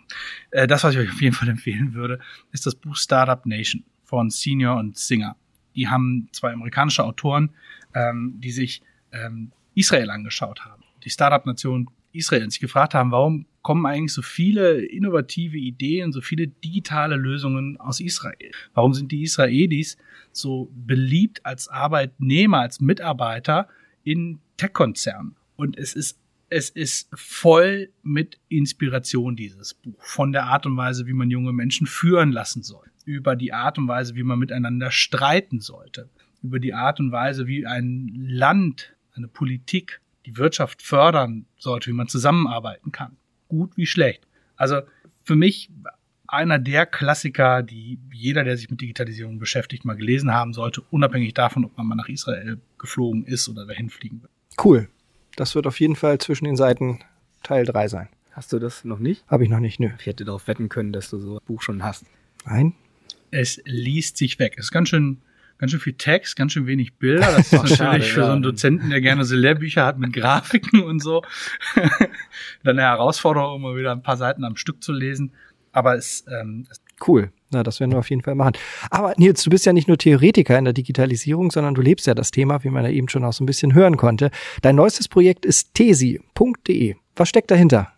Äh, 0.52 0.68
das, 0.68 0.84
was 0.84 0.94
ich 0.94 1.00
euch 1.00 1.10
auf 1.10 1.22
jeden 1.22 1.36
Fall 1.36 1.50
empfehlen 1.50 1.94
würde, 1.94 2.20
ist 2.52 2.66
das 2.66 2.76
Buch 2.76 2.96
Startup 2.96 3.46
Nation 3.46 3.84
von 4.04 4.30
Senior 4.30 4.78
und 4.78 4.98
Singer. 4.98 5.36
Die 5.76 5.88
haben 5.88 6.28
zwei 6.32 6.52
amerikanische 6.52 7.04
Autoren, 7.04 7.52
ähm, 7.94 8.36
die 8.38 8.52
sich 8.52 8.82
ähm, 9.12 9.52
Israel 9.76 10.10
angeschaut 10.10 10.66
haben, 10.66 10.84
die 11.04 11.10
Startup-Nation 11.10 11.90
Israel, 12.12 12.44
und 12.44 12.50
sich 12.50 12.60
gefragt 12.60 12.94
haben, 12.96 13.12
warum 13.12 13.46
kommen 13.62 13.86
eigentlich 13.86 14.14
so 14.14 14.22
viele 14.22 14.84
innovative 14.84 15.58
Ideen, 15.58 16.12
so 16.12 16.22
viele 16.22 16.48
digitale 16.48 17.16
Lösungen 17.16 17.80
aus 17.80 18.00
Israel? 18.00 18.52
Warum 18.74 18.94
sind 18.94 19.12
die 19.12 19.24
Israelis 19.24 19.98
so 20.32 20.72
beliebt 20.74 21.46
als 21.46 21.68
Arbeitnehmer, 21.68 22.62
als 22.62 22.82
Mitarbeiter 22.82 23.68
in 24.04 24.40
Tech-Konzernen? 24.58 25.36
Und 25.60 25.78
es 25.78 25.94
ist 25.94 26.18
es 26.50 26.70
ist 26.70 27.10
voll 27.14 27.90
mit 28.02 28.40
Inspiration, 28.48 29.36
dieses 29.36 29.74
Buch. 29.76 30.02
Von 30.04 30.32
der 30.32 30.46
Art 30.46 30.66
und 30.66 30.76
Weise, 30.78 31.06
wie 31.06 31.14
man 31.14 31.30
junge 31.30 31.54
Menschen 31.54 31.86
führen 31.86 32.32
lassen 32.32 32.64
soll. 32.64 32.88
Über 33.06 33.36
die 33.36 33.54
Art 33.54 33.78
und 33.78 33.88
Weise, 33.88 34.16
wie 34.16 34.24
man 34.24 34.40
miteinander 34.40 34.90
streiten 34.90 35.60
sollte. 35.60 36.10
Über 36.42 36.60
die 36.60 36.74
Art 36.74 37.00
und 37.00 37.12
Weise, 37.12 37.46
wie 37.46 37.68
ein 37.68 38.10
Land, 38.16 38.96
eine 39.14 39.28
Politik, 39.28 40.02
die 40.26 40.38
Wirtschaft 40.38 40.82
fördern 40.82 41.46
sollte, 41.58 41.92
wie 41.92 41.94
man 41.94 42.08
zusammenarbeiten 42.08 42.92
kann. 42.92 43.18
Gut 43.50 43.76
wie 43.76 43.86
schlecht. 43.86 44.26
Also 44.56 44.82
für 45.26 45.36
mich 45.36 45.70
einer 46.26 46.58
der 46.58 46.86
Klassiker, 46.86 47.64
die 47.64 48.00
jeder, 48.12 48.44
der 48.44 48.58
sich 48.58 48.72
mit 48.72 48.82
Digitalisierung 48.82 49.40
beschäftigt, 49.40 49.86
mal 49.86 49.98
gelesen 49.98 50.32
haben 50.34 50.54
sollte, 50.54 50.82
unabhängig 50.90 51.34
davon, 51.34 51.66
ob 51.66 51.78
man 51.78 51.86
mal 51.86 51.96
nach 51.96 52.10
Israel 52.10 52.60
geflogen 52.78 53.26
ist 53.26 53.50
oder 53.50 53.68
dahin 53.68 53.90
fliegen 53.90 54.24
will. 54.24 54.30
Cool. 54.64 54.90
Das 55.40 55.56
wird 55.56 55.68
auf 55.68 55.80
jeden 55.80 55.96
Fall 55.96 56.18
zwischen 56.18 56.44
den 56.44 56.58
Seiten 56.58 57.00
Teil 57.44 57.64
3 57.64 57.88
sein. 57.88 58.10
Hast 58.32 58.52
du 58.52 58.60
das 58.60 58.84
noch 58.84 59.00
nicht? 59.00 59.26
Habe 59.28 59.46
ich 59.46 59.50
noch 59.50 59.62
nicht, 59.62 59.80
nö. 59.80 59.88
Ich 59.98 60.06
hätte 60.06 60.26
darauf 60.26 60.50
wetten 60.50 60.68
können, 60.68 60.92
dass 60.92 61.10
du 61.10 61.18
so 61.18 61.38
ein 61.38 61.46
Buch 61.46 61.62
schon 61.62 61.82
hast. 61.82 62.04
Nein. 62.46 62.74
Es 63.32 63.62
liest 63.64 64.18
sich 64.18 64.38
weg. 64.38 64.56
Es 64.58 64.66
ist 64.66 64.72
ganz 64.72 64.90
schön, 64.90 65.22
ganz 65.58 65.72
schön 65.72 65.80
viel 65.80 65.94
Text, 65.94 66.36
ganz 66.36 66.52
schön 66.52 66.68
wenig 66.68 66.96
Bilder. 66.96 67.32
Das 67.38 67.38
ist 67.54 67.54
natürlich 67.54 67.78
schade, 67.78 68.02
für 68.02 68.20
ja. 68.20 68.26
so 68.26 68.32
einen 68.34 68.42
Dozenten, 68.42 68.90
der 68.90 69.00
gerne 69.00 69.24
so 69.24 69.34
Lehrbücher 69.34 69.86
hat 69.86 69.98
mit 69.98 70.12
Grafiken 70.12 70.84
und 70.84 71.00
so, 71.00 71.24
dann 72.64 72.78
eine 72.78 72.82
Herausforderung, 72.82 73.62
immer 73.62 73.78
wieder 73.78 73.94
ein 73.94 74.04
paar 74.04 74.18
Seiten 74.18 74.44
am 74.44 74.58
Stück 74.58 74.84
zu 74.84 74.92
lesen. 74.92 75.32
Aber 75.72 75.96
es, 75.96 76.26
ähm, 76.28 76.68
es 76.70 76.82
Cool. 77.08 77.32
Na, 77.52 77.64
das 77.64 77.80
werden 77.80 77.92
wir 77.92 78.00
auf 78.00 78.10
jeden 78.10 78.22
Fall 78.22 78.36
machen. 78.36 78.54
Aber 78.92 79.14
Nils, 79.18 79.44
du 79.44 79.50
bist 79.50 79.66
ja 79.66 79.74
nicht 79.74 79.88
nur 79.88 79.98
Theoretiker 79.98 80.58
in 80.58 80.66
der 80.66 80.74
Digitalisierung, 80.74 81.50
sondern 81.52 81.74
du 81.74 81.82
lebst 81.82 82.06
ja 82.06 82.14
das 82.14 82.32
Thema, 82.32 82.64
wie 82.64 82.70
man 82.70 82.84
ja 82.84 82.92
eben 82.92 83.10
schon 83.10 83.24
auch 83.24 83.34
so 83.34 83.44
ein 83.44 83.48
bisschen 83.48 83.74
hören 83.74 83.98
konnte. 83.98 84.30
Dein 84.62 84.76
neuestes 84.76 85.08
Projekt 85.08 85.46
ist 85.46 85.74
tesi.de. 85.74 86.96
Was 87.16 87.30
steckt 87.30 87.50
dahinter? 87.52 87.92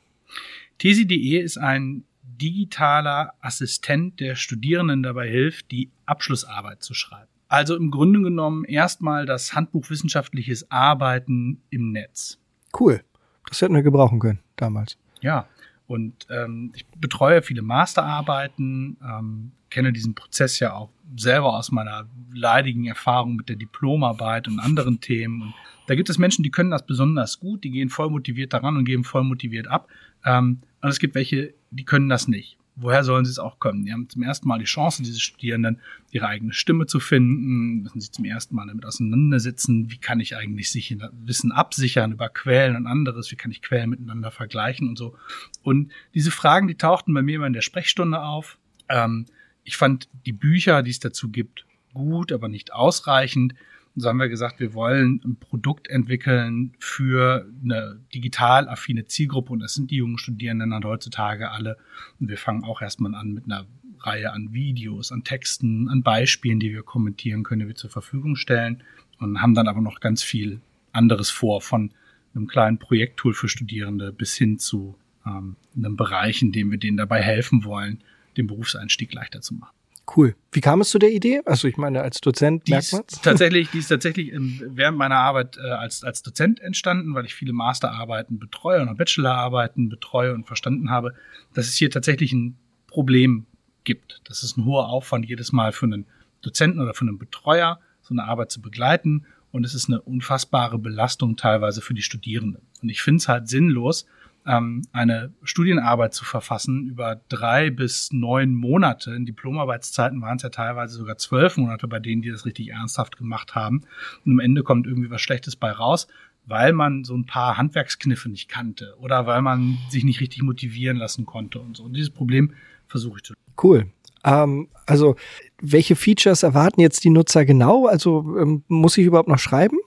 Tesi.de 0.77 1.37
ist 1.37 1.57
ein 1.57 2.05
digitaler 2.21 3.33
Assistent, 3.41 4.19
der 4.19 4.35
Studierenden 4.35 5.03
dabei 5.03 5.29
hilft, 5.29 5.69
die 5.71 5.91
Abschlussarbeit 6.05 6.81
zu 6.81 6.93
schreiben. 6.93 7.29
Also 7.47 7.75
im 7.75 7.91
Grunde 7.91 8.21
genommen 8.21 8.63
erstmal 8.63 9.25
das 9.25 9.53
Handbuch 9.53 9.89
wissenschaftliches 9.89 10.71
Arbeiten 10.71 11.61
im 11.69 11.91
Netz. 11.91 12.39
Cool. 12.79 13.01
Das 13.47 13.61
hätten 13.61 13.75
wir 13.75 13.83
gebrauchen 13.83 14.19
können 14.19 14.39
damals. 14.55 14.97
Ja, 15.21 15.47
und 15.91 16.25
ähm, 16.29 16.71
ich 16.73 16.85
betreue 16.87 17.41
viele 17.41 17.61
Masterarbeiten, 17.61 18.97
ähm, 19.03 19.51
kenne 19.69 19.91
diesen 19.91 20.15
Prozess 20.15 20.59
ja 20.59 20.73
auch 20.73 20.89
selber 21.17 21.57
aus 21.57 21.71
meiner 21.71 22.07
leidigen 22.33 22.85
Erfahrung 22.85 23.35
mit 23.35 23.49
der 23.49 23.57
Diplomarbeit 23.57 24.47
und 24.47 24.59
anderen 24.59 24.99
Themen. 25.01 25.41
Und 25.41 25.53
da 25.87 25.95
gibt 25.95 26.09
es 26.09 26.17
Menschen, 26.17 26.43
die 26.43 26.51
können 26.51 26.71
das 26.71 26.85
besonders 26.85 27.39
gut, 27.41 27.65
die 27.65 27.71
gehen 27.71 27.89
voll 27.89 28.09
motiviert 28.09 28.53
daran 28.53 28.77
und 28.77 28.85
geben 28.85 29.03
voll 29.03 29.23
motiviert 29.23 29.67
ab. 29.67 29.89
Ähm, 30.23 30.59
und 30.81 30.89
es 30.89 30.99
gibt 30.99 31.13
welche, 31.13 31.53
die 31.71 31.83
können 31.83 32.07
das 32.07 32.29
nicht 32.29 32.57
woher 32.75 33.03
sollen 33.03 33.25
sie 33.25 33.31
es 33.31 33.39
auch 33.39 33.59
können? 33.59 33.85
Die 33.85 33.93
haben 33.93 34.09
zum 34.09 34.23
ersten 34.23 34.47
Mal 34.47 34.59
die 34.59 34.65
Chance, 34.65 35.03
diese 35.03 35.19
Studierenden 35.19 35.79
ihre 36.11 36.27
eigene 36.27 36.53
Stimme 36.53 36.85
zu 36.85 36.99
finden, 36.99 37.83
müssen 37.83 37.99
sich 37.99 38.11
zum 38.11 38.25
ersten 38.25 38.55
Mal 38.55 38.67
damit 38.67 38.85
auseinandersetzen, 38.85 39.91
wie 39.91 39.97
kann 39.97 40.19
ich 40.19 40.35
eigentlich 40.35 40.71
sicher, 40.71 41.11
Wissen 41.23 41.51
absichern 41.51 42.13
über 42.13 42.29
Quellen 42.29 42.75
und 42.75 42.87
anderes, 42.87 43.31
wie 43.31 43.35
kann 43.35 43.51
ich 43.51 43.61
Quellen 43.61 43.89
miteinander 43.89 44.31
vergleichen 44.31 44.87
und 44.87 44.97
so. 44.97 45.15
Und 45.63 45.91
diese 46.13 46.31
Fragen, 46.31 46.67
die 46.67 46.75
tauchten 46.75 47.13
bei 47.13 47.21
mir 47.21 47.35
immer 47.35 47.47
in 47.47 47.53
der 47.53 47.61
Sprechstunde 47.61 48.21
auf. 48.21 48.57
Ähm, 48.89 49.25
ich 49.63 49.77
fand 49.77 50.09
die 50.25 50.33
Bücher, 50.33 50.83
die 50.83 50.91
es 50.91 50.99
dazu 50.99 51.29
gibt, 51.29 51.65
gut, 51.93 52.31
aber 52.31 52.47
nicht 52.47 52.73
ausreichend 52.73 53.53
so 53.95 54.07
haben 54.07 54.19
wir 54.19 54.29
gesagt, 54.29 54.59
wir 54.59 54.73
wollen 54.73 55.21
ein 55.25 55.35
Produkt 55.37 55.89
entwickeln 55.89 56.73
für 56.79 57.45
eine 57.63 57.99
digital 58.13 58.69
affine 58.69 59.05
Zielgruppe 59.05 59.51
und 59.51 59.59
das 59.59 59.73
sind 59.73 59.91
die 59.91 59.97
jungen 59.97 60.17
Studierenden 60.17 60.73
halt 60.73 60.85
heutzutage 60.85 61.51
alle. 61.51 61.77
Und 62.19 62.29
wir 62.29 62.37
fangen 62.37 62.63
auch 62.63 62.81
erstmal 62.81 63.15
an 63.15 63.33
mit 63.33 63.45
einer 63.45 63.65
Reihe 63.99 64.31
an 64.31 64.53
Videos, 64.53 65.11
an 65.11 65.23
Texten, 65.23 65.89
an 65.89 66.03
Beispielen, 66.03 66.59
die 66.59 66.71
wir 66.71 66.83
kommentieren 66.83 67.43
können, 67.43 67.61
die 67.61 67.67
wir 67.67 67.75
zur 67.75 67.89
Verfügung 67.89 68.35
stellen 68.35 68.83
und 69.19 69.41
haben 69.41 69.53
dann 69.53 69.67
aber 69.67 69.81
noch 69.81 69.99
ganz 69.99 70.23
viel 70.23 70.61
anderes 70.91 71.29
vor, 71.29 71.61
von 71.61 71.91
einem 72.33 72.47
kleinen 72.47 72.79
Projekttool 72.79 73.33
für 73.33 73.49
Studierende 73.49 74.11
bis 74.11 74.35
hin 74.35 74.57
zu 74.57 74.97
ähm, 75.25 75.55
einem 75.75 75.97
Bereich, 75.97 76.41
in 76.41 76.51
dem 76.51 76.71
wir 76.71 76.77
denen 76.77 76.97
dabei 76.97 77.21
helfen 77.21 77.63
wollen, 77.65 78.01
den 78.37 78.47
Berufseinstieg 78.47 79.13
leichter 79.13 79.41
zu 79.41 79.55
machen. 79.55 79.75
Cool. 80.15 80.35
Wie 80.51 80.61
kam 80.61 80.81
es 80.81 80.89
zu 80.89 80.99
der 80.99 81.11
Idee? 81.11 81.41
Also 81.45 81.67
ich 81.67 81.77
meine, 81.77 82.01
als 82.01 82.19
Dozent 82.19 82.67
die 82.67 82.71
merkt 82.71 82.91
man's? 82.91 83.21
Tatsächlich, 83.23 83.69
die 83.69 83.77
ist 83.77 83.87
tatsächlich 83.87 84.31
während 84.33 84.97
meiner 84.97 85.17
Arbeit 85.17 85.57
äh, 85.57 85.69
als, 85.69 86.03
als 86.03 86.21
Dozent 86.21 86.59
entstanden, 86.59 87.13
weil 87.13 87.25
ich 87.25 87.33
viele 87.33 87.53
Masterarbeiten 87.53 88.39
betreue 88.39 88.81
und 88.81 88.97
Bachelorarbeiten 88.97 89.89
betreue 89.89 90.33
und 90.33 90.45
verstanden 90.45 90.89
habe, 90.89 91.13
dass 91.53 91.67
es 91.67 91.75
hier 91.75 91.89
tatsächlich 91.89 92.33
ein 92.33 92.57
Problem 92.87 93.45
gibt. 93.83 94.21
Das 94.25 94.43
ist 94.43 94.57
ein 94.57 94.65
hoher 94.65 94.89
Aufwand 94.89 95.27
jedes 95.27 95.51
Mal 95.51 95.71
für 95.71 95.85
einen 95.85 96.05
Dozenten 96.41 96.81
oder 96.81 96.93
für 96.93 97.05
einen 97.05 97.17
Betreuer, 97.17 97.79
so 98.01 98.13
eine 98.13 98.25
Arbeit 98.25 98.51
zu 98.51 98.61
begleiten. 98.61 99.25
und 99.51 99.65
es 99.65 99.75
ist 99.75 99.89
eine 99.89 100.01
unfassbare 100.01 100.79
Belastung 100.79 101.35
teilweise 101.35 101.81
für 101.81 101.93
die 101.93 102.01
Studierenden. 102.01 102.61
Und 102.81 102.89
ich 102.89 103.01
finde 103.01 103.17
es 103.17 103.27
halt 103.27 103.49
sinnlos, 103.49 104.05
ähm, 104.45 104.81
eine 104.91 105.33
Studienarbeit 105.43 106.13
zu 106.13 106.25
verfassen 106.25 106.87
über 106.87 107.21
drei 107.29 107.69
bis 107.69 108.11
neun 108.11 108.53
Monate. 108.55 109.13
In 109.13 109.25
Diplomarbeitszeiten 109.25 110.21
waren 110.21 110.37
es 110.37 110.43
ja 110.43 110.49
teilweise 110.49 110.95
sogar 110.95 111.17
zwölf 111.17 111.57
Monate, 111.57 111.87
bei 111.87 111.99
denen 111.99 112.21
die 112.21 112.31
das 112.31 112.45
richtig 112.45 112.69
ernsthaft 112.69 113.17
gemacht 113.17 113.55
haben. 113.55 113.81
Und 114.25 114.33
am 114.33 114.39
Ende 114.39 114.63
kommt 114.63 114.87
irgendwie 114.87 115.09
was 115.09 115.21
Schlechtes 115.21 115.55
bei 115.55 115.71
raus, 115.71 116.07
weil 116.45 116.73
man 116.73 117.03
so 117.03 117.15
ein 117.15 117.25
paar 117.25 117.57
Handwerkskniffe 117.57 118.29
nicht 118.29 118.49
kannte 118.49 118.95
oder 118.99 119.27
weil 119.27 119.41
man 119.41 119.77
sich 119.89 120.03
nicht 120.03 120.21
richtig 120.21 120.41
motivieren 120.41 120.97
lassen 120.97 121.25
konnte 121.25 121.59
und 121.59 121.77
so. 121.77 121.83
Und 121.83 121.93
dieses 121.93 122.09
Problem 122.09 122.53
versuche 122.87 123.17
ich 123.17 123.23
zu. 123.23 123.33
Cool. 123.61 123.91
Ähm, 124.23 124.69
also, 124.85 125.15
welche 125.61 125.95
Features 125.95 126.43
erwarten 126.43 126.81
jetzt 126.81 127.03
die 127.03 127.09
Nutzer 127.09 127.45
genau? 127.45 127.87
Also, 127.87 128.37
ähm, 128.37 128.63
muss 128.67 128.97
ich 128.97 129.05
überhaupt 129.05 129.29
noch 129.29 129.39
schreiben? 129.39 129.77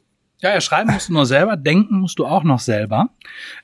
Ja, 0.40 0.50
ja, 0.52 0.60
schreiben 0.60 0.92
musst 0.92 1.08
du 1.08 1.12
nur 1.12 1.26
selber, 1.26 1.56
denken 1.56 2.00
musst 2.00 2.18
du 2.18 2.26
auch 2.26 2.44
noch 2.44 2.58
selber. 2.58 3.10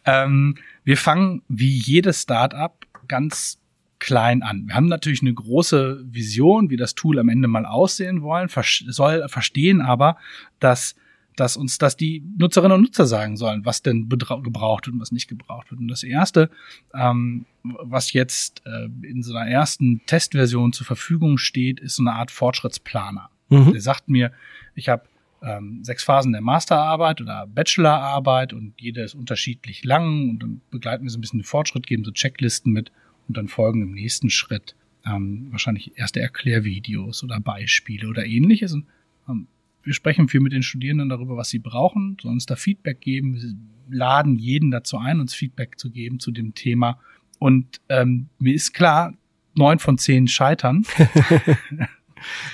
Ähm, 0.05 0.57
wir 0.85 0.97
fangen 0.97 1.43
wie 1.49 1.77
jedes 1.79 2.23
Startup 2.23 2.75
ganz 3.09 3.59
klein 3.99 4.43
an. 4.43 4.67
Wir 4.67 4.75
haben 4.75 4.87
natürlich 4.87 5.21
eine 5.21 5.35
große 5.35 6.05
Vision, 6.07 6.71
wie 6.71 6.77
das 6.77 6.95
Tool 6.95 7.19
am 7.19 7.29
Ende 7.29 7.49
mal 7.49 7.67
aussehen 7.67 8.23
wollen, 8.23 8.49
soll 8.89 9.29
verstehen 9.29 9.81
aber, 9.81 10.17
dass 10.59 10.95
dass 11.37 11.57
uns 11.57 11.79
das 11.79 11.97
die 11.97 12.23
Nutzerinnen 12.37 12.77
und 12.77 12.83
Nutzer 12.83 13.07
sagen 13.07 13.39
sollen, 13.39 13.65
was 13.65 13.81
denn 13.81 14.11
gebraucht 14.11 14.87
wird 14.87 14.95
und 14.95 15.01
was 15.01 15.11
nicht 15.11 15.27
gebraucht 15.27 15.71
wird. 15.71 15.81
Und 15.81 15.89
das 15.89 16.03
erste, 16.03 16.51
ähm, 16.93 17.47
was 17.63 18.13
jetzt 18.13 18.63
äh, 18.67 18.89
in 19.03 19.23
so 19.23 19.35
einer 19.35 19.51
ersten 19.51 20.03
Testversion 20.05 20.75
zur 20.75 20.87
Verfügung 20.87 21.39
steht, 21.39 21.81
ist 21.81 21.97
so 21.97 22.03
eine 22.03 22.13
Art 22.13 22.31
Fortschrittsplaner. 22.31 23.31
Mhm. 23.49 23.73
Der 23.73 23.81
sagt 23.81 24.09
mir, 24.09 24.33
ich 24.75 24.91
habe 24.91 25.05
ähm, 25.43 25.83
sechs 25.83 26.05
Phasen 26.05 26.33
der 26.33 26.41
Masterarbeit 26.41 27.21
oder 27.21 27.47
Bachelorarbeit 27.47 28.53
und 28.53 28.75
jede 28.79 29.03
ist 29.03 29.15
unterschiedlich 29.15 29.85
lang 29.85 30.31
und 30.31 30.39
dann 30.41 30.61
begleiten 30.71 31.05
wir 31.05 31.11
so 31.11 31.19
ein 31.19 31.21
bisschen 31.21 31.41
den 31.41 31.45
Fortschritt, 31.45 31.87
geben 31.87 32.05
so 32.05 32.11
Checklisten 32.11 32.73
mit 32.73 32.93
und 33.29 33.37
dann 33.37 33.49
folgen 33.49 33.83
im 33.83 33.93
nächsten 33.93 34.31
Schritt 34.31 34.75
ähm, 35.07 35.49
wahrscheinlich 35.51 35.97
erste 35.97 36.21
Erklärvideos 36.21 37.25
oder 37.25 37.41
Beispiele 37.41 38.09
oder 38.09 38.27
ähnliches. 38.27 38.73
Und, 38.73 38.87
ähm, 39.29 39.47
wir 39.83 39.95
sprechen 39.95 40.29
viel 40.29 40.41
mit 40.41 40.53
den 40.53 40.63
Studierenden 40.63 41.09
darüber, 41.09 41.37
was 41.37 41.49
sie 41.49 41.59
brauchen, 41.59 42.19
sollen 42.21 42.35
uns 42.35 42.47
da 42.47 42.57
Feedback 42.57 43.01
geben, 43.01 43.35
wir 43.35 43.97
laden 43.97 44.39
jeden 44.39 44.71
dazu 44.71 44.99
ein, 44.99 45.21
uns 45.21 45.35
Feedback 45.35 45.79
zu 45.79 45.91
geben 45.91 46.21
zu 46.21 46.31
dem 46.31 46.55
Thema. 46.55 47.01
Und 47.39 47.81
ähm, 47.89 48.29
mir 48.39 48.55
ist 48.55 48.75
klar, 48.75 49.15
neun 49.55 49.79
von 49.79 49.97
zehn 49.97 50.29
scheitern. 50.29 50.85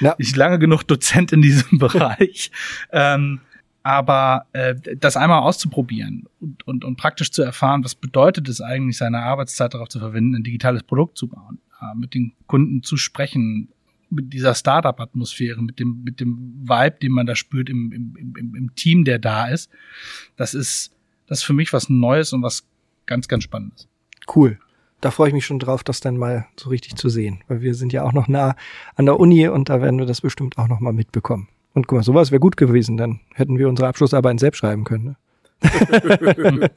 Ja. 0.00 0.14
Ich 0.18 0.34
lange 0.36 0.58
genug 0.58 0.84
Dozent 0.84 1.32
in 1.32 1.42
diesem 1.42 1.78
Bereich. 1.78 2.50
ähm, 2.92 3.40
aber 3.82 4.46
äh, 4.52 4.74
das 4.98 5.16
einmal 5.16 5.42
auszuprobieren 5.42 6.24
und, 6.40 6.66
und, 6.66 6.84
und 6.84 6.96
praktisch 6.96 7.30
zu 7.30 7.42
erfahren, 7.42 7.84
was 7.84 7.94
bedeutet 7.94 8.48
es 8.48 8.60
eigentlich, 8.60 8.96
seine 8.96 9.20
Arbeitszeit 9.20 9.74
darauf 9.74 9.88
zu 9.88 10.00
verwenden, 10.00 10.34
ein 10.34 10.42
digitales 10.42 10.82
Produkt 10.82 11.16
zu 11.16 11.28
bauen, 11.28 11.60
äh, 11.80 11.96
mit 11.96 12.14
den 12.14 12.32
Kunden 12.48 12.82
zu 12.82 12.96
sprechen, 12.96 13.68
mit 14.10 14.32
dieser 14.32 14.56
Startup-Atmosphäre, 14.56 15.62
mit 15.62 15.78
dem, 15.78 16.02
mit 16.02 16.18
dem 16.18 16.64
Vibe, 16.64 16.96
den 17.00 17.12
man 17.12 17.26
da 17.26 17.36
spürt 17.36 17.70
im, 17.70 17.92
im, 17.92 18.34
im, 18.36 18.54
im 18.56 18.74
Team, 18.74 19.04
der 19.04 19.20
da 19.20 19.46
ist, 19.46 19.70
das 20.34 20.54
ist, 20.54 20.92
das 21.28 21.38
ist 21.38 21.44
für 21.44 21.52
mich 21.52 21.72
was 21.72 21.88
Neues 21.88 22.32
und 22.32 22.42
was 22.42 22.66
ganz, 23.06 23.28
ganz 23.28 23.44
Spannendes. 23.44 23.86
Cool 24.34 24.58
da 25.00 25.10
freue 25.10 25.28
ich 25.28 25.34
mich 25.34 25.46
schon 25.46 25.58
drauf, 25.58 25.84
das 25.84 26.00
dann 26.00 26.16
mal 26.16 26.46
so 26.56 26.70
richtig 26.70 26.96
zu 26.96 27.08
sehen. 27.08 27.42
Weil 27.48 27.60
wir 27.60 27.74
sind 27.74 27.92
ja 27.92 28.02
auch 28.02 28.12
noch 28.12 28.28
nah 28.28 28.56
an 28.94 29.06
der 29.06 29.20
Uni 29.20 29.48
und 29.48 29.68
da 29.68 29.80
werden 29.80 29.98
wir 29.98 30.06
das 30.06 30.20
bestimmt 30.20 30.58
auch 30.58 30.68
noch 30.68 30.80
mal 30.80 30.92
mitbekommen. 30.92 31.48
Und 31.74 31.86
guck 31.86 31.98
mal, 31.98 32.02
sowas 32.02 32.30
wäre 32.30 32.40
gut 32.40 32.56
gewesen, 32.56 32.96
dann 32.96 33.20
hätten 33.34 33.58
wir 33.58 33.68
unsere 33.68 33.88
Abschlussarbeiten 33.88 34.38
selbst 34.38 34.58
schreiben 34.58 34.84
können. 34.84 35.04
Ne? 35.04 35.16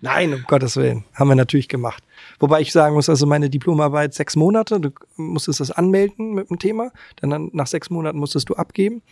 Nein, 0.00 0.34
um 0.34 0.42
Gottes 0.46 0.76
Willen. 0.76 1.04
Haben 1.14 1.28
wir 1.28 1.34
natürlich 1.34 1.68
gemacht. 1.68 2.02
Wobei 2.38 2.60
ich 2.60 2.72
sagen 2.72 2.94
muss, 2.94 3.08
also 3.08 3.26
meine 3.26 3.50
Diplomarbeit 3.50 4.14
sechs 4.14 4.36
Monate, 4.36 4.80
du 4.80 4.90
musstest 5.16 5.60
das 5.60 5.70
anmelden 5.70 6.34
mit 6.34 6.50
dem 6.50 6.58
Thema, 6.58 6.92
dann 7.16 7.50
nach 7.52 7.66
sechs 7.66 7.90
Monaten 7.90 8.18
musstest 8.18 8.48
du 8.48 8.54
abgeben. 8.54 9.02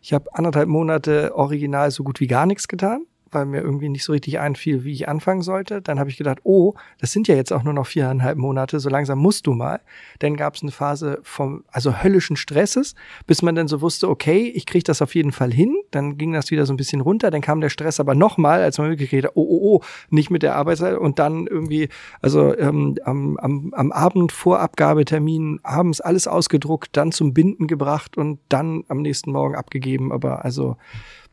Ich 0.00 0.12
habe 0.12 0.32
anderthalb 0.34 0.68
Monate 0.68 1.34
original 1.34 1.90
so 1.90 2.04
gut 2.04 2.20
wie 2.20 2.28
gar 2.28 2.46
nichts 2.46 2.68
getan 2.68 3.06
weil 3.32 3.46
mir 3.46 3.60
irgendwie 3.60 3.88
nicht 3.88 4.04
so 4.04 4.12
richtig 4.12 4.38
einfiel, 4.38 4.84
wie 4.84 4.92
ich 4.92 5.08
anfangen 5.08 5.42
sollte. 5.42 5.82
Dann 5.82 5.98
habe 5.98 6.10
ich 6.10 6.16
gedacht, 6.16 6.38
oh, 6.44 6.74
das 6.98 7.12
sind 7.12 7.28
ja 7.28 7.34
jetzt 7.34 7.52
auch 7.52 7.62
nur 7.62 7.72
noch 7.72 7.86
viereinhalb 7.86 8.38
Monate, 8.38 8.80
so 8.80 8.88
langsam 8.88 9.18
musst 9.18 9.46
du 9.46 9.54
mal. 9.54 9.80
Dann 10.18 10.36
gab 10.36 10.54
es 10.54 10.62
eine 10.62 10.70
Phase 10.70 11.20
vom, 11.22 11.64
also 11.70 12.02
höllischen 12.02 12.36
Stresses, 12.36 12.94
bis 13.26 13.42
man 13.42 13.54
dann 13.54 13.68
so 13.68 13.80
wusste, 13.80 14.08
okay, 14.08 14.52
ich 14.54 14.66
kriege 14.66 14.84
das 14.84 15.02
auf 15.02 15.14
jeden 15.14 15.32
Fall 15.32 15.52
hin. 15.52 15.74
Dann 15.90 16.18
ging 16.18 16.32
das 16.32 16.50
wieder 16.50 16.66
so 16.66 16.72
ein 16.72 16.76
bisschen 16.76 17.00
runter. 17.00 17.30
Dann 17.30 17.40
kam 17.40 17.60
der 17.60 17.70
Stress 17.70 18.00
aber 18.00 18.14
nochmal, 18.14 18.62
als 18.62 18.78
man 18.78 18.90
wirklich 18.90 19.10
gedacht, 19.10 19.32
oh, 19.34 19.42
oh, 19.42 19.76
oh, 19.76 19.80
nicht 20.10 20.30
mit 20.30 20.42
der 20.42 20.56
Arbeitszeit. 20.56 20.98
Und 20.98 21.18
dann 21.18 21.46
irgendwie, 21.46 21.88
also 22.20 22.56
ähm, 22.56 22.96
am, 23.04 23.36
am, 23.38 23.74
am 23.74 23.92
Abend 23.92 24.32
vor 24.32 24.60
Abgabetermin 24.60 25.60
abends 25.62 26.00
alles 26.00 26.26
ausgedruckt, 26.26 26.96
dann 26.96 27.12
zum 27.12 27.34
Binden 27.34 27.66
gebracht 27.66 28.16
und 28.16 28.38
dann 28.48 28.84
am 28.88 29.02
nächsten 29.02 29.32
Morgen 29.32 29.54
abgegeben. 29.54 30.12
Aber 30.12 30.44
also 30.44 30.76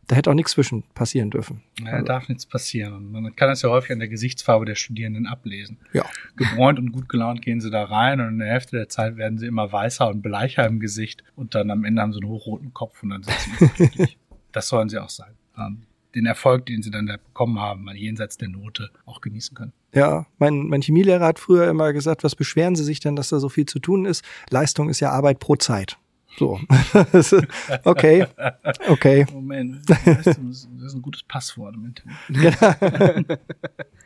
da 0.10 0.16
hätte 0.16 0.32
auch 0.32 0.36
nichts 0.36 0.54
zwischen 0.54 0.84
passieren 0.96 1.30
dürfen. 1.30 1.62
Ja, 1.80 1.92
also. 1.94 2.06
darf 2.06 2.30
nichts 2.30 2.48
passieren. 2.48 3.12
man 3.12 3.36
kann 3.36 3.48
das 3.48 3.62
ja 3.62 3.70
häufig 3.70 3.92
an 3.92 4.00
der 4.00 4.08
Gesichtsfarbe 4.08 4.66
der 4.66 4.74
Studierenden 4.74 5.28
ablesen. 5.28 5.78
Ja. 5.94 6.04
Gebräunt 6.36 6.80
und 6.80 6.92
gut 6.92 7.08
gelaunt 7.08 7.44
gehen 7.44 7.62
sie 7.62 7.70
da 7.70 7.84
rein 7.84 8.20
und 8.20 8.30
in 8.30 8.40
der 8.40 8.48
Hälfte 8.48 8.76
der 8.76 8.90
Zeit 8.90 9.18
werden 9.18 9.38
sie 9.38 9.46
immer 9.46 9.72
weißer 9.72 10.10
und 10.10 10.24
bleicher 10.24 10.66
im 10.66 10.80
Gesicht 10.80 11.24
und 11.36 11.54
dann 11.54 11.70
am 11.70 11.86
Ende 11.86 12.02
haben 12.02 12.12
sie 12.12 12.22
einen 12.22 12.30
hochroten 12.30 12.74
Kopf 12.74 13.04
und 13.04 13.12
dann 13.12 13.22
sind 13.22 13.38
sie 13.40 13.68
glücklich. 13.68 14.18
das 14.52 14.68
sollen 14.68 14.90
sie 14.90 14.98
auch 14.98 15.10
sein. 15.10 15.36
Ähm, 15.56 15.84
den 16.16 16.26
Erfolg, 16.26 16.66
den 16.66 16.82
sie 16.82 16.90
dann 16.90 17.06
da 17.06 17.18
bekommen 17.18 17.60
haben, 17.60 17.84
mal 17.84 17.96
jenseits 17.96 18.38
der 18.38 18.50
Note 18.50 18.90
auch 19.06 19.22
genießen 19.22 19.56
können. 19.56 19.74
Ja, 19.94 20.26
mein, 20.40 20.68
mein 20.68 20.82
Chemielehrer 20.82 21.24
hat 21.24 21.38
früher 21.38 21.70
immer 21.70 21.94
gesagt, 21.94 22.24
was 22.24 22.36
beschweren 22.36 22.76
Sie 22.76 22.84
sich 22.84 23.00
denn, 23.00 23.16
dass 23.16 23.30
da 23.30 23.38
so 23.38 23.48
viel 23.48 23.68
zu 23.68 23.78
tun 23.78 24.06
ist? 24.06 24.24
Leistung 24.50 24.90
ist 24.90 25.02
ja 25.02 25.12
Arbeit 25.12 25.40
pro 25.40 25.56
Zeit. 25.56 26.00
So. 26.40 26.58
okay. 27.84 28.26
Okay. 28.88 29.26
Moment. 29.34 29.82
Das 29.90 30.26
ist 30.26 30.70
ein 30.96 31.02
gutes 31.02 31.24
Passwort 31.24 31.76
im 31.76 31.86
Internet. 31.86 33.40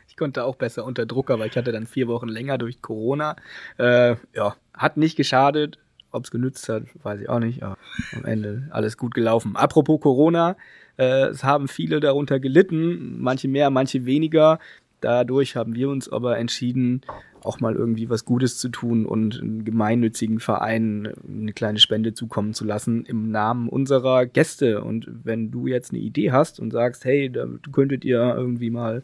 ich 0.08 0.16
konnte 0.16 0.42
auch 0.42 0.56
besser 0.56 0.84
unter 0.84 1.06
Druck, 1.06 1.30
aber 1.30 1.46
ich 1.46 1.56
hatte 1.56 1.70
dann 1.70 1.86
vier 1.86 2.08
Wochen 2.08 2.26
länger 2.26 2.58
durch 2.58 2.82
Corona. 2.82 3.36
Äh, 3.78 4.16
ja, 4.34 4.56
hat 4.76 4.96
nicht 4.96 5.14
geschadet. 5.16 5.78
Ob 6.10 6.24
es 6.24 6.32
genützt 6.32 6.68
hat, 6.68 6.82
weiß 7.04 7.20
ich 7.20 7.28
auch 7.28 7.38
nicht. 7.38 7.62
Aber 7.62 7.78
am 8.16 8.24
Ende 8.24 8.68
alles 8.70 8.96
gut 8.96 9.14
gelaufen. 9.14 9.54
Apropos 9.54 10.00
Corona, 10.00 10.56
äh, 10.96 11.26
es 11.26 11.44
haben 11.44 11.68
viele 11.68 12.00
darunter 12.00 12.40
gelitten, 12.40 13.20
manche 13.20 13.46
mehr, 13.46 13.70
manche 13.70 14.06
weniger. 14.06 14.58
Dadurch 15.00 15.54
haben 15.54 15.74
wir 15.76 15.88
uns 15.88 16.08
aber 16.08 16.38
entschieden, 16.38 17.02
auch 17.44 17.60
mal 17.60 17.74
irgendwie 17.74 18.08
was 18.08 18.24
Gutes 18.24 18.58
zu 18.58 18.68
tun 18.68 19.06
und 19.06 19.40
einen 19.40 19.64
gemeinnützigen 19.64 20.40
Verein 20.40 21.12
eine 21.28 21.52
kleine 21.52 21.78
Spende 21.78 22.14
zukommen 22.14 22.54
zu 22.54 22.64
lassen 22.64 23.04
im 23.04 23.30
Namen 23.30 23.68
unserer 23.68 24.26
Gäste. 24.26 24.82
Und 24.82 25.08
wenn 25.24 25.50
du 25.50 25.66
jetzt 25.66 25.92
eine 25.92 26.00
Idee 26.00 26.32
hast 26.32 26.60
und 26.60 26.70
sagst, 26.70 27.04
hey, 27.04 27.30
da 27.30 27.46
könntet 27.72 28.04
ihr 28.04 28.34
irgendwie 28.36 28.70
mal 28.70 29.02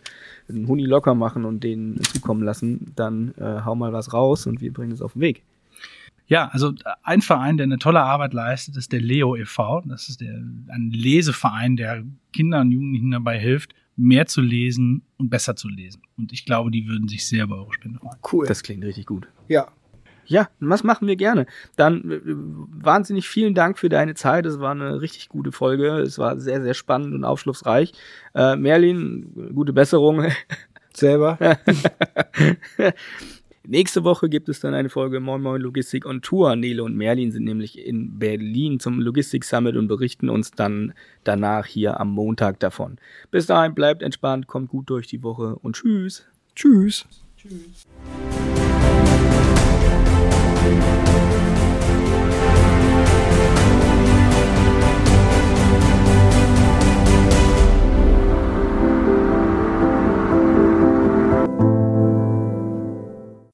einen 0.48 0.66
Huni 0.66 0.84
locker 0.84 1.14
machen 1.14 1.44
und 1.44 1.62
den 1.62 2.00
zukommen 2.02 2.42
lassen, 2.42 2.92
dann 2.96 3.34
äh, 3.38 3.60
hau 3.64 3.74
mal 3.74 3.92
was 3.92 4.12
raus 4.12 4.46
und 4.46 4.60
wir 4.60 4.72
bringen 4.72 4.92
es 4.92 5.02
auf 5.02 5.12
den 5.12 5.22
Weg. 5.22 5.42
Ja, 6.30 6.48
also 6.52 6.72
ein 7.02 7.22
Verein, 7.22 7.56
der 7.56 7.64
eine 7.64 7.78
tolle 7.78 8.02
Arbeit 8.02 8.34
leistet, 8.34 8.76
ist 8.76 8.92
der 8.92 9.00
Leo 9.00 9.34
e.V. 9.34 9.82
Das 9.86 10.08
ist 10.08 10.20
der, 10.20 10.34
ein 10.68 10.92
Leseverein, 10.92 11.76
der 11.76 12.04
Kindern 12.32 12.68
und 12.68 12.72
Jugendlichen 12.72 13.10
dabei 13.10 13.36
hilft, 13.36 13.74
mehr 14.00 14.26
zu 14.26 14.40
lesen 14.40 15.02
und 15.18 15.30
besser 15.30 15.56
zu 15.56 15.68
lesen. 15.68 16.02
Und 16.16 16.32
ich 16.32 16.44
glaube, 16.44 16.70
die 16.70 16.88
würden 16.88 17.08
sich 17.08 17.26
sehr 17.26 17.44
über 17.44 17.56
eure 17.56 17.72
Spende 17.72 17.98
freuen. 17.98 18.18
Cool. 18.32 18.46
Das 18.46 18.62
klingt 18.62 18.84
richtig 18.84 19.06
gut. 19.06 19.28
Ja. 19.48 19.68
Ja, 20.26 20.48
was 20.60 20.84
machen 20.84 21.08
wir 21.08 21.16
gerne. 21.16 21.46
Dann 21.74 22.10
äh, 22.10 22.20
wahnsinnig 22.24 23.28
vielen 23.28 23.54
Dank 23.54 23.78
für 23.78 23.88
deine 23.88 24.14
Zeit. 24.14 24.46
Es 24.46 24.60
war 24.60 24.70
eine 24.70 25.00
richtig 25.00 25.28
gute 25.28 25.50
Folge. 25.50 25.98
Es 25.98 26.18
war 26.18 26.38
sehr, 26.38 26.62
sehr 26.62 26.74
spannend 26.74 27.14
und 27.14 27.24
aufschlussreich. 27.24 27.92
Äh, 28.34 28.54
Merlin, 28.54 29.50
gute 29.54 29.72
Besserung. 29.72 30.24
Selber. 30.94 31.38
Nächste 33.70 34.02
Woche 34.02 34.28
gibt 34.28 34.48
es 34.48 34.58
dann 34.58 34.74
eine 34.74 34.88
Folge 34.88 35.20
Moin 35.20 35.42
Moin 35.42 35.62
Logistik 35.62 36.04
on 36.04 36.22
Tour. 36.22 36.56
Nele 36.56 36.82
und 36.82 36.96
Merlin 36.96 37.30
sind 37.30 37.44
nämlich 37.44 37.78
in 37.78 38.18
Berlin 38.18 38.80
zum 38.80 38.98
Logistik 38.98 39.44
Summit 39.44 39.76
und 39.76 39.86
berichten 39.86 40.28
uns 40.28 40.50
dann 40.50 40.92
danach 41.22 41.66
hier 41.66 42.00
am 42.00 42.10
Montag 42.10 42.58
davon. 42.58 42.98
Bis 43.30 43.46
dahin 43.46 43.76
bleibt 43.76 44.02
entspannt, 44.02 44.48
kommt 44.48 44.70
gut 44.70 44.90
durch 44.90 45.06
die 45.06 45.22
Woche 45.22 45.54
und 45.54 45.76
tschüss. 45.76 46.26
Tschüss. 46.56 47.06
Tschüss. 47.36 47.86